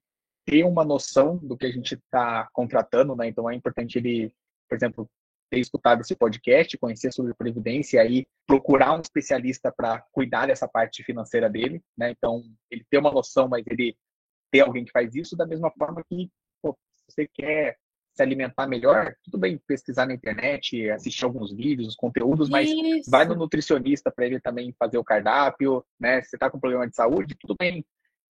ter 0.47 0.65
uma 0.65 0.85
noção 0.85 1.37
do 1.37 1.57
que 1.57 1.67
a 1.67 1.71
gente 1.71 1.95
está 1.95 2.49
contratando, 2.53 3.15
né? 3.17 3.29
Então 3.29 3.51
é 3.51 3.55
importante 3.55 3.99
ele, 3.99 4.33
por 4.69 4.77
exemplo, 4.77 5.11
ter 5.51 5.59
escutado 5.59 6.01
esse 6.01 6.15
podcast, 6.15 6.79
conhecer 6.79 7.13
sobre 7.13 7.35
previdência 7.35 7.99
e 7.99 8.01
aí 8.01 8.27
procurar 8.49 8.97
um 8.97 9.01
especialista 9.01 9.71
para 9.71 10.03
cuidar 10.11 10.47
dessa 10.47 10.67
parte 10.67 11.05
financeira 11.05 11.51
dele, 11.51 11.83
né? 11.97 12.11
Então 12.11 12.43
ele 12.71 12.85
ter 12.91 12.97
uma 12.97 13.13
noção, 13.13 13.47
mas 13.47 13.63
ele 13.67 13.95
ter 14.51 14.61
alguém 14.61 14.87
que 14.87 14.91
faz 14.91 15.15
isso 15.15 15.37
da 15.37 15.47
mesma 15.47 15.71
forma 15.79 16.03
que 16.09 16.31
pô, 16.63 16.77
se 16.97 17.05
você 17.07 17.29
quer 17.29 17.77
se 18.15 18.23
alimentar 18.23 18.67
melhor, 18.67 19.15
tudo 19.23 19.37
bem 19.39 19.61
pesquisar 19.67 20.07
na 20.07 20.15
internet, 20.15 20.91
assistir 20.91 21.25
alguns 21.25 21.53
vídeos, 21.53 21.89
os 21.89 21.95
conteúdos, 21.95 22.49
mas 22.49 22.69
isso. 22.69 23.11
vai 23.11 23.27
no 23.27 23.37
nutricionista 23.37 24.11
para 24.11 24.27
ele 24.27 24.41
também 24.41 24.75
fazer 24.79 24.97
o 24.97 25.05
cardápio, 25.05 25.85
né? 26.01 26.23
Se 26.23 26.31
você 26.31 26.37
está 26.37 26.51
com 26.51 26.59
problema 26.59 26.89
de 26.89 26.97
saúde, 26.97 27.37
tudo 27.39 27.55
bem 27.57 27.85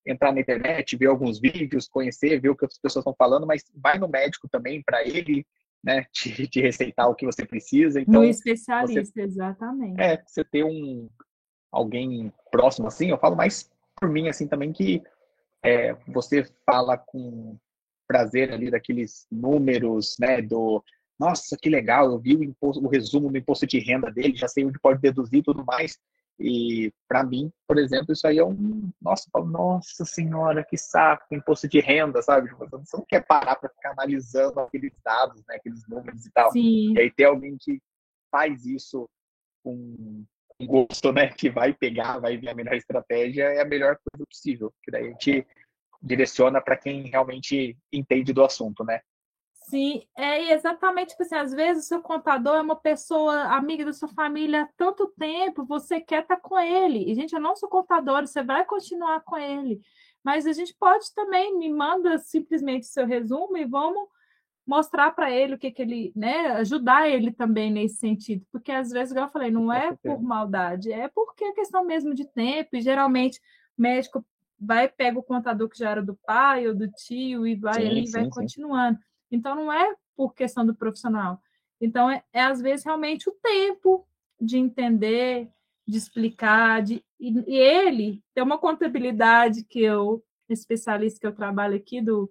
entrar 0.05 0.33
na 0.33 0.41
internet, 0.41 0.97
ver 0.97 1.07
alguns 1.07 1.39
vídeos, 1.39 1.89
conhecer, 1.89 2.41
ver 2.41 2.49
o 2.49 2.57
que 2.57 2.65
as 2.65 2.79
pessoas 2.79 3.03
estão 3.03 3.15
falando, 3.17 3.47
mas 3.47 3.63
vai 3.75 3.99
no 3.99 4.09
médico 4.09 4.49
também 4.49 4.83
para 4.83 5.07
ele, 5.07 5.47
né, 5.83 6.05
te, 6.13 6.47
te, 6.49 6.61
receitar 6.61 7.09
o 7.09 7.15
que 7.15 7.27
você 7.27 7.47
precisa. 7.47 8.01
Então, 8.01 8.23
no 8.23 8.25
especialista, 8.25 9.05
você, 9.05 9.23
exatamente. 9.23 10.01
É, 10.01 10.23
você 10.27 10.45
ter 10.45 10.65
um 10.65 11.09
alguém 11.71 12.33
próximo 12.51 12.89
assim, 12.89 13.11
eu 13.11 13.19
falo 13.19 13.37
mais 13.37 13.71
por 14.01 14.09
mim 14.09 14.29
assim 14.29 14.49
também 14.49 14.73
que 14.73 15.03
é, 15.63 15.95
você 16.07 16.45
fala 16.65 16.97
com 16.97 17.59
prazer 18.07 18.53
ali 18.53 18.71
daqueles 18.71 19.27
números, 19.31 20.17
né, 20.19 20.41
do 20.41 20.83
nossa, 21.19 21.57
que 21.61 21.69
legal, 21.69 22.13
eu 22.13 22.19
vi 22.19 22.37
o, 22.37 22.45
imposto, 22.45 22.85
o 22.85 22.89
resumo 22.89 23.29
do 23.31 23.37
imposto 23.37 23.67
de 23.67 23.81
renda 23.81 24.11
dele, 24.11 24.37
já 24.37 24.47
sei 24.47 24.65
onde 24.65 24.79
pode 24.79 25.01
deduzir 25.01 25.41
e 25.41 25.43
tudo 25.43 25.65
mais. 25.65 25.99
E 26.39 26.93
para 27.09 27.25
mim, 27.25 27.53
por 27.67 27.79
exemplo, 27.79 28.13
isso 28.13 28.27
aí 28.27 28.39
é 28.39 28.45
um. 28.45 28.91
Nossa, 29.03 29.29
nossa 29.35 30.05
senhora, 30.05 30.65
que 30.65 30.77
saco, 30.77 31.35
imposto 31.35 31.67
de 31.69 31.81
renda, 31.81 32.23
sabe? 32.23 32.49
Tipo, 32.49 32.69
você 32.71 32.97
não 32.97 33.05
quer 33.05 33.27
parar 33.27 33.57
para 33.57 33.69
ficar 33.69 33.91
analisando 33.91 34.61
aqueles 34.61 34.93
dados, 35.05 35.43
né, 35.49 35.57
aqueles 35.57 35.87
números 35.89 36.25
e 36.27 36.31
tal. 36.31 36.53
Sim. 36.53 36.95
E 36.95 37.01
aí 37.01 37.11
ter 37.11 37.25
alguém 37.25 37.57
que 37.59 37.81
faz 38.31 38.65
isso 38.65 39.09
com 39.65 40.25
gosto, 40.63 41.13
né, 41.13 41.29
que 41.29 41.51
vai 41.51 41.73
pegar, 41.73 42.19
vai 42.19 42.37
ver 42.37 42.51
a 42.51 42.55
melhor 42.55 42.75
estratégia, 42.75 43.45
é 43.45 43.61
a 43.61 43.65
melhor 43.65 43.97
coisa 43.97 44.27
possível. 44.29 44.73
Que 44.83 44.91
daí 44.91 45.07
a 45.07 45.11
gente 45.11 45.47
direciona 46.01 46.61
para 46.61 46.77
quem 46.77 47.09
realmente 47.09 47.77
entende 47.93 48.33
do 48.33 48.45
assunto, 48.45 48.85
né? 48.85 49.01
Sim, 49.69 50.03
é 50.17 50.55
exatamente 50.55 51.11
tipo 51.11 51.23
assim, 51.23 51.35
às 51.35 51.53
vezes 51.53 51.85
o 51.85 51.89
seu 51.89 52.01
contador 52.01 52.57
é 52.57 52.61
uma 52.63 52.77
pessoa 52.77 53.55
amiga 53.55 53.85
da 53.85 53.93
sua 53.93 54.09
família 54.09 54.63
há 54.63 54.69
tanto 54.79 55.13
tempo, 55.19 55.67
você 55.67 56.01
quer 56.01 56.23
estar 56.23 56.37
tá 56.37 56.41
com 56.41 56.59
ele. 56.59 57.11
E, 57.11 57.15
gente, 57.15 57.35
eu 57.35 57.41
não 57.41 57.55
sou 57.55 57.69
contador, 57.69 58.27
você 58.27 58.43
vai 58.43 58.65
continuar 58.65 59.21
com 59.21 59.37
ele. 59.37 59.79
Mas 60.25 60.47
a 60.47 60.55
gente 60.55 60.75
pode 60.75 61.13
também, 61.15 61.59
me 61.59 61.69
manda 61.69 62.17
simplesmente 62.19 62.87
seu 62.87 63.07
resumo 63.07 63.59
e 63.59 63.67
vamos 63.67 64.09
mostrar 64.67 65.11
para 65.11 65.31
ele 65.31 65.55
o 65.55 65.59
que, 65.59 65.71
que 65.71 65.83
ele, 65.83 66.13
né, 66.17 66.49
ajudar 66.53 67.09
ele 67.09 67.31
também 67.31 67.71
nesse 67.71 67.97
sentido. 67.97 68.47
Porque 68.51 68.73
às 68.73 68.91
vezes, 68.91 69.11
igual 69.11 69.27
eu 69.27 69.33
falei, 69.33 69.51
não 69.51 69.71
é 69.71 69.95
por 70.03 70.23
maldade, 70.23 70.91
é 70.91 71.09
porque 71.09 71.45
é 71.45 71.53
questão 71.53 71.85
mesmo 71.85 72.15
de 72.15 72.25
tempo, 72.27 72.71
e 72.75 72.81
geralmente 72.81 73.39
o 73.79 73.83
médico 73.83 74.25
vai, 74.59 74.89
pega 74.89 75.19
o 75.19 75.23
contador 75.23 75.69
que 75.69 75.79
já 75.79 75.91
era 75.91 76.03
do 76.03 76.19
pai 76.27 76.67
ou 76.67 76.75
do 76.75 76.91
tio 76.91 77.47
e 77.47 77.55
vai 77.55 77.75
sim, 77.75 77.87
ali 77.87 78.05
e 78.07 78.11
vai 78.11 78.25
sim. 78.25 78.31
continuando. 78.31 78.99
Então, 79.31 79.55
não 79.55 79.73
é 79.73 79.95
por 80.17 80.35
questão 80.35 80.65
do 80.65 80.75
profissional. 80.75 81.41
Então, 81.81 82.11
é, 82.11 82.23
é 82.33 82.43
às 82.43 82.61
vezes 82.61 82.85
realmente 82.85 83.29
o 83.29 83.33
tempo 83.43 84.07
de 84.41 84.59
entender, 84.59 85.51
de 85.87 85.97
explicar, 85.97 86.83
de, 86.83 87.05
e, 87.21 87.33
e 87.47 87.57
ele 87.57 88.23
tem 88.35 88.43
uma 88.43 88.59
contabilidade 88.59 89.65
que 89.65 89.81
eu, 89.81 90.23
especialista 90.49 91.21
que 91.21 91.27
eu 91.27 91.35
trabalho 91.35 91.77
aqui 91.77 92.01
do 92.01 92.31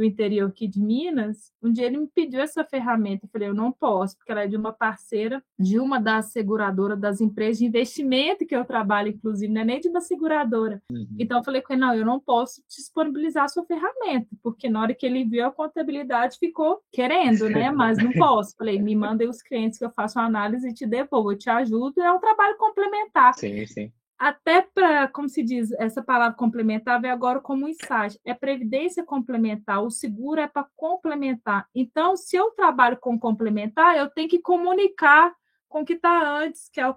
do 0.00 0.04
interior 0.04 0.48
aqui 0.48 0.66
de 0.66 0.80
Minas, 0.80 1.52
um 1.62 1.70
dia 1.70 1.84
ele 1.84 1.98
me 1.98 2.06
pediu 2.06 2.40
essa 2.40 2.64
ferramenta. 2.64 3.26
Eu 3.26 3.30
falei, 3.30 3.48
eu 3.48 3.54
não 3.54 3.70
posso, 3.70 4.16
porque 4.16 4.32
ela 4.32 4.44
é 4.44 4.46
de 4.46 4.56
uma 4.56 4.72
parceira 4.72 5.42
de 5.58 5.78
uma 5.78 6.00
das 6.00 6.32
seguradoras 6.32 6.98
das 6.98 7.20
empresas 7.20 7.58
de 7.58 7.66
investimento 7.66 8.46
que 8.46 8.56
eu 8.56 8.64
trabalho, 8.64 9.10
inclusive, 9.10 9.52
não 9.52 9.60
é 9.60 9.64
nem 9.64 9.78
de 9.78 9.88
uma 9.90 10.00
seguradora. 10.00 10.82
Uhum. 10.90 11.06
Então 11.18 11.36
eu 11.36 11.44
falei 11.44 11.60
com 11.60 11.74
ele, 11.74 11.82
não, 11.82 11.94
eu 11.94 12.06
não 12.06 12.18
posso 12.18 12.62
disponibilizar 12.66 13.44
a 13.44 13.48
sua 13.48 13.62
ferramenta, 13.66 14.28
porque 14.42 14.70
na 14.70 14.80
hora 14.80 14.94
que 14.94 15.04
ele 15.04 15.22
viu 15.22 15.44
a 15.44 15.52
contabilidade 15.52 16.38
ficou 16.38 16.80
querendo, 16.90 17.50
né? 17.50 17.70
Mas 17.70 17.98
não 17.98 18.12
posso. 18.12 18.56
Falei, 18.56 18.80
me 18.80 18.96
mandem 18.96 19.28
os 19.28 19.42
clientes 19.42 19.78
que 19.78 19.84
eu 19.84 19.90
faço 19.90 20.18
uma 20.18 20.24
análise 20.24 20.66
e 20.66 20.72
te 20.72 20.86
devolvo, 20.86 21.32
eu 21.32 21.38
te 21.38 21.50
ajudo, 21.50 22.00
é 22.00 22.10
um 22.10 22.20
trabalho 22.20 22.56
complementar. 22.56 23.34
Sim, 23.34 23.66
sim 23.66 23.92
até 24.20 24.60
para, 24.60 25.08
como 25.08 25.30
se 25.30 25.42
diz, 25.42 25.72
essa 25.72 26.02
palavra 26.02 26.36
complementar 26.36 27.00
vem 27.00 27.10
agora 27.10 27.40
como 27.40 27.66
insight. 27.66 28.20
É 28.22 28.34
previdência 28.34 29.02
complementar, 29.02 29.82
o 29.82 29.90
seguro 29.90 30.38
é 30.38 30.46
para 30.46 30.68
complementar. 30.76 31.66
Então, 31.74 32.14
se 32.14 32.36
eu 32.36 32.50
trabalho 32.50 32.98
com 32.98 33.18
complementar, 33.18 33.96
eu 33.96 34.10
tenho 34.10 34.28
que 34.28 34.38
comunicar 34.38 35.34
com 35.70 35.80
o 35.80 35.84
que 35.86 35.94
está 35.94 36.38
antes, 36.38 36.68
que 36.68 36.82
é 36.82 36.94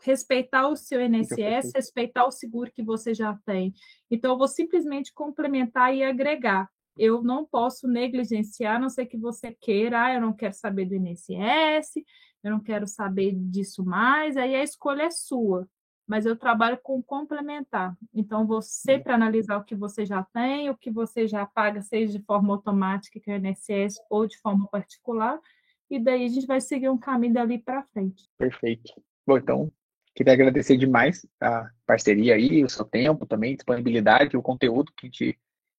respeitar 0.00 0.66
o 0.66 0.74
seu 0.74 1.02
INSS, 1.02 1.72
respeitar 1.74 2.24
o 2.24 2.32
seguro 2.32 2.72
que 2.72 2.82
você 2.82 3.12
já 3.12 3.38
tem. 3.44 3.74
Então, 4.10 4.32
eu 4.32 4.38
vou 4.38 4.48
simplesmente 4.48 5.12
complementar 5.12 5.94
e 5.94 6.02
agregar. 6.02 6.70
Eu 6.96 7.22
não 7.22 7.44
posso 7.44 7.86
negligenciar, 7.86 8.76
a 8.76 8.78
não 8.78 8.88
ser 8.88 9.04
que 9.04 9.18
você 9.18 9.54
queira, 9.60 10.04
ah, 10.04 10.14
eu 10.14 10.22
não 10.22 10.32
quero 10.32 10.54
saber 10.54 10.86
do 10.86 10.94
INSS, 10.94 12.02
eu 12.42 12.50
não 12.50 12.60
quero 12.60 12.86
saber 12.86 13.34
disso 13.34 13.84
mais, 13.84 14.38
aí 14.38 14.54
a 14.54 14.62
escolha 14.62 15.02
é 15.02 15.10
sua 15.10 15.68
mas 16.12 16.26
eu 16.26 16.36
trabalho 16.36 16.78
com 16.82 17.02
complementar. 17.02 17.96
Então, 18.12 18.46
você 18.46 18.98
para 18.98 19.14
analisar 19.14 19.56
o 19.56 19.64
que 19.64 19.74
você 19.74 20.04
já 20.04 20.22
tem, 20.22 20.68
o 20.68 20.76
que 20.76 20.90
você 20.90 21.26
já 21.26 21.46
paga, 21.46 21.80
seja 21.80 22.18
de 22.18 22.22
forma 22.22 22.52
automática, 22.52 23.18
que 23.18 23.30
é 23.30 23.38
o 23.38 23.46
INSS, 23.46 23.98
ou 24.10 24.26
de 24.26 24.36
forma 24.36 24.68
particular, 24.68 25.40
e 25.88 25.98
daí 25.98 26.26
a 26.26 26.28
gente 26.28 26.46
vai 26.46 26.60
seguir 26.60 26.90
um 26.90 26.98
caminho 26.98 27.32
dali 27.32 27.58
para 27.58 27.82
frente. 27.84 28.28
Perfeito. 28.36 28.92
Bom, 29.26 29.38
então, 29.38 29.72
Queria 30.14 30.34
agradecer 30.34 30.76
demais 30.76 31.26
a 31.40 31.70
parceria 31.86 32.34
aí, 32.34 32.62
o 32.62 32.68
seu 32.68 32.84
tempo 32.84 33.24
também, 33.24 33.54
disponibilidade, 33.54 34.36
o 34.36 34.42
conteúdo 34.42 34.92
que 34.94 35.06
a 35.06 35.08
gente 35.08 35.38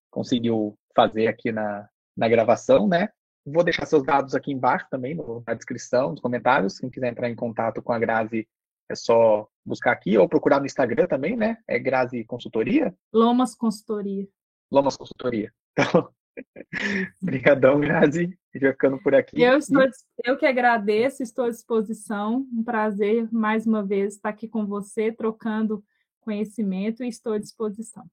conseguiu 0.10 0.76
fazer 0.96 1.28
aqui 1.28 1.52
na, 1.52 1.88
na 2.18 2.28
gravação, 2.28 2.88
né? 2.88 3.10
Vou 3.46 3.64
deixar 3.64 3.86
seus 3.86 4.04
dados 4.04 4.34
aqui 4.34 4.52
embaixo 4.52 4.88
também, 4.90 5.14
no, 5.14 5.44
na 5.46 5.54
descrição, 5.54 6.10
nos 6.10 6.20
comentários. 6.20 6.80
Quem 6.80 6.90
quiser 6.90 7.12
entrar 7.12 7.30
em 7.30 7.36
contato 7.36 7.80
com 7.84 7.94
a 7.94 8.00
Grazi, 8.00 8.48
é 8.90 8.96
só 8.96 9.48
buscar 9.66 9.92
aqui 9.92 10.18
ou 10.18 10.28
procurar 10.28 10.60
no 10.60 10.66
Instagram 10.66 11.08
também, 11.08 11.36
né? 11.36 11.58
É 11.68 11.80
Grazi 11.80 12.24
Consultoria? 12.26 12.96
Lomas 13.14 13.56
Consultoria. 13.56 14.28
Lomas 14.72 14.98
Consultoria. 14.98 15.52
Então, 15.72 16.10
Obrigadão, 17.22 17.80
Grazi. 17.80 18.24
A 18.24 18.58
gente 18.58 18.64
vai 18.64 18.72
ficando 18.72 19.02
por 19.02 19.16
aqui. 19.16 19.42
Eu, 19.42 19.58
estou, 19.58 19.84
eu 20.24 20.38
que 20.38 20.46
agradeço, 20.46 21.24
estou 21.24 21.46
à 21.46 21.50
disposição. 21.50 22.48
Um 22.52 22.64
prazer, 22.64 23.32
mais 23.32 23.66
uma 23.66 23.86
vez, 23.86 24.16
estar 24.16 24.30
aqui 24.30 24.48
com 24.48 24.66
você, 24.66 25.12
trocando 25.12 25.84
conhecimento 26.22 27.04
e 27.04 27.08
estou 27.08 27.34
à 27.34 27.40
disposição. 27.40 28.06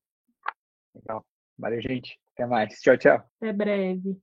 Legal. 0.94 1.24
Valeu, 1.58 1.80
gente. 1.80 2.18
Até 2.34 2.46
mais. 2.46 2.80
Tchau, 2.80 2.96
tchau. 2.96 3.22
Até 3.36 3.52
breve. 3.52 4.18